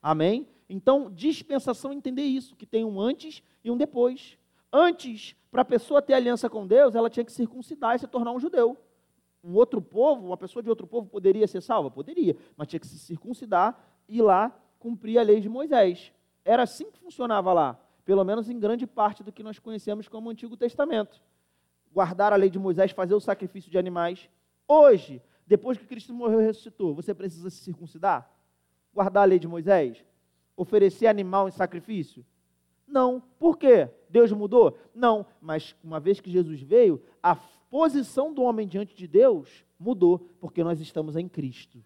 Amém? 0.00 0.48
Então, 0.68 1.10
dispensação 1.10 1.92
entender 1.92 2.22
isso, 2.22 2.56
que 2.56 2.66
tem 2.66 2.84
um 2.84 3.00
antes 3.00 3.42
e 3.62 3.70
um 3.70 3.76
depois. 3.76 4.38
Antes, 4.72 5.36
para 5.50 5.62
a 5.62 5.66
pessoa 5.66 6.00
ter 6.00 6.14
aliança 6.14 6.48
com 6.48 6.66
Deus, 6.66 6.94
ela 6.94 7.10
tinha 7.10 7.24
que 7.24 7.30
circuncidar 7.30 7.94
e 7.94 7.98
se 7.98 8.06
tornar 8.08 8.32
um 8.32 8.40
judeu. 8.40 8.76
Um 9.42 9.54
outro 9.54 9.80
povo, 9.82 10.26
uma 10.26 10.36
pessoa 10.36 10.62
de 10.62 10.68
outro 10.68 10.86
povo 10.86 11.08
poderia 11.08 11.46
ser 11.46 11.60
salva? 11.60 11.90
Poderia, 11.90 12.36
mas 12.56 12.68
tinha 12.68 12.80
que 12.80 12.86
se 12.86 12.98
circuncidar 12.98 13.78
e 14.08 14.22
lá 14.22 14.56
cumprir 14.78 15.18
a 15.18 15.22
lei 15.22 15.40
de 15.40 15.48
Moisés. 15.48 16.12
Era 16.44 16.62
assim 16.62 16.90
que 16.90 16.98
funcionava 16.98 17.52
lá 17.52 17.78
pelo 18.04 18.24
menos 18.24 18.48
em 18.48 18.58
grande 18.58 18.86
parte 18.86 19.22
do 19.22 19.32
que 19.32 19.42
nós 19.42 19.58
conhecemos 19.58 20.08
como 20.08 20.30
Antigo 20.30 20.56
Testamento. 20.56 21.20
Guardar 21.92 22.32
a 22.32 22.36
lei 22.36 22.50
de 22.50 22.58
Moisés, 22.58 22.90
fazer 22.90 23.14
o 23.14 23.20
sacrifício 23.20 23.70
de 23.70 23.78
animais. 23.78 24.28
Hoje, 24.66 25.22
depois 25.46 25.78
que 25.78 25.86
Cristo 25.86 26.12
morreu 26.12 26.40
e 26.40 26.44
ressuscitou, 26.44 26.94
você 26.94 27.14
precisa 27.14 27.50
se 27.50 27.58
circuncidar? 27.58 28.30
Guardar 28.92 29.22
a 29.22 29.26
lei 29.26 29.38
de 29.38 29.46
Moisés? 29.46 30.04
Oferecer 30.56 31.06
animal 31.06 31.48
em 31.48 31.52
sacrifício? 31.52 32.24
Não. 32.86 33.22
Por 33.38 33.56
quê? 33.56 33.88
Deus 34.08 34.32
mudou? 34.32 34.76
Não. 34.94 35.24
Mas 35.40 35.76
uma 35.82 36.00
vez 36.00 36.20
que 36.20 36.30
Jesus 36.30 36.60
veio, 36.62 37.02
a 37.22 37.36
posição 37.72 38.34
do 38.34 38.42
homem 38.42 38.68
diante 38.68 38.94
de 38.94 39.08
Deus 39.08 39.64
mudou, 39.78 40.18
porque 40.38 40.62
nós 40.62 40.78
estamos 40.78 41.16
em 41.16 41.26
Cristo. 41.26 41.82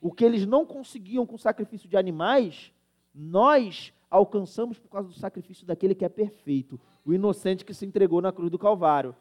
O 0.00 0.10
que 0.10 0.24
eles 0.24 0.44
não 0.44 0.66
conseguiam 0.66 1.24
com 1.24 1.36
o 1.36 1.38
sacrifício 1.38 1.88
de 1.88 1.96
animais, 1.96 2.72
nós 3.14 3.92
alcançamos 4.10 4.76
por 4.76 4.88
causa 4.88 5.08
do 5.08 5.14
sacrifício 5.14 5.64
daquele 5.64 5.94
que 5.94 6.04
é 6.04 6.08
perfeito, 6.08 6.80
o 7.04 7.14
inocente 7.14 7.64
que 7.64 7.72
se 7.72 7.86
entregou 7.86 8.20
na 8.20 8.32
cruz 8.32 8.50
do 8.50 8.58
Calvário. 8.58 9.14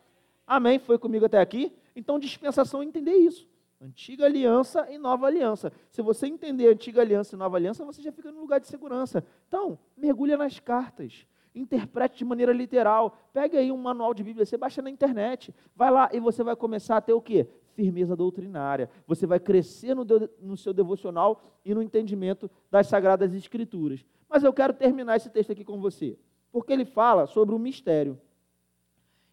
Amém? 0.47 0.79
Foi 0.79 0.97
comigo 0.97 1.25
até 1.25 1.39
aqui? 1.39 1.71
Então, 1.95 2.17
dispensação 2.17 2.81
é 2.81 2.85
entender 2.85 3.13
isso. 3.13 3.47
Antiga 3.79 4.25
aliança 4.25 4.89
e 4.89 4.97
nova 4.97 5.27
aliança. 5.27 5.71
Se 5.91 6.01
você 6.01 6.25
entender 6.25 6.69
antiga 6.69 7.01
aliança 7.01 7.35
e 7.35 7.37
nova 7.37 7.57
aliança, 7.57 7.85
você 7.85 8.01
já 8.01 8.11
fica 8.11 8.31
no 8.31 8.41
lugar 8.41 8.59
de 8.59 8.65
segurança. 8.65 9.23
Então, 9.47 9.77
mergulha 9.95 10.37
nas 10.37 10.59
cartas. 10.59 11.27
Interprete 11.55 12.17
de 12.17 12.25
maneira 12.25 12.51
literal. 12.51 13.17
Pega 13.31 13.59
aí 13.59 13.71
um 13.71 13.77
manual 13.77 14.13
de 14.13 14.23
Bíblia, 14.23 14.45
você 14.45 14.57
baixa 14.57 14.81
na 14.81 14.89
internet. 14.89 15.53
Vai 15.75 15.91
lá 15.91 16.09
e 16.11 16.19
você 16.19 16.43
vai 16.43 16.55
começar 16.55 16.97
a 16.97 17.01
ter 17.01 17.13
o 17.13 17.21
quê? 17.21 17.47
Firmeza 17.75 18.15
doutrinária. 18.15 18.89
Você 19.05 19.27
vai 19.27 19.39
crescer 19.39 19.95
no, 19.95 20.05
no 20.41 20.57
seu 20.57 20.73
devocional 20.73 21.41
e 21.63 21.73
no 21.73 21.81
entendimento 21.81 22.49
das 22.71 22.87
Sagradas 22.87 23.33
Escrituras. 23.33 24.05
Mas 24.29 24.43
eu 24.43 24.51
quero 24.51 24.73
terminar 24.73 25.15
esse 25.15 25.29
texto 25.29 25.51
aqui 25.51 25.63
com 25.63 25.79
você, 25.79 26.17
porque 26.51 26.73
ele 26.73 26.85
fala 26.85 27.27
sobre 27.27 27.53
o 27.53 27.59
mistério. 27.59 28.19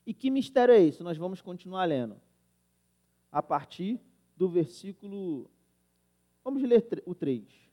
E 0.07 0.13
que 0.13 0.31
mistério 0.31 0.75
é 0.75 0.81
esse? 0.81 1.03
Nós 1.03 1.17
vamos 1.17 1.41
continuar 1.41 1.85
lendo. 1.85 2.17
A 3.31 3.43
partir 3.43 4.01
do 4.37 4.49
versículo. 4.49 5.49
Vamos 6.43 6.63
ler 6.63 6.85
o 7.07 7.15
3. 7.15 7.70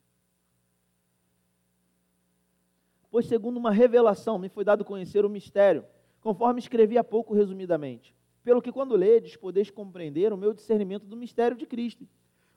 Pois, 3.18 3.26
segundo 3.26 3.58
uma 3.58 3.72
revelação, 3.72 4.38
me 4.38 4.48
foi 4.48 4.64
dado 4.64 4.86
conhecer 4.86 5.26
o 5.26 5.30
mistério, 5.30 5.84
conforme 6.22 6.60
escrevi 6.60 7.00
há 7.00 7.04
pouco 7.04 7.34
resumidamente. 7.34 8.14
Pelo 8.44 8.62
que, 8.62 8.72
quando 8.72 8.96
ledes, 8.96 9.36
podeis 9.36 9.72
compreender 9.72 10.32
o 10.32 10.38
meu 10.38 10.54
discernimento 10.54 11.04
do 11.04 11.18
mistério 11.18 11.58
de 11.58 11.66
Cristo, 11.66 12.08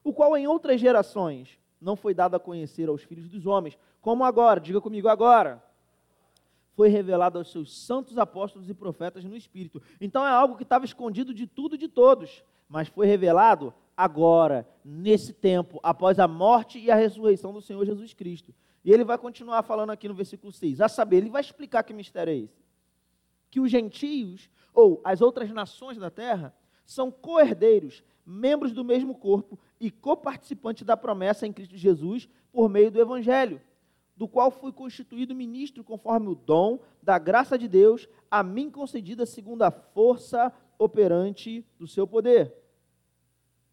o 0.04 0.12
qual 0.12 0.36
em 0.36 0.46
outras 0.46 0.78
gerações 0.78 1.58
não 1.80 1.96
foi 1.96 2.12
dado 2.12 2.34
a 2.34 2.38
conhecer 2.38 2.90
aos 2.90 3.02
filhos 3.02 3.26
dos 3.26 3.46
homens, 3.46 3.78
como 4.02 4.22
agora, 4.22 4.60
diga 4.60 4.82
comigo 4.82 5.08
agora, 5.08 5.64
foi 6.74 6.90
revelado 6.90 7.38
aos 7.38 7.50
seus 7.50 7.74
santos 7.74 8.18
apóstolos 8.18 8.68
e 8.68 8.74
profetas 8.74 9.24
no 9.24 9.38
Espírito. 9.38 9.80
Então 9.98 10.26
é 10.26 10.30
algo 10.30 10.58
que 10.58 10.62
estava 10.62 10.84
escondido 10.84 11.32
de 11.32 11.46
tudo 11.46 11.76
e 11.76 11.78
de 11.78 11.88
todos, 11.88 12.44
mas 12.68 12.86
foi 12.86 13.06
revelado 13.06 13.72
agora, 13.96 14.68
nesse 14.84 15.32
tempo, 15.32 15.80
após 15.82 16.18
a 16.18 16.28
morte 16.28 16.78
e 16.78 16.90
a 16.90 16.96
ressurreição 16.96 17.50
do 17.50 17.62
Senhor 17.62 17.82
Jesus 17.86 18.12
Cristo. 18.12 18.52
E 18.84 18.92
ele 18.92 19.04
vai 19.04 19.18
continuar 19.18 19.62
falando 19.62 19.90
aqui 19.90 20.08
no 20.08 20.14
versículo 20.14 20.52
6, 20.52 20.80
a 20.80 20.88
saber, 20.88 21.18
ele 21.18 21.30
vai 21.30 21.40
explicar 21.40 21.82
que 21.82 21.92
mistério 21.92 22.32
é 22.32 22.36
esse. 22.36 22.64
Que 23.50 23.60
os 23.60 23.70
gentios, 23.70 24.48
ou 24.72 25.00
as 25.04 25.20
outras 25.20 25.50
nações 25.50 25.98
da 25.98 26.10
terra, 26.10 26.54
são 26.86 27.10
coerdeiros, 27.10 28.02
membros 28.24 28.72
do 28.72 28.84
mesmo 28.84 29.14
corpo 29.14 29.58
e 29.78 29.90
coparticipantes 29.90 30.84
da 30.84 30.96
promessa 30.96 31.46
em 31.46 31.52
Cristo 31.52 31.76
Jesus 31.76 32.28
por 32.52 32.68
meio 32.68 32.90
do 32.90 33.00
Evangelho, 33.00 33.60
do 34.16 34.28
qual 34.28 34.50
fui 34.50 34.72
constituído 34.72 35.34
ministro 35.34 35.82
conforme 35.82 36.28
o 36.28 36.34
dom 36.34 36.78
da 37.02 37.18
graça 37.18 37.58
de 37.58 37.68
Deus 37.68 38.08
a 38.30 38.42
mim 38.42 38.70
concedida 38.70 39.24
segundo 39.26 39.62
a 39.62 39.70
força 39.70 40.52
operante 40.78 41.64
do 41.78 41.86
seu 41.86 42.06
poder. 42.06 42.59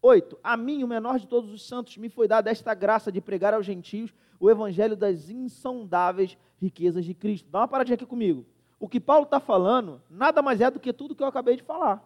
8. 0.00 0.38
A 0.42 0.56
mim, 0.56 0.82
o 0.82 0.88
menor 0.88 1.18
de 1.18 1.26
todos 1.26 1.52
os 1.52 1.66
santos, 1.66 1.96
me 1.96 2.08
foi 2.08 2.28
dada 2.28 2.50
esta 2.50 2.74
graça 2.74 3.10
de 3.10 3.20
pregar 3.20 3.54
aos 3.54 3.66
gentios 3.66 4.14
o 4.38 4.48
evangelho 4.48 4.96
das 4.96 5.28
insondáveis 5.28 6.36
riquezas 6.60 7.04
de 7.04 7.14
Cristo. 7.14 7.50
Dá 7.50 7.60
uma 7.60 7.68
paradinha 7.68 7.94
aqui 7.94 8.06
comigo. 8.06 8.46
O 8.78 8.88
que 8.88 9.00
Paulo 9.00 9.24
está 9.24 9.40
falando 9.40 10.00
nada 10.08 10.40
mais 10.40 10.60
é 10.60 10.70
do 10.70 10.78
que 10.78 10.92
tudo 10.92 11.14
que 11.14 11.22
eu 11.22 11.26
acabei 11.26 11.56
de 11.56 11.62
falar. 11.62 12.04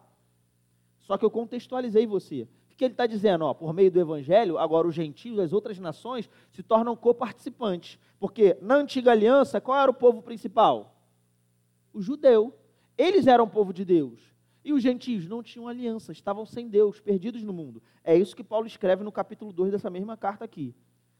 Só 1.01 1.17
que 1.17 1.25
eu 1.25 1.29
contextualizei 1.29 2.07
você. 2.07 2.47
O 2.71 2.75
que 2.75 2.83
ele 2.83 2.93
está 2.93 3.05
dizendo? 3.05 3.45
Ó, 3.45 3.53
por 3.53 3.71
meio 3.71 3.91
do 3.91 3.99
evangelho, 3.99 4.57
agora 4.57 4.87
os 4.87 4.95
gentios, 4.95 5.37
as 5.37 5.53
outras 5.53 5.77
nações, 5.77 6.27
se 6.51 6.63
tornam 6.63 6.95
coparticipantes. 6.95 7.99
Porque 8.19 8.57
na 8.61 8.75
antiga 8.75 9.11
aliança, 9.11 9.61
qual 9.61 9.79
era 9.79 9.91
o 9.91 9.93
povo 9.93 10.23
principal? 10.23 10.95
O 11.93 12.01
judeu. 12.01 12.57
Eles 12.97 13.27
eram 13.27 13.43
o 13.43 13.49
povo 13.49 13.71
de 13.71 13.85
Deus. 13.85 14.32
E 14.63 14.71
os 14.71 14.81
gentios 14.81 15.27
não 15.27 15.43
tinham 15.43 15.67
aliança, 15.67 16.11
estavam 16.11 16.45
sem 16.45 16.69
Deus, 16.69 16.99
perdidos 16.99 17.43
no 17.43 17.51
mundo. 17.51 17.81
É 18.03 18.15
isso 18.15 18.35
que 18.35 18.43
Paulo 18.43 18.65
escreve 18.65 19.03
no 19.03 19.11
capítulo 19.11 19.51
2 19.51 19.71
dessa 19.71 19.89
mesma 19.89 20.15
carta 20.15 20.45
aqui. 20.45 20.73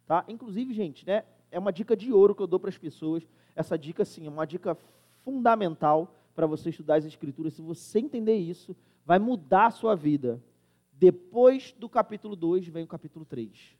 Tá? 0.06 0.24
Inclusive, 0.28 0.74
gente, 0.74 1.06
né, 1.06 1.24
é 1.52 1.60
uma 1.60 1.72
dica 1.72 1.96
de 1.96 2.12
ouro 2.12 2.34
que 2.34 2.42
eu 2.42 2.48
dou 2.48 2.60
para 2.60 2.70
as 2.70 2.78
pessoas. 2.78 3.28
Essa 3.56 3.78
dica, 3.78 4.06
sim, 4.06 4.26
é 4.26 4.30
uma 4.30 4.46
dica 4.46 4.78
fundamental 5.22 6.16
para 6.34 6.48
você 6.48 6.70
estudar 6.70 6.96
as 6.96 7.06
Escrituras. 7.06 7.54
Se 7.54 7.62
você 7.62 8.00
entender 8.00 8.36
isso, 8.36 8.76
vai 9.06 9.20
mudar 9.20 9.68
a 9.68 9.72
sua 9.72 9.96
vida. 9.96 10.42
Depois 10.94 11.74
do 11.78 11.90
capítulo 11.90 12.36
2 12.36 12.68
vem 12.68 12.84
o 12.84 12.88
capítulo 12.88 13.26
3. 13.26 13.78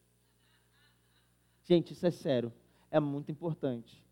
Gente, 1.64 1.94
isso 1.94 2.06
é 2.06 2.12
sério, 2.12 2.52
é 2.92 3.00
muito 3.00 3.32
importante. 3.32 4.03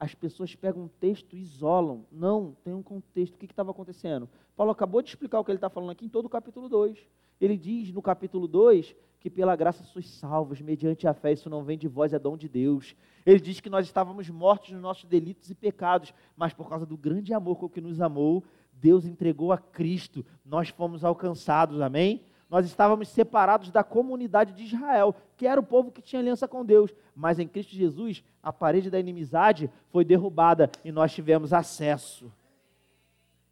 As 0.00 0.14
pessoas 0.14 0.54
pegam 0.56 0.84
um 0.84 0.88
texto 0.88 1.36
e 1.36 1.40
isolam. 1.42 2.06
Não, 2.10 2.56
tem 2.64 2.72
um 2.72 2.82
contexto. 2.82 3.34
O 3.34 3.38
que 3.38 3.44
estava 3.44 3.70
acontecendo? 3.70 4.26
Paulo 4.56 4.72
acabou 4.72 5.02
de 5.02 5.10
explicar 5.10 5.38
o 5.38 5.44
que 5.44 5.50
ele 5.50 5.58
está 5.58 5.68
falando 5.68 5.90
aqui 5.90 6.06
em 6.06 6.08
todo 6.08 6.24
o 6.24 6.30
capítulo 6.30 6.70
2. 6.70 6.98
Ele 7.38 7.56
diz 7.56 7.92
no 7.92 8.00
capítulo 8.00 8.48
2 8.48 8.96
que 9.20 9.28
pela 9.28 9.54
graça 9.54 9.84
sois 9.84 10.08
salvos, 10.08 10.62
mediante 10.62 11.06
a 11.06 11.12
fé, 11.12 11.32
isso 11.32 11.50
não 11.50 11.62
vem 11.62 11.76
de 11.76 11.86
vós, 11.86 12.14
é 12.14 12.18
dom 12.18 12.38
de 12.38 12.48
Deus. 12.48 12.96
Ele 13.26 13.38
diz 13.38 13.60
que 13.60 13.68
nós 13.68 13.84
estávamos 13.84 14.30
mortos 14.30 14.70
nos 14.70 14.80
nossos 14.80 15.04
delitos 15.04 15.50
e 15.50 15.54
pecados, 15.54 16.14
mas 16.34 16.54
por 16.54 16.66
causa 16.70 16.86
do 16.86 16.96
grande 16.96 17.34
amor 17.34 17.58
com 17.58 17.68
que 17.68 17.82
nos 17.82 18.00
amou, 18.00 18.42
Deus 18.72 19.04
entregou 19.04 19.52
a 19.52 19.58
Cristo, 19.58 20.24
nós 20.42 20.70
fomos 20.70 21.04
alcançados, 21.04 21.82
amém? 21.82 22.22
Nós 22.50 22.66
estávamos 22.66 23.08
separados 23.08 23.70
da 23.70 23.84
comunidade 23.84 24.52
de 24.52 24.64
Israel, 24.64 25.14
que 25.36 25.46
era 25.46 25.60
o 25.60 25.64
povo 25.64 25.92
que 25.92 26.02
tinha 26.02 26.20
aliança 26.20 26.48
com 26.48 26.64
Deus, 26.64 26.92
mas 27.14 27.38
em 27.38 27.46
Cristo 27.46 27.74
Jesus, 27.74 28.24
a 28.42 28.52
parede 28.52 28.90
da 28.90 28.98
inimizade 28.98 29.70
foi 29.90 30.04
derrubada 30.04 30.68
e 30.84 30.90
nós 30.90 31.12
tivemos 31.12 31.52
acesso. 31.52 32.30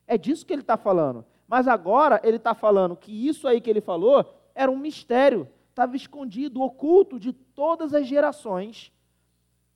É 0.07 0.19
disso 0.19 0.45
que 0.45 0.53
ele 0.53 0.63
está 0.63 0.77
falando. 0.77 1.25
Mas 1.47 1.69
agora 1.69 2.21
ele 2.25 2.37
está 2.37 2.55
falando 2.55 2.97
que 2.97 3.13
isso 3.27 3.47
aí 3.47 3.61
que 3.61 3.71
ele 3.71 3.81
falou 3.81 4.25
era 4.55 4.71
um 4.71 4.77
mistério 4.77 5.49
estava 5.79 5.95
escondido, 5.95 6.61
oculto 6.61 7.21
de 7.21 7.33
todas 7.33 7.95
as 7.95 8.05
gerações. 8.07 8.93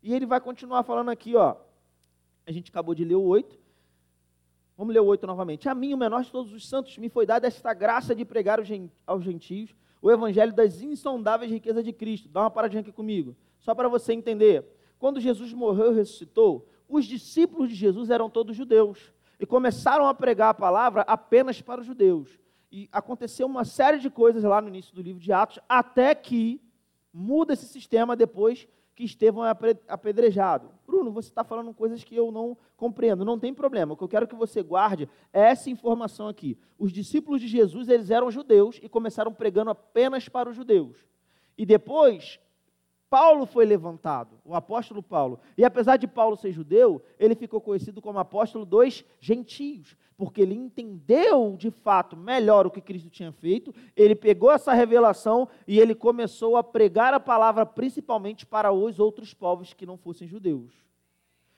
E 0.02 0.12
ele 0.12 0.26
vai 0.26 0.40
continuar 0.40 0.82
falando 0.82 1.10
aqui, 1.10 1.36
ó. 1.36 1.54
A 2.44 2.50
gente 2.50 2.70
acabou 2.72 2.92
de 2.92 3.04
ler 3.04 3.14
o 3.14 3.22
8. 3.22 3.61
Vamos 4.82 4.94
ler 4.96 5.00
o 5.00 5.06
8 5.06 5.28
novamente. 5.28 5.68
A 5.68 5.76
mim, 5.76 5.94
o 5.94 5.96
menor 5.96 6.24
de 6.24 6.32
todos 6.32 6.52
os 6.52 6.68
santos, 6.68 6.98
me 6.98 7.08
foi 7.08 7.24
dada 7.24 7.46
esta 7.46 7.72
graça 7.72 8.16
de 8.16 8.24
pregar 8.24 8.58
aos 9.06 9.22
gentios 9.22 9.72
o 10.02 10.10
evangelho 10.10 10.52
das 10.52 10.82
insondáveis 10.82 11.52
riquezas 11.52 11.84
de 11.84 11.92
Cristo. 11.92 12.28
Dá 12.28 12.40
uma 12.40 12.50
paradinha 12.50 12.80
aqui 12.80 12.90
comigo, 12.90 13.36
só 13.60 13.76
para 13.76 13.88
você 13.88 14.12
entender. 14.12 14.66
Quando 14.98 15.20
Jesus 15.20 15.52
morreu 15.52 15.92
e 15.92 15.94
ressuscitou, 15.94 16.68
os 16.88 17.04
discípulos 17.04 17.68
de 17.68 17.76
Jesus 17.76 18.10
eram 18.10 18.28
todos 18.28 18.56
judeus 18.56 19.12
e 19.38 19.46
começaram 19.46 20.04
a 20.04 20.12
pregar 20.12 20.48
a 20.48 20.54
palavra 20.54 21.02
apenas 21.02 21.62
para 21.62 21.80
os 21.80 21.86
judeus. 21.86 22.36
E 22.72 22.88
aconteceu 22.90 23.46
uma 23.46 23.64
série 23.64 24.00
de 24.00 24.10
coisas 24.10 24.42
lá 24.42 24.60
no 24.60 24.66
início 24.66 24.92
do 24.92 25.00
livro 25.00 25.22
de 25.22 25.32
Atos, 25.32 25.60
até 25.68 26.12
que 26.12 26.60
muda 27.14 27.52
esse 27.52 27.66
sistema 27.66 28.16
depois 28.16 28.66
que 29.02 29.06
Estevão 29.06 29.44
é 29.44 29.52
apedrejado. 29.88 30.70
Bruno, 30.86 31.10
você 31.10 31.28
está 31.28 31.42
falando 31.42 31.74
coisas 31.74 32.04
que 32.04 32.14
eu 32.14 32.30
não 32.30 32.56
compreendo. 32.76 33.24
Não 33.24 33.36
tem 33.36 33.52
problema. 33.52 33.94
O 33.94 33.96
que 33.96 34.04
eu 34.04 34.08
quero 34.08 34.28
que 34.28 34.34
você 34.34 34.62
guarde 34.62 35.08
é 35.32 35.40
essa 35.40 35.68
informação 35.68 36.28
aqui. 36.28 36.56
Os 36.78 36.92
discípulos 36.92 37.40
de 37.40 37.48
Jesus, 37.48 37.88
eles 37.88 38.10
eram 38.10 38.30
judeus 38.30 38.78
e 38.80 38.88
começaram 38.88 39.32
pregando 39.34 39.70
apenas 39.70 40.28
para 40.28 40.48
os 40.48 40.54
judeus. 40.54 40.96
E 41.58 41.66
depois, 41.66 42.38
Paulo 43.12 43.44
foi 43.44 43.66
levantado, 43.66 44.40
o 44.42 44.54
apóstolo 44.54 45.02
Paulo. 45.02 45.38
E 45.58 45.66
apesar 45.66 45.98
de 45.98 46.08
Paulo 46.08 46.34
ser 46.34 46.50
judeu, 46.50 47.02
ele 47.18 47.34
ficou 47.34 47.60
conhecido 47.60 48.00
como 48.00 48.18
apóstolo 48.18 48.64
dos 48.64 49.04
gentios, 49.20 49.94
porque 50.16 50.40
ele 50.40 50.54
entendeu 50.54 51.54
de 51.58 51.70
fato 51.70 52.16
melhor 52.16 52.66
o 52.66 52.70
que 52.70 52.80
Cristo 52.80 53.10
tinha 53.10 53.30
feito, 53.30 53.74
ele 53.94 54.14
pegou 54.14 54.50
essa 54.50 54.72
revelação 54.72 55.46
e 55.68 55.78
ele 55.78 55.94
começou 55.94 56.56
a 56.56 56.64
pregar 56.64 57.12
a 57.12 57.20
palavra 57.20 57.66
principalmente 57.66 58.46
para 58.46 58.72
os 58.72 58.98
outros 58.98 59.34
povos 59.34 59.74
que 59.74 59.84
não 59.84 59.98
fossem 59.98 60.26
judeus. 60.26 60.72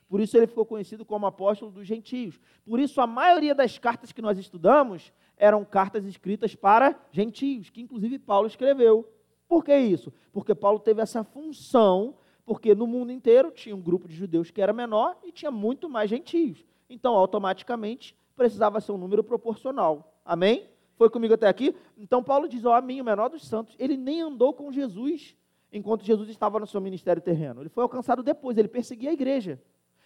Por 0.09 0.21
isso 0.21 0.37
ele 0.37 0.49
ficou 0.49 0.67
conhecido 0.67 1.05
como 1.05 1.25
apóstolo 1.25 1.71
dos 1.71 1.87
gentios. 1.87 2.41
Por 2.67 2.81
isso 2.81 3.01
a 3.01 3.07
maioria 3.07 3.55
das 3.55 3.79
cartas 3.79 4.11
que 4.11 4.21
nós 4.21 4.39
estudamos 4.39 5.13
eram 5.37 5.65
cartas 5.65 6.05
escritas 6.05 6.57
para 6.57 6.99
gentios, 7.13 7.71
que 7.71 7.81
inclusive 7.81 8.19
Paulo 8.19 8.49
escreveu. 8.49 9.09
Por 9.49 9.65
que 9.65 9.77
isso? 9.77 10.13
Porque 10.33 10.55
Paulo 10.55 10.79
teve 10.79 11.01
essa 11.03 11.23
função, 11.23 12.15
porque 12.45 12.75
no 12.75 12.87
mundo 12.87 13.13
inteiro 13.13 13.51
tinha 13.51 13.75
um 13.75 13.81
grupo 13.81 14.09
de 14.09 14.15
judeus 14.15 14.51
que 14.51 14.61
era 14.61 14.73
menor 14.73 15.17
e 15.23 15.33
tinha 15.33 15.51
muito 15.51 15.89
mais 15.89 16.11
gentios. 16.11 16.65
Então, 16.89 17.15
automaticamente, 17.15 18.17
precisava 18.37 18.81
ser 18.81 18.93
um 18.93 18.99
número 18.99 19.23
proporcional. 19.23 20.15
Amém? 20.25 20.67
Foi 20.97 21.11
comigo 21.11 21.35
até 21.35 21.49
aqui? 21.49 21.75
Então, 21.97 22.23
Paulo 22.23 22.49
diz: 22.49 22.65
Ó, 22.65 22.75
a 22.75 22.81
mim, 22.81 23.01
o 23.01 23.05
menor 23.05 23.29
dos 23.29 23.47
santos, 23.47 23.75
ele 23.79 23.97
nem 23.97 24.21
andou 24.21 24.53
com 24.53 24.71
Jesus 24.71 25.37
enquanto 25.73 26.05
Jesus 26.05 26.29
estava 26.29 26.61
no 26.61 26.67
seu 26.67 26.81
ministério 26.81 27.21
terreno. 27.21 27.61
Ele 27.61 27.69
foi 27.69 27.83
alcançado 27.83 28.23
depois, 28.23 28.57
ele 28.57 28.69
perseguia 28.69 29.11
a 29.11 29.13
igreja. 29.13 29.61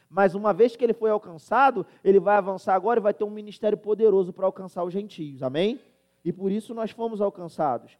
Mas 0.08 0.34
uma 0.34 0.54
vez 0.54 0.74
que 0.74 0.82
ele 0.82 0.94
foi 0.94 1.10
alcançado, 1.10 1.84
ele 2.02 2.18
vai 2.18 2.36
avançar 2.36 2.74
agora 2.74 2.98
e 2.98 3.02
vai 3.02 3.12
ter 3.12 3.24
um 3.24 3.30
ministério 3.30 3.76
poderoso 3.76 4.32
para 4.32 4.46
alcançar 4.46 4.82
os 4.82 4.92
gentios. 4.92 5.42
Amém? 5.42 5.78
E 6.24 6.32
por 6.32 6.50
isso 6.50 6.74
nós 6.74 6.90
fomos 6.90 7.20
alcançados. 7.20 7.98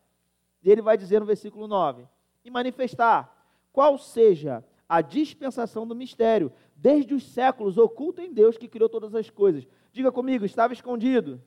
E 0.63 0.71
ele 0.71 0.83
vai 0.83 0.97
dizer 0.97 1.21
no 1.21 1.27
versículo 1.27 1.67
9: 1.67 2.07
E 2.45 2.51
manifestar 2.51 3.35
qual 3.73 3.97
seja 3.99 4.65
a 4.89 5.01
dispensação 5.01 5.87
do 5.87 5.95
mistério, 5.95 6.51
desde 6.75 7.15
os 7.15 7.23
séculos, 7.23 7.77
oculto 7.77 8.21
em 8.21 8.33
Deus 8.33 8.57
que 8.57 8.69
criou 8.69 8.89
todas 8.89 9.15
as 9.15 9.29
coisas. 9.29 9.67
Diga 9.93 10.11
comigo, 10.11 10.45
estava 10.45 10.73
escondido. 10.73 11.43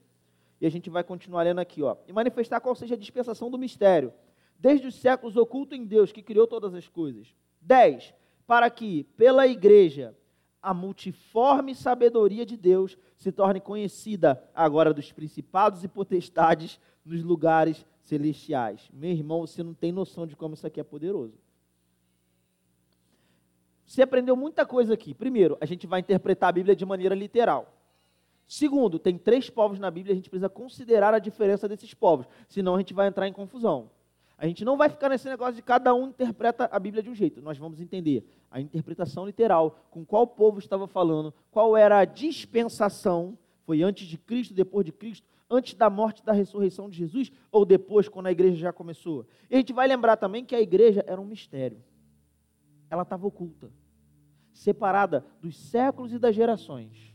E 0.60 0.66
a 0.68 0.70
gente 0.70 0.90
vai 0.90 1.04
continuar 1.04 1.44
lendo 1.44 1.60
aqui, 1.60 1.82
ó. 1.82 1.98
E 2.08 2.14
manifestar 2.14 2.60
qual 2.60 2.76
seja 2.76 2.94
a 2.94 2.98
dispensação 2.98 3.50
do 3.50 3.58
mistério, 3.58 4.14
desde 4.60 4.86
os 4.86 4.94
séculos, 4.94 5.36
oculto 5.36 5.74
em 5.74 5.84
Deus 5.84 6.12
que 6.12 6.22
criou 6.22 6.46
todas 6.46 6.76
as 6.76 6.88
coisas. 6.88 7.34
10. 7.62 8.14
Para 8.46 8.70
que, 8.70 9.06
pela 9.18 9.48
igreja, 9.48 10.16
a 10.62 10.74
multiforme 10.74 11.74
sabedoria 11.74 12.46
de 12.46 12.56
Deus 12.56 12.96
se 13.18 13.32
torne 13.32 13.60
conhecida 13.60 14.48
agora 14.54 14.94
dos 14.94 15.12
principados 15.12 15.84
e 15.84 15.88
potestades 15.88 16.80
nos 17.04 17.24
lugares 17.24 17.84
celestiais. 18.04 18.90
Meu 18.94 19.12
irmão, 19.12 19.42
você 19.42 19.64
não 19.64 19.74
tem 19.74 19.92
noção 19.92 20.26
de 20.26 20.36
como 20.36 20.54
isso 20.54 20.66
aqui 20.66 20.80
é 20.80 20.84
poderoso. 20.84 21.38
Você 23.86 24.02
aprendeu 24.02 24.36
muita 24.36 24.66
coisa 24.66 24.94
aqui. 24.94 25.14
Primeiro, 25.14 25.58
a 25.60 25.66
gente 25.66 25.86
vai 25.86 26.00
interpretar 26.00 26.50
a 26.50 26.54
Bíblia 26.54 26.76
de 26.76 26.86
maneira 26.86 27.14
literal. 27.14 27.78
Segundo, 28.48 29.00
tem 29.00 29.18
três 29.18 29.50
povos 29.50 29.80
na 29.80 29.90
Bíblia, 29.90 30.14
a 30.14 30.16
gente 30.16 30.30
precisa 30.30 30.50
considerar 30.50 31.14
a 31.14 31.20
diferença 31.20 31.70
desses 31.70 31.94
povos, 31.94 32.28
senão 32.50 32.76
a 32.76 32.80
gente 32.80 32.94
vai 32.94 33.08
entrar 33.08 33.28
em 33.28 33.34
confusão. 33.34 33.90
A 34.38 34.48
gente 34.48 34.66
não 34.66 34.76
vai 34.76 34.90
ficar 34.90 35.08
nesse 35.08 35.30
negócio 35.30 35.54
de 35.54 35.62
cada 35.62 35.94
um 35.94 36.08
interpreta 36.08 36.68
a 36.72 36.80
Bíblia 36.80 37.04
de 37.04 37.10
um 37.10 37.16
jeito. 37.16 37.42
Nós 37.42 37.58
vamos 37.58 37.80
entender 37.80 38.26
a 38.50 38.60
interpretação 38.60 39.26
literal, 39.26 39.80
com 39.92 40.04
qual 40.04 40.26
povo 40.26 40.60
estava 40.60 40.88
falando, 40.88 41.34
qual 41.52 41.78
era 41.78 42.00
a 42.00 42.06
dispensação, 42.06 43.38
foi 43.66 43.84
antes 43.84 44.08
de 44.08 44.18
Cristo, 44.18 44.54
depois 44.54 44.86
de 44.86 44.92
Cristo, 44.92 45.28
antes 45.52 45.74
da 45.74 45.90
morte 45.90 46.24
da 46.24 46.32
ressurreição 46.32 46.90
de 46.90 46.98
Jesus 46.98 47.32
ou 47.52 47.66
depois, 47.66 48.08
quando 48.08 48.28
a 48.28 48.32
igreja 48.32 48.56
já 48.56 48.74
começou? 48.74 49.28
E 49.50 49.56
a 49.56 49.58
gente 49.58 49.74
vai 49.74 49.88
lembrar 49.88 50.16
também 50.16 50.46
que 50.46 50.56
a 50.56 50.62
igreja 50.62 51.04
era 51.06 51.20
um 51.20 51.26
mistério. 51.26 51.84
Ela 52.90 53.04
estava 53.04 53.28
oculta, 53.28 53.70
separada 54.54 55.26
dos 55.42 55.58
séculos 55.58 56.14
e 56.14 56.18
das 56.18 56.34
gerações. 56.34 57.14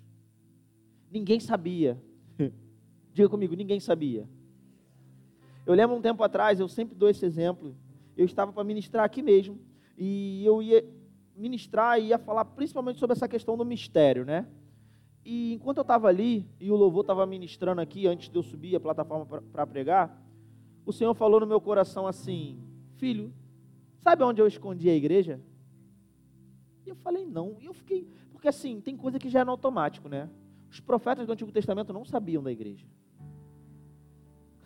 Ninguém 1.11 1.41
sabia. 1.41 2.01
Diga 3.13 3.29
comigo, 3.29 3.55
ninguém 3.55 3.81
sabia. 3.81 4.29
Eu 5.65 5.75
lembro 5.75 5.97
um 5.97 6.03
tempo 6.03 6.23
atrás, 6.23 6.61
eu 6.61 6.69
sempre 6.69 6.95
dou 6.95 7.09
esse 7.09 7.25
exemplo. 7.25 7.75
Eu 8.17 8.27
estava 8.27 8.53
para 8.53 8.63
ministrar 8.63 9.05
aqui 9.05 9.23
mesmo, 9.23 9.59
e 9.97 10.45
eu 10.45 10.63
ia 10.63 10.85
ministrar 11.35 11.99
e 12.01 12.09
ia 12.09 12.19
falar 12.19 12.45
principalmente 12.45 12.99
sobre 12.99 13.15
essa 13.15 13.29
questão 13.29 13.57
do 13.57 13.65
mistério, 13.65 14.25
né? 14.25 14.47
E 15.29 15.55
enquanto 15.55 15.79
eu 15.79 15.83
estava 15.83 16.07
ali, 16.07 16.49
e 16.61 16.71
o 16.71 16.77
louvor 16.77 17.01
estava 17.01 17.27
ministrando 17.27 17.81
aqui, 17.81 18.07
antes 18.07 18.29
de 18.29 18.39
eu 18.39 18.45
subir 18.45 18.77
a 18.77 18.81
plataforma 18.81 19.27
para 19.27 19.67
pregar, 19.67 20.23
o 20.85 20.93
Senhor 20.93 21.13
falou 21.15 21.41
no 21.41 21.47
meu 21.49 21.61
coração 21.61 22.07
assim: 22.07 22.63
Filho, 22.95 23.35
sabe 23.99 24.23
onde 24.23 24.41
eu 24.41 24.47
escondi 24.47 24.89
a 24.89 24.95
igreja? 24.95 25.41
E 26.87 26.91
eu 26.91 26.95
falei: 26.95 27.27
Não. 27.27 27.57
E 27.61 27.67
eu 27.67 27.75
fiquei. 27.75 28.07
Porque 28.31 28.47
assim, 28.47 28.81
tem 28.81 28.97
coisa 28.97 29.19
que 29.19 29.29
já 29.29 29.41
é 29.41 29.45
no 29.45 29.51
automático, 29.51 30.09
né? 30.09 30.31
Os 30.71 30.79
profetas 30.79 31.27
do 31.27 31.33
Antigo 31.33 31.51
Testamento 31.51 31.93
não 31.93 32.05
sabiam 32.05 32.41
da 32.41 32.53
igreja. 32.53 32.87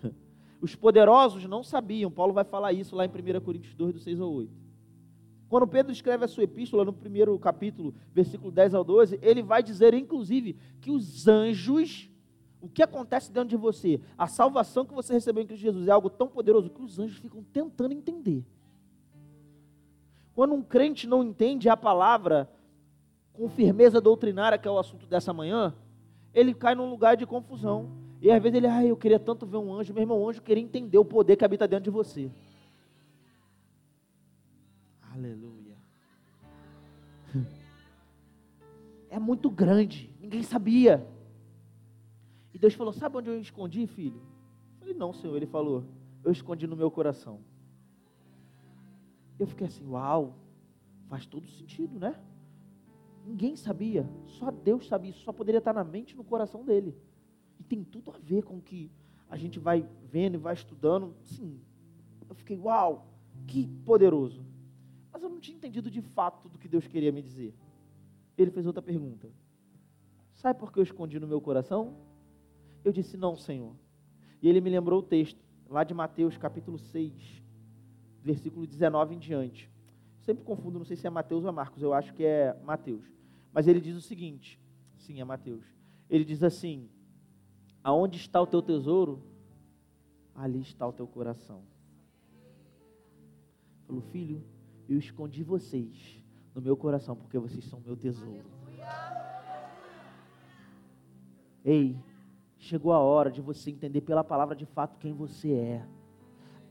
Os 0.61 0.75
poderosos 0.75 1.43
não 1.47 1.63
sabiam. 1.63 2.11
Paulo 2.11 2.35
vai 2.35 2.45
falar 2.45 2.75
isso 2.75 2.95
lá 2.95 3.07
em 3.07 3.09
1 3.09 3.41
Coríntios 3.41 3.75
2, 3.75 3.95
do 3.95 3.99
6 3.99 4.21
ao 4.21 4.31
8. 4.31 4.53
Quando 5.51 5.67
Pedro 5.67 5.91
escreve 5.91 6.25
a 6.25 6.29
sua 6.29 6.45
epístola, 6.45 6.85
no 6.85 6.93
primeiro 6.93 7.37
capítulo, 7.37 7.93
versículo 8.15 8.53
10 8.53 8.73
ao 8.73 8.85
12, 8.85 9.19
ele 9.21 9.43
vai 9.43 9.65
dizer, 9.65 9.93
inclusive, 9.95 10.57
que 10.81 10.93
os 10.93 11.27
anjos, 11.27 12.09
o 12.61 12.69
que 12.69 12.81
acontece 12.81 13.33
dentro 13.33 13.49
de 13.49 13.57
você, 13.57 14.01
a 14.17 14.29
salvação 14.29 14.87
que 14.87 14.95
você 14.95 15.13
recebeu 15.13 15.43
em 15.43 15.47
Cristo 15.49 15.63
Jesus 15.63 15.89
é 15.89 15.91
algo 15.91 16.09
tão 16.09 16.29
poderoso 16.29 16.71
que 16.71 16.81
os 16.81 17.01
anjos 17.01 17.19
ficam 17.19 17.43
tentando 17.43 17.93
entender. 17.93 18.45
Quando 20.37 20.55
um 20.55 20.63
crente 20.63 21.09
não 21.09 21.21
entende 21.21 21.69
a 21.69 21.77
palavra 21.77 22.49
com 23.33 23.49
firmeza 23.49 24.01
doutrinária, 24.01 24.57
que 24.57 24.69
é 24.69 24.71
o 24.71 24.79
assunto 24.79 25.05
dessa 25.05 25.33
manhã, 25.33 25.75
ele 26.33 26.55
cai 26.55 26.77
num 26.77 26.89
lugar 26.89 27.17
de 27.17 27.27
confusão. 27.27 27.91
E 28.23 28.31
às 28.31 28.41
vezes 28.41 28.57
ele, 28.57 28.69
ah, 28.69 28.85
eu 28.85 28.97
queria 28.97 29.19
tanto 29.19 29.45
ver 29.47 29.57
um 29.57 29.75
anjo, 29.75 29.93
meu 29.93 30.05
irmão, 30.05 30.21
o 30.21 30.29
anjo 30.29 30.43
queria 30.43 30.63
entender 30.63 30.97
o 30.97 31.05
poder 31.05 31.35
que 31.35 31.45
habita 31.45 31.67
dentro 31.67 31.85
de 31.85 31.91
você. 31.91 32.31
Aleluia. 35.21 35.77
É 39.11 39.19
muito 39.19 39.51
grande, 39.51 40.11
ninguém 40.19 40.43
sabia. 40.43 41.07
E 42.55 42.59
Deus 42.59 42.73
falou: 42.73 42.91
Sabe 42.91 43.19
onde 43.19 43.29
eu 43.29 43.39
escondi, 43.39 43.87
filho? 43.87 44.17
Eu 44.17 44.79
falei: 44.79 44.95
Não, 44.95 45.13
Senhor. 45.13 45.37
Ele 45.37 45.47
falou: 45.47 45.85
Eu 46.25 46.33
escondi 46.33 46.67
no 46.67 46.75
meu 46.75 46.91
coração. 46.91 47.41
Eu 49.39 49.47
fiquei 49.47 49.67
assim: 49.67 49.87
Uau, 49.87 50.39
faz 51.07 51.27
todo 51.27 51.47
sentido, 51.49 51.99
né? 51.99 52.19
Ninguém 53.27 53.57
sabia, 53.57 54.09
só 54.25 54.51
Deus 54.51 54.89
sabia. 54.89 55.11
Isso 55.11 55.21
só 55.21 55.33
poderia 55.33 55.59
estar 55.59 55.75
na 55.75 55.85
mente 55.85 56.13
e 56.13 56.17
no 56.17 56.25
coração 56.25 56.65
dele. 56.65 56.97
E 57.59 57.63
tem 57.63 57.85
tudo 57.85 58.11
a 58.11 58.17
ver 58.17 58.43
com 58.43 58.57
o 58.57 58.63
que 58.63 58.91
a 59.29 59.37
gente 59.37 59.59
vai 59.59 59.87
vendo 60.11 60.37
e 60.37 60.39
vai 60.39 60.55
estudando. 60.55 61.15
Sim, 61.25 61.61
eu 62.27 62.35
fiquei, 62.35 62.59
uau, 62.59 63.07
que 63.47 63.69
poderoso. 63.85 64.50
Mas 65.21 65.25
eu 65.25 65.35
não 65.35 65.39
tinha 65.39 65.55
entendido 65.55 65.91
de 65.91 66.01
fato 66.01 66.41
tudo 66.41 66.59
que 66.59 66.67
Deus 66.67 66.87
queria 66.87 67.13
me 67.13 67.21
dizer. 67.21 67.55
Ele 68.39 68.51
fez 68.51 68.67
outra 68.67 68.81
pergunta. 68.81 69.31
Sabe 70.33 70.59
por 70.59 70.73
que 70.73 70.79
eu 70.79 70.83
escondi 70.83 71.21
no 71.21 71.29
meu 71.29 71.43
coração? 71.43 71.95
Eu 72.83 72.91
disse, 72.91 73.19
não, 73.19 73.37
Senhor. 73.37 73.77
E 74.41 74.49
ele 74.49 74.63
me 74.63 74.71
lembrou 74.71 75.01
o 75.01 75.03
texto, 75.03 75.39
lá 75.69 75.85
de 75.85 75.93
Mateus 75.93 76.39
capítulo 76.39 76.79
6, 76.79 77.43
versículo 78.23 78.67
19 78.67 79.15
em 79.15 79.19
diante. 79.19 79.71
Sempre 80.21 80.43
confundo, 80.43 80.79
não 80.79 80.87
sei 80.87 80.97
se 80.97 81.07
é 81.07 81.11
Mateus 81.11 81.45
ou 81.45 81.53
Marcos, 81.53 81.83
eu 81.83 81.93
acho 81.93 82.15
que 82.15 82.25
é 82.25 82.59
Mateus. 82.65 83.05
Mas 83.53 83.69
ele 83.69 83.79
diz 83.79 83.95
o 83.97 84.01
seguinte: 84.01 84.59
sim, 84.97 85.21
é 85.21 85.25
Mateus. 85.25 85.67
Ele 86.09 86.25
diz 86.25 86.43
assim: 86.43 86.89
Aonde 87.85 88.17
está 88.17 88.41
o 88.41 88.47
teu 88.47 88.63
tesouro? 88.63 89.23
Ali 90.35 90.63
está 90.63 90.87
o 90.87 90.95
teu 90.95 91.07
coração. 91.07 91.63
Falou, 93.87 94.01
filho, 94.01 94.43
eu 94.91 94.99
escondi 94.99 95.45
vocês 95.45 96.21
no 96.53 96.61
meu 96.61 96.77
coração 96.77 97.15
porque 97.15 97.39
vocês 97.39 97.65
são 97.65 97.81
meu 97.81 97.97
tesouro. 97.97 98.45
Ei, 101.65 101.97
chegou 102.59 102.93
a 102.93 102.99
hora 102.99 103.31
de 103.31 103.41
você 103.41 103.71
entender 103.71 104.01
pela 104.01 104.25
palavra 104.25 104.57
de 104.57 104.67
fato 104.67 104.99
quem 104.99 105.13
você 105.13 105.53
é. 105.53 105.87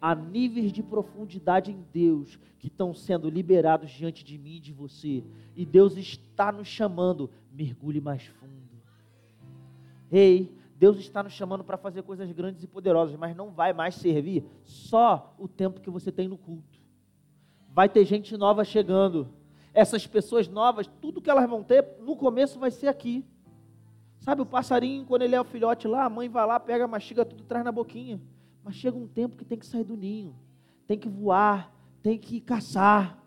Há 0.02 0.14
níveis 0.16 0.74
de 0.74 0.84
profundidade 0.84 1.72
em 1.72 1.86
Deus 1.94 2.38
que 2.58 2.68
estão 2.68 2.94
sendo 2.94 3.30
liberados 3.30 3.90
diante 3.90 4.24
de 4.24 4.38
mim 4.38 4.58
e 4.58 4.60
de 4.60 4.74
você. 4.74 5.24
E 5.56 5.66
Deus 5.66 5.96
está 5.96 6.52
nos 6.52 6.68
chamando, 6.68 7.30
mergulhe 7.52 8.02
mais 8.02 8.26
fundo. 8.26 8.60
Ei, 10.12 10.52
Deus 10.76 10.98
está 10.98 11.22
nos 11.22 11.34
chamando 11.34 11.64
para 11.64 11.78
fazer 11.78 12.02
coisas 12.04 12.30
grandes 12.32 12.64
e 12.64 12.68
poderosas, 12.68 13.16
mas 13.16 13.36
não 13.36 13.52
vai 13.52 13.74
mais 13.74 13.96
servir 13.96 14.44
só 14.64 15.36
o 15.38 15.48
tempo 15.48 15.82
que 15.82 15.90
você 15.90 16.12
tem 16.12 16.28
no 16.28 16.38
culto. 16.38 16.79
Vai 17.80 17.88
ter 17.88 18.04
gente 18.04 18.36
nova 18.36 18.66
chegando. 18.66 19.30
Essas 19.74 20.06
pessoas 20.06 20.50
novas, 20.50 20.86
tudo 21.00 21.22
que 21.22 21.30
elas 21.30 21.50
vão 21.50 21.64
ter, 21.64 21.96
no 22.02 22.14
começo 22.14 22.60
vai 22.60 22.72
ser 22.72 22.90
aqui. 22.90 23.24
Sabe 24.20 24.42
o 24.42 24.46
passarinho, 24.46 25.06
quando 25.06 25.22
ele 25.22 25.34
é 25.34 25.40
o 25.40 25.46
filhote 25.46 25.88
lá, 25.88 26.04
a 26.04 26.10
mãe 26.10 26.28
vai 26.28 26.46
lá, 26.46 26.60
pega, 26.60 26.86
mastiga 26.90 27.24
tudo, 27.24 27.46
traz 27.46 27.64
na 27.64 27.72
boquinha. 27.72 28.20
Mas 28.66 28.76
chega 28.76 28.98
um 28.98 29.08
tempo 29.08 29.38
que 29.38 29.46
tem 29.46 29.58
que 29.58 29.66
sair 29.66 29.86
do 29.86 29.96
ninho, 29.96 30.36
tem 30.86 31.00
que 31.00 31.08
voar, 31.08 31.74
tem 32.04 32.18
que 32.18 32.42
caçar. 32.42 33.18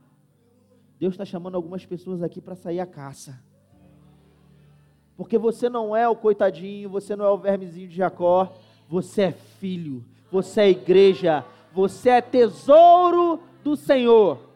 Deus 1.01 1.15
está 1.15 1.25
chamando 1.25 1.55
algumas 1.55 1.87
pessoas 1.87 2.23
aqui 2.23 2.39
para 2.39 2.55
sair 2.55 2.81
à 2.81 2.85
caça. 2.85 3.43
Porque 5.17 5.39
você 5.39 5.71
não 5.71 5.97
é 5.97 6.07
o 6.07 6.15
coitadinho, 6.15 6.91
você 6.91 7.17
não 7.17 7.25
é 7.25 7.31
o 7.31 7.39
vermezinho 7.39 7.89
de 7.89 7.97
Jacó, 7.97 8.53
você 8.87 9.23
é 9.23 9.33
filho, 9.33 10.05
você 10.31 10.61
é 10.61 10.69
igreja, 10.69 11.43
você 11.73 12.11
é 12.11 12.21
tesouro 12.21 13.41
do 13.63 13.77
Senhor. 13.77 14.51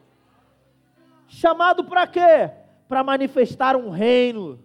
Chamado 1.27 1.85
para 1.85 2.07
quê? 2.07 2.51
Para 2.89 3.03
manifestar 3.03 3.77
um 3.77 3.91
reino 3.91 4.59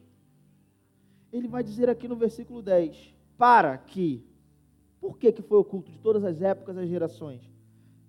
ele 1.31 1.47
vai 1.47 1.63
dizer 1.63 1.89
aqui 1.89 2.07
no 2.07 2.15
versículo 2.15 2.61
10: 2.61 3.13
Para 3.37 3.77
que, 3.77 4.23
por 4.99 5.17
que, 5.17 5.31
que 5.31 5.41
foi 5.41 5.57
oculto 5.57 5.91
de 5.91 5.99
todas 5.99 6.23
as 6.23 6.41
épocas 6.41 6.75
e 6.77 6.87
gerações? 6.87 7.41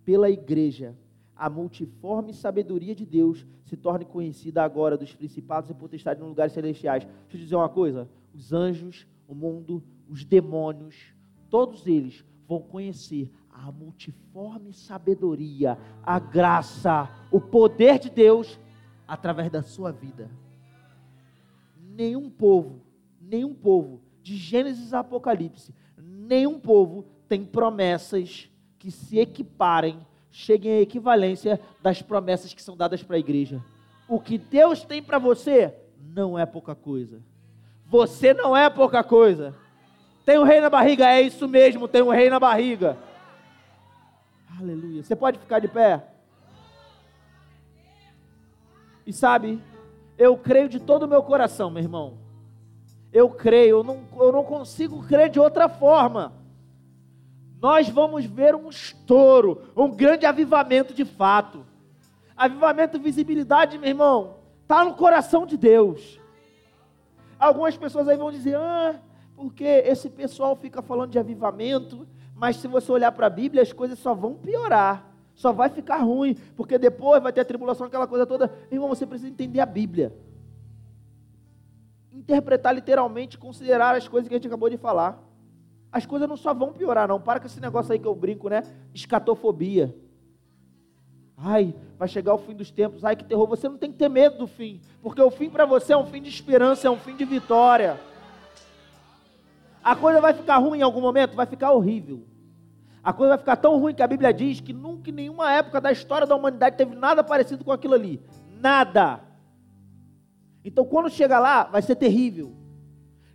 Pela 0.05 0.29
igreja, 0.29 0.97
a 1.37 1.49
multiforme 1.49 2.35
sabedoria 2.35 2.95
de 2.95 3.07
Deus 3.07 3.47
se 3.65 3.77
torne 3.77 4.05
conhecida 4.05 4.63
agora 4.63 4.97
dos 4.97 5.15
principados 5.15 5.71
e 5.71 5.75
potestades 5.75 6.21
nos 6.21 6.31
lugares 6.31 6.53
celestiais. 6.53 7.05
Deixa 7.05 7.37
eu 7.37 7.41
dizer 7.41 7.57
uma 7.57 7.69
coisa: 7.69 8.09
os 8.35 8.53
anjos, 8.53 9.07
o 9.29 9.35
mundo, 9.35 9.83
os 10.09 10.25
demônios, 10.25 11.15
todos 11.49 11.87
eles 11.87 12.25
vão 12.49 12.61
conhecer 12.61 13.31
a 13.53 13.71
multiforme 13.71 14.73
sabedoria, 14.73 15.79
a 16.03 16.19
graça, 16.19 17.09
o 17.31 17.41
poder 17.41 17.99
de 17.99 18.11
Deus 18.11 18.59
através 19.07 19.51
da 19.51 19.63
sua 19.63 19.93
vida. 19.93 20.31
Nenhum 21.77 22.31
povo 22.31 22.81
nenhum 23.33 23.55
povo, 23.55 24.03
de 24.23 24.37
Gênesis 24.37 24.93
a 24.93 24.99
Apocalipse, 24.99 25.75
nenhum 25.97 26.61
povo 26.61 27.07
tem 27.27 27.45
promessas 27.45 28.51
que 28.79 28.91
se 28.91 29.19
equiparem, 29.19 30.07
cheguem 30.31 30.73
à 30.73 30.81
equivalência 30.81 31.59
das 31.83 32.03
promessas 32.03 32.53
que 32.53 32.63
são 32.63 32.77
dadas 32.77 33.03
para 33.03 33.17
a 33.17 33.21
igreja. 33.21 33.65
O 34.07 34.21
que 34.21 34.37
Deus 34.37 34.85
tem 34.85 35.03
para 35.03 35.19
você 35.19 35.75
não 35.99 36.39
é 36.39 36.45
pouca 36.45 36.75
coisa. 36.75 37.23
Você 37.87 38.35
não 38.35 38.55
é 38.55 38.69
pouca 38.69 39.03
coisa. 39.03 39.55
Tem 40.27 40.39
um 40.39 40.45
rei 40.45 40.61
na 40.61 40.69
barriga, 40.69 41.09
é 41.09 41.23
isso 41.23 41.49
mesmo, 41.49 41.89
tem 41.89 42.03
um 42.03 42.11
rei 42.11 42.29
na 42.29 42.39
barriga. 42.39 42.99
Aleluia. 44.59 45.03
Você 45.03 45.17
pode 45.17 45.39
ficar 45.39 45.59
de 45.59 45.69
pé? 45.69 46.07
E 49.07 49.13
sabe, 49.13 49.63
eu 50.17 50.37
creio 50.37 50.69
de 50.69 50.79
todo 50.79 51.05
o 51.05 51.09
meu 51.09 51.23
coração, 51.23 51.71
meu 51.71 51.83
irmão, 51.83 52.19
eu 53.13 53.29
creio, 53.29 53.79
eu 53.79 53.85
não, 53.85 54.07
eu 54.17 54.33
não 54.33 54.45
consigo 54.45 55.03
crer 55.07 55.29
de 55.29 55.41
outra 55.41 55.69
forma. 55.69 56.33
Nós 57.61 57.89
vamos 57.89 58.25
ver 58.25 58.55
um 58.55 58.69
estouro, 58.69 59.63
um 59.77 59.91
grande 59.91 60.27
avivamento 60.27 60.95
de 60.95 61.05
fato. 61.05 61.65
Avivamento, 62.37 62.99
visibilidade, 62.99 63.79
meu 63.79 63.89
irmão, 63.89 64.37
está 64.63 64.85
no 64.85 64.95
coração 64.95 65.47
de 65.47 65.57
Deus. 65.57 66.21
Algumas 67.39 67.77
pessoas 67.77 68.09
aí 68.09 68.17
vão 68.17 68.33
dizer, 68.33 68.57
ah, 68.57 69.01
porque 69.37 69.65
esse 69.65 70.09
pessoal 70.09 70.57
fica 70.57 70.81
falando 70.81 71.11
de 71.11 71.19
avivamento, 71.19 72.07
mas 72.43 72.57
se 72.57 72.67
você 72.67 72.91
olhar 72.91 73.13
para 73.13 73.29
a 73.29 73.31
Bíblia, 73.31 73.63
as 73.63 73.73
coisas 73.73 73.97
só 74.01 74.13
vão 74.17 74.35
piorar, 74.35 75.15
só 75.33 75.53
vai 75.53 75.69
ficar 75.69 75.99
ruim, 75.99 76.35
porque 76.57 76.77
depois 76.77 77.23
vai 77.23 77.33
ter 77.33 77.43
a 77.43 77.45
tribulação, 77.45 77.87
aquela 77.87 78.05
coisa 78.05 78.27
toda. 78.27 78.53
Irmão, 78.69 78.89
você 78.89 79.07
precisa 79.07 79.31
entender 79.31 79.61
a 79.61 79.67
Bíblia 79.67 80.13
interpretar 82.13 82.75
literalmente, 82.75 83.39
considerar 83.39 83.95
as 83.95 84.09
coisas 84.09 84.29
que 84.29 84.35
a 84.35 84.39
gente 84.39 84.49
acabou 84.49 84.69
de 84.69 84.77
falar. 84.77 85.23
As 85.93 86.05
coisas 86.05 86.29
não 86.29 86.37
só 86.37 86.53
vão 86.53 86.73
piorar, 86.73 87.07
não. 87.07 87.21
Para 87.21 87.39
com 87.39 87.47
esse 87.47 87.61
negócio 87.61 87.93
aí 87.93 87.99
que 88.01 88.09
eu 88.09 88.15
brinco, 88.15 88.49
né? 88.49 88.65
Escatofobia. 88.93 89.95
Ai, 91.37 91.73
vai 91.97 92.09
chegar 92.09 92.35
o 92.35 92.39
fim 92.39 92.57
dos 92.57 92.73
tempos. 92.73 93.05
Ai, 93.05 93.15
que 93.15 93.25
terror. 93.25 93.47
Você 93.47 93.69
não 93.69 93.79
tem 93.79 93.93
que 93.93 93.99
ter 93.99 94.09
medo 94.09 94.39
do 94.39 94.49
fim. 94.49 94.81
Porque 95.01 95.23
o 95.23 95.31
fim 95.31 95.49
para 95.49 95.65
você 95.65 95.93
é 95.93 95.97
um 95.97 96.07
fim 96.07 96.21
de 96.21 96.29
esperança, 96.29 96.89
é 96.89 96.91
um 96.91 96.99
fim 96.99 97.15
de 97.15 97.25
vitória. 97.25 98.01
A 99.83 99.97
coisa 99.97 100.21
vai 100.21 100.33
ficar 100.33 100.59
ruim 100.59 100.81
em 100.81 100.83
algum 100.83 101.01
momento? 101.01 101.37
Vai 101.37 101.47
ficar 101.47 101.71
horrível. 101.71 102.25
A 103.03 103.13
coisa 103.13 103.31
vai 103.31 103.39
ficar 103.39 103.57
tão 103.57 103.79
ruim 103.79 103.95
que 103.95 104.03
a 104.03 104.07
Bíblia 104.07 104.33
diz 104.33 104.61
que 104.61 104.73
nunca 104.73 105.11
em 105.11 105.13
nenhuma 105.13 105.53
época 105.53 105.81
da 105.81 105.91
história 105.91 106.27
da 106.27 106.37
humanidade 106.37 106.77
teve 106.77 106.95
nada 106.95 107.25
parecido 107.25 107.65
com 107.65 107.73
aquilo 107.73 107.95
ali. 107.95 108.23
Nada. 108.61 109.21
Então, 110.65 110.85
quando 110.85 111.11
chega 111.11 111.39
lá, 111.41 111.65
vai 111.65 111.83
ser 111.83 111.97
terrível. 111.97 112.55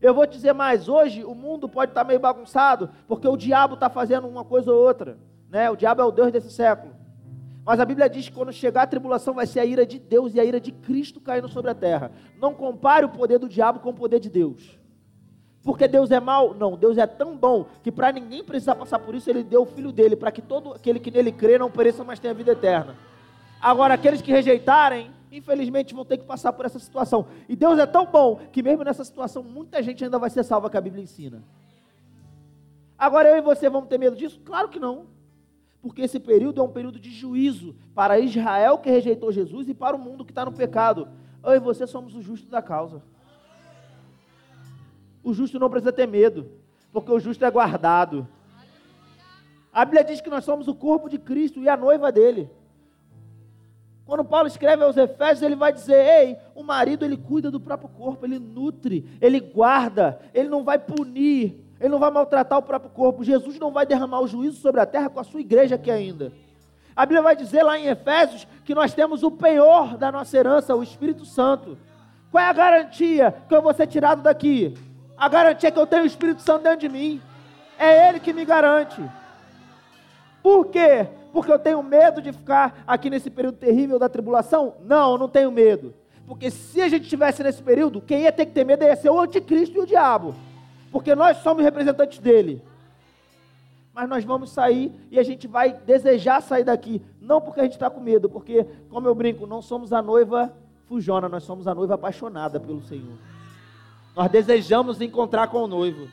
Eu 0.01 0.13
vou 0.13 0.25
te 0.25 0.33
dizer 0.33 0.53
mais: 0.53 0.87
hoje 0.87 1.23
o 1.25 1.35
mundo 1.35 1.67
pode 1.67 1.91
estar 1.91 2.05
meio 2.05 2.19
bagunçado, 2.19 2.89
porque 3.07 3.27
o 3.27 3.35
diabo 3.35 3.73
está 3.73 3.89
fazendo 3.89 4.27
uma 4.27 4.45
coisa 4.45 4.71
ou 4.71 4.81
outra. 4.85 5.17
Né? 5.49 5.69
O 5.69 5.75
diabo 5.75 6.01
é 6.01 6.05
o 6.05 6.11
Deus 6.11 6.31
desse 6.31 6.51
século. 6.51 6.95
Mas 7.65 7.81
a 7.81 7.85
Bíblia 7.85 8.09
diz 8.09 8.29
que 8.29 8.35
quando 8.35 8.53
chegar 8.53 8.83
a 8.83 8.87
tribulação 8.87 9.33
vai 9.33 9.45
ser 9.45 9.59
a 9.59 9.65
ira 9.65 9.85
de 9.85 9.99
Deus 9.99 10.33
e 10.33 10.39
a 10.39 10.45
ira 10.45 10.61
de 10.61 10.71
Cristo 10.71 11.19
caindo 11.19 11.49
sobre 11.49 11.69
a 11.69 11.75
terra. 11.75 12.13
Não 12.39 12.53
compare 12.53 13.05
o 13.05 13.09
poder 13.09 13.39
do 13.39 13.49
diabo 13.49 13.81
com 13.81 13.89
o 13.89 13.93
poder 13.93 14.21
de 14.21 14.29
Deus. 14.29 14.79
Porque 15.67 15.85
Deus 15.85 16.11
é 16.11 16.19
mau? 16.21 16.53
Não, 16.53 16.77
Deus 16.77 16.97
é 16.97 17.05
tão 17.05 17.35
bom 17.35 17.65
que 17.83 17.91
para 17.91 18.09
ninguém 18.13 18.41
precisar 18.41 18.73
passar 18.73 18.99
por 18.99 19.13
isso, 19.13 19.29
Ele 19.29 19.43
deu 19.43 19.63
o 19.63 19.65
Filho 19.65 19.91
dele, 19.91 20.15
para 20.15 20.31
que 20.31 20.41
todo 20.41 20.71
aquele 20.71 20.97
que 20.97 21.11
nele 21.11 21.29
crê 21.29 21.57
não 21.57 21.69
pereça, 21.69 22.05
mas 22.05 22.19
tenha 22.19 22.33
vida 22.33 22.53
eterna. 22.53 22.95
Agora, 23.59 23.93
aqueles 23.95 24.21
que 24.21 24.31
rejeitarem, 24.31 25.11
infelizmente 25.29 25.93
vão 25.93 26.05
ter 26.05 26.19
que 26.19 26.23
passar 26.23 26.53
por 26.53 26.65
essa 26.65 26.79
situação. 26.79 27.25
E 27.49 27.55
Deus 27.57 27.77
é 27.79 27.85
tão 27.85 28.05
bom 28.05 28.39
que 28.49 28.63
mesmo 28.63 28.85
nessa 28.85 29.03
situação 29.03 29.43
muita 29.43 29.83
gente 29.83 30.05
ainda 30.05 30.17
vai 30.17 30.29
ser 30.29 30.41
salva 30.45 30.69
que 30.69 30.77
a 30.77 30.79
Bíblia 30.79 31.03
ensina. 31.03 31.43
Agora 32.97 33.27
eu 33.27 33.35
e 33.35 33.41
você 33.41 33.69
vamos 33.69 33.89
ter 33.89 33.97
medo 33.97 34.15
disso? 34.15 34.39
Claro 34.45 34.69
que 34.69 34.79
não. 34.79 35.07
Porque 35.81 36.01
esse 36.01 36.17
período 36.17 36.61
é 36.61 36.63
um 36.63 36.71
período 36.71 36.97
de 36.97 37.11
juízo 37.11 37.75
para 37.93 38.17
Israel 38.17 38.77
que 38.77 38.89
rejeitou 38.89 39.33
Jesus 39.33 39.67
e 39.67 39.73
para 39.73 39.97
o 39.97 39.99
mundo 39.99 40.23
que 40.23 40.31
está 40.31 40.45
no 40.45 40.53
pecado. 40.53 41.09
Eu 41.43 41.55
e 41.55 41.59
você 41.59 41.85
somos 41.85 42.15
o 42.15 42.21
justo 42.21 42.49
da 42.49 42.61
causa. 42.61 43.01
O 45.27 45.33
justo 45.33 45.59
não 45.59 45.69
precisa 45.69 45.91
ter 45.91 46.07
medo, 46.07 46.49
porque 46.89 47.11
o 47.11 47.19
justo 47.19 47.43
é 47.43 47.51
guardado. 47.51 48.25
A 49.73 49.83
Bíblia 49.83 50.05
diz 50.05 50.21
que 50.21 50.29
nós 50.29 50.45
somos 50.45 50.69
o 50.69 50.73
corpo 50.73 51.09
de 51.09 51.17
Cristo 51.17 51.61
e 51.61 51.67
a 51.67 51.75
noiva 51.75 52.13
dele. 52.13 52.49
Quando 54.05 54.23
Paulo 54.23 54.47
escreve 54.47 54.85
aos 54.85 54.95
Efésios, 54.95 55.41
ele 55.41 55.57
vai 55.57 55.73
dizer: 55.73 55.97
Ei, 55.97 56.37
o 56.55 56.63
marido 56.63 57.03
ele 57.03 57.17
cuida 57.17 57.51
do 57.51 57.59
próprio 57.59 57.89
corpo, 57.89 58.25
ele 58.25 58.39
nutre, 58.39 59.05
ele 59.19 59.41
guarda, 59.41 60.17
ele 60.33 60.47
não 60.47 60.63
vai 60.63 60.79
punir, 60.79 61.61
ele 61.77 61.89
não 61.89 61.99
vai 61.99 62.09
maltratar 62.09 62.59
o 62.59 62.63
próprio 62.63 62.91
corpo. 62.91 63.21
Jesus 63.21 63.59
não 63.59 63.69
vai 63.69 63.85
derramar 63.85 64.21
o 64.21 64.27
juízo 64.29 64.61
sobre 64.61 64.79
a 64.79 64.85
terra 64.85 65.09
com 65.09 65.19
a 65.19 65.25
sua 65.25 65.41
igreja 65.41 65.75
aqui 65.75 65.91
ainda. 65.91 66.31
A 66.95 67.05
Bíblia 67.05 67.21
vai 67.21 67.35
dizer 67.35 67.63
lá 67.63 67.77
em 67.77 67.87
Efésios 67.87 68.47
que 68.63 68.73
nós 68.73 68.93
temos 68.93 69.23
o 69.23 69.31
penhor 69.31 69.97
da 69.97 70.09
nossa 70.09 70.37
herança, 70.37 70.73
o 70.73 70.81
Espírito 70.81 71.25
Santo. 71.25 71.77
Qual 72.31 72.41
é 72.41 72.47
a 72.47 72.53
garantia 72.53 73.43
que 73.49 73.53
eu 73.53 73.61
vou 73.61 73.73
ser 73.73 73.87
tirado 73.87 74.21
daqui? 74.21 74.86
A 75.17 75.27
garantia 75.27 75.69
é 75.69 75.71
que 75.71 75.79
eu 75.79 75.87
tenho 75.87 76.03
o 76.03 76.07
Espírito 76.07 76.41
Santo 76.41 76.63
dentro 76.63 76.79
de 76.79 76.89
mim. 76.89 77.21
É 77.77 78.09
Ele 78.09 78.19
que 78.19 78.31
me 78.31 78.45
garante. 78.45 79.01
Por 80.43 80.67
quê? 80.67 81.07
Porque 81.33 81.51
eu 81.51 81.59
tenho 81.59 81.81
medo 81.81 82.21
de 82.21 82.31
ficar 82.31 82.83
aqui 82.85 83.09
nesse 83.09 83.29
período 83.29 83.57
terrível 83.57 83.97
da 83.97 84.07
tribulação? 84.07 84.75
Não, 84.83 85.13
eu 85.13 85.17
não 85.17 85.27
tenho 85.27 85.51
medo. 85.51 85.93
Porque 86.25 86.51
se 86.51 86.81
a 86.81 86.87
gente 86.87 87.03
estivesse 87.03 87.41
nesse 87.41 87.63
período, 87.63 88.01
quem 88.01 88.23
ia 88.23 88.31
ter 88.31 88.45
que 88.45 88.51
ter 88.51 88.63
medo 88.63 88.83
ia 88.83 88.95
ser 88.95 89.09
o 89.09 89.19
anticristo 89.19 89.77
e 89.77 89.81
o 89.81 89.85
diabo. 89.85 90.35
Porque 90.91 91.15
nós 91.15 91.37
somos 91.37 91.63
representantes 91.63 92.19
dele. 92.19 92.61
Mas 93.93 94.07
nós 94.07 94.23
vamos 94.23 94.51
sair 94.51 94.91
e 95.09 95.17
a 95.17 95.23
gente 95.23 95.47
vai 95.47 95.73
desejar 95.73 96.41
sair 96.41 96.63
daqui. 96.63 97.01
Não 97.19 97.41
porque 97.41 97.59
a 97.59 97.63
gente 97.63 97.73
está 97.73 97.89
com 97.89 97.99
medo, 97.99 98.29
porque, 98.29 98.65
como 98.89 99.07
eu 99.07 99.15
brinco, 99.15 99.47
não 99.47 99.61
somos 99.61 99.91
a 99.91 100.01
noiva 100.01 100.53
fujona, 100.85 101.27
nós 101.27 101.43
somos 101.43 101.67
a 101.67 101.73
noiva 101.73 101.95
apaixonada 101.95 102.59
pelo 102.59 102.81
Senhor. 102.83 103.17
Nós 104.17 104.31
desejamos 104.31 104.99
encontrar 104.99 105.47
com 105.47 105.59
o 105.59 105.67
noivo. 105.67 106.07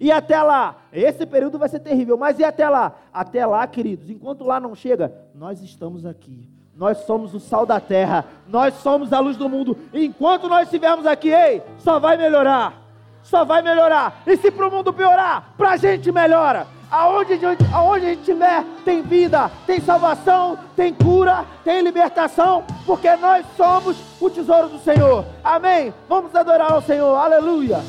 E 0.00 0.10
até 0.10 0.42
lá, 0.42 0.76
esse 0.90 1.26
período 1.26 1.58
vai 1.58 1.68
ser 1.68 1.80
terrível, 1.80 2.16
mas 2.16 2.38
e 2.38 2.44
até 2.44 2.66
lá? 2.66 2.96
Até 3.12 3.44
lá, 3.44 3.66
queridos, 3.66 4.08
enquanto 4.08 4.42
lá 4.42 4.58
não 4.58 4.74
chega, 4.74 5.12
nós 5.34 5.60
estamos 5.60 6.06
aqui. 6.06 6.48
Nós 6.74 6.96
somos 6.98 7.34
o 7.34 7.40
sal 7.40 7.66
da 7.66 7.78
terra, 7.78 8.24
nós 8.46 8.72
somos 8.76 9.12
a 9.12 9.20
luz 9.20 9.36
do 9.36 9.50
mundo. 9.50 9.76
Enquanto 9.92 10.48
nós 10.48 10.62
estivermos 10.62 11.04
aqui, 11.04 11.28
ei, 11.28 11.60
só 11.76 11.98
vai 11.98 12.16
melhorar. 12.16 12.80
Só 13.22 13.44
vai 13.44 13.60
melhorar. 13.60 14.22
E 14.26 14.38
se 14.38 14.50
para 14.50 14.66
o 14.66 14.70
mundo 14.70 14.90
piorar, 14.90 15.52
para 15.58 15.72
a 15.72 15.76
gente 15.76 16.10
melhora. 16.10 16.66
Aonde, 16.90 17.38
aonde 17.72 18.06
a 18.06 18.08
gente 18.08 18.20
estiver, 18.20 18.64
tem 18.84 19.02
vida, 19.02 19.50
tem 19.66 19.78
salvação, 19.78 20.58
tem 20.74 20.92
cura, 20.94 21.44
tem 21.62 21.82
libertação, 21.82 22.64
porque 22.86 23.14
nós 23.16 23.44
somos 23.56 23.96
o 24.18 24.30
tesouro 24.30 24.68
do 24.68 24.78
Senhor. 24.78 25.24
Amém? 25.44 25.92
Vamos 26.08 26.34
adorar 26.34 26.72
ao 26.72 26.80
Senhor. 26.80 27.14
Aleluia. 27.14 27.80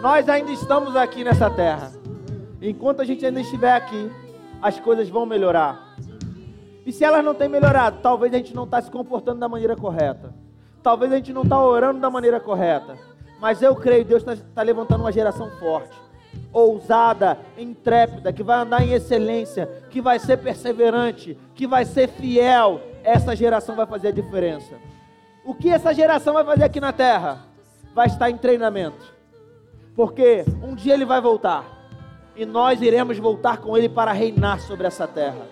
Nós 0.00 0.28
ainda 0.28 0.52
estamos 0.52 0.94
aqui 0.94 1.24
nessa 1.24 1.50
terra. 1.50 1.90
Enquanto 2.62 3.02
a 3.02 3.04
gente 3.04 3.26
ainda 3.26 3.40
estiver 3.40 3.72
aqui, 3.72 4.10
as 4.62 4.78
coisas 4.78 5.08
vão 5.08 5.26
melhorar. 5.26 5.96
E 6.86 6.92
se 6.92 7.04
elas 7.04 7.24
não 7.24 7.34
têm 7.34 7.48
melhorado, 7.48 7.98
talvez 8.00 8.32
a 8.32 8.36
gente 8.36 8.54
não 8.54 8.64
está 8.64 8.80
se 8.80 8.90
comportando 8.90 9.40
da 9.40 9.48
maneira 9.48 9.74
correta. 9.74 10.32
Talvez 10.82 11.12
a 11.12 11.16
gente 11.16 11.32
não 11.32 11.42
está 11.42 11.60
orando 11.60 12.00
da 12.00 12.08
maneira 12.08 12.38
correta. 12.38 12.96
Mas 13.40 13.60
eu 13.60 13.74
creio, 13.74 14.04
Deus 14.04 14.22
está 14.22 14.42
tá 14.54 14.62
levantando 14.62 15.00
uma 15.00 15.12
geração 15.12 15.50
forte, 15.58 15.96
ousada, 16.52 17.38
intrépida, 17.56 18.32
que 18.32 18.42
vai 18.42 18.58
andar 18.58 18.82
em 18.82 18.92
excelência, 18.92 19.66
que 19.90 20.00
vai 20.00 20.18
ser 20.18 20.38
perseverante, 20.38 21.38
que 21.54 21.66
vai 21.66 21.84
ser 21.84 22.08
fiel. 22.08 22.80
Essa 23.04 23.34
geração 23.36 23.76
vai 23.76 23.86
fazer 23.86 24.08
a 24.08 24.12
diferença. 24.12 24.74
O 25.44 25.54
que 25.54 25.70
essa 25.70 25.94
geração 25.94 26.34
vai 26.34 26.44
fazer 26.44 26.64
aqui 26.64 26.80
na 26.80 26.92
terra? 26.92 27.44
Vai 27.94 28.06
estar 28.06 28.30
em 28.30 28.36
treinamento 28.36 29.18
porque 29.98 30.44
um 30.62 30.76
dia 30.76 30.94
ele 30.94 31.04
vai 31.04 31.20
voltar 31.20 31.90
e 32.36 32.46
nós 32.46 32.80
iremos 32.80 33.18
voltar 33.18 33.58
com 33.58 33.76
ele 33.76 33.88
para 33.88 34.12
reinar 34.12 34.60
sobre 34.60 34.86
essa 34.86 35.08
terra. 35.08 35.44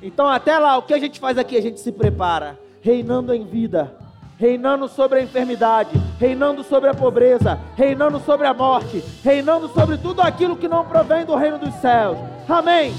Então, 0.00 0.26
até 0.26 0.58
lá, 0.58 0.78
o 0.78 0.82
que 0.82 0.94
a 0.94 0.98
gente 0.98 1.20
faz 1.20 1.36
aqui? 1.36 1.54
A 1.58 1.60
gente 1.60 1.78
se 1.78 1.92
prepara, 1.92 2.58
reinando 2.80 3.34
em 3.34 3.44
vida, 3.44 3.94
reinando 4.38 4.88
sobre 4.88 5.18
a 5.18 5.22
enfermidade, 5.22 5.90
reinando 6.18 6.62
sobre 6.62 6.88
a 6.88 6.94
pobreza, 6.94 7.58
reinando 7.74 8.20
sobre 8.20 8.46
a 8.46 8.54
morte, 8.54 9.02
reinando 9.22 9.68
sobre 9.68 9.96
tudo 9.98 10.20
aquilo 10.20 10.56
que 10.56 10.68
não 10.68 10.84
provém 10.84 11.24
do 11.24 11.34
reino 11.34 11.58
dos 11.58 11.74
céus. 11.76 12.18
Amém. 12.48 12.92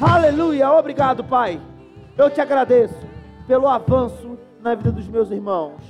Aleluia. 0.00 0.70
Obrigado, 0.72 1.22
Pai. 1.22 1.60
Eu 2.18 2.28
te 2.28 2.40
agradeço 2.40 2.94
pelo 3.46 3.68
avanço 3.68 4.38
na 4.60 4.74
vida 4.74 4.92
dos 4.92 5.08
meus 5.08 5.30
irmãos. 5.30 5.80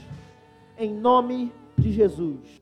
Em 0.79 0.93
nome 0.93 1.53
de 1.79 1.93
Jesus. 1.93 2.62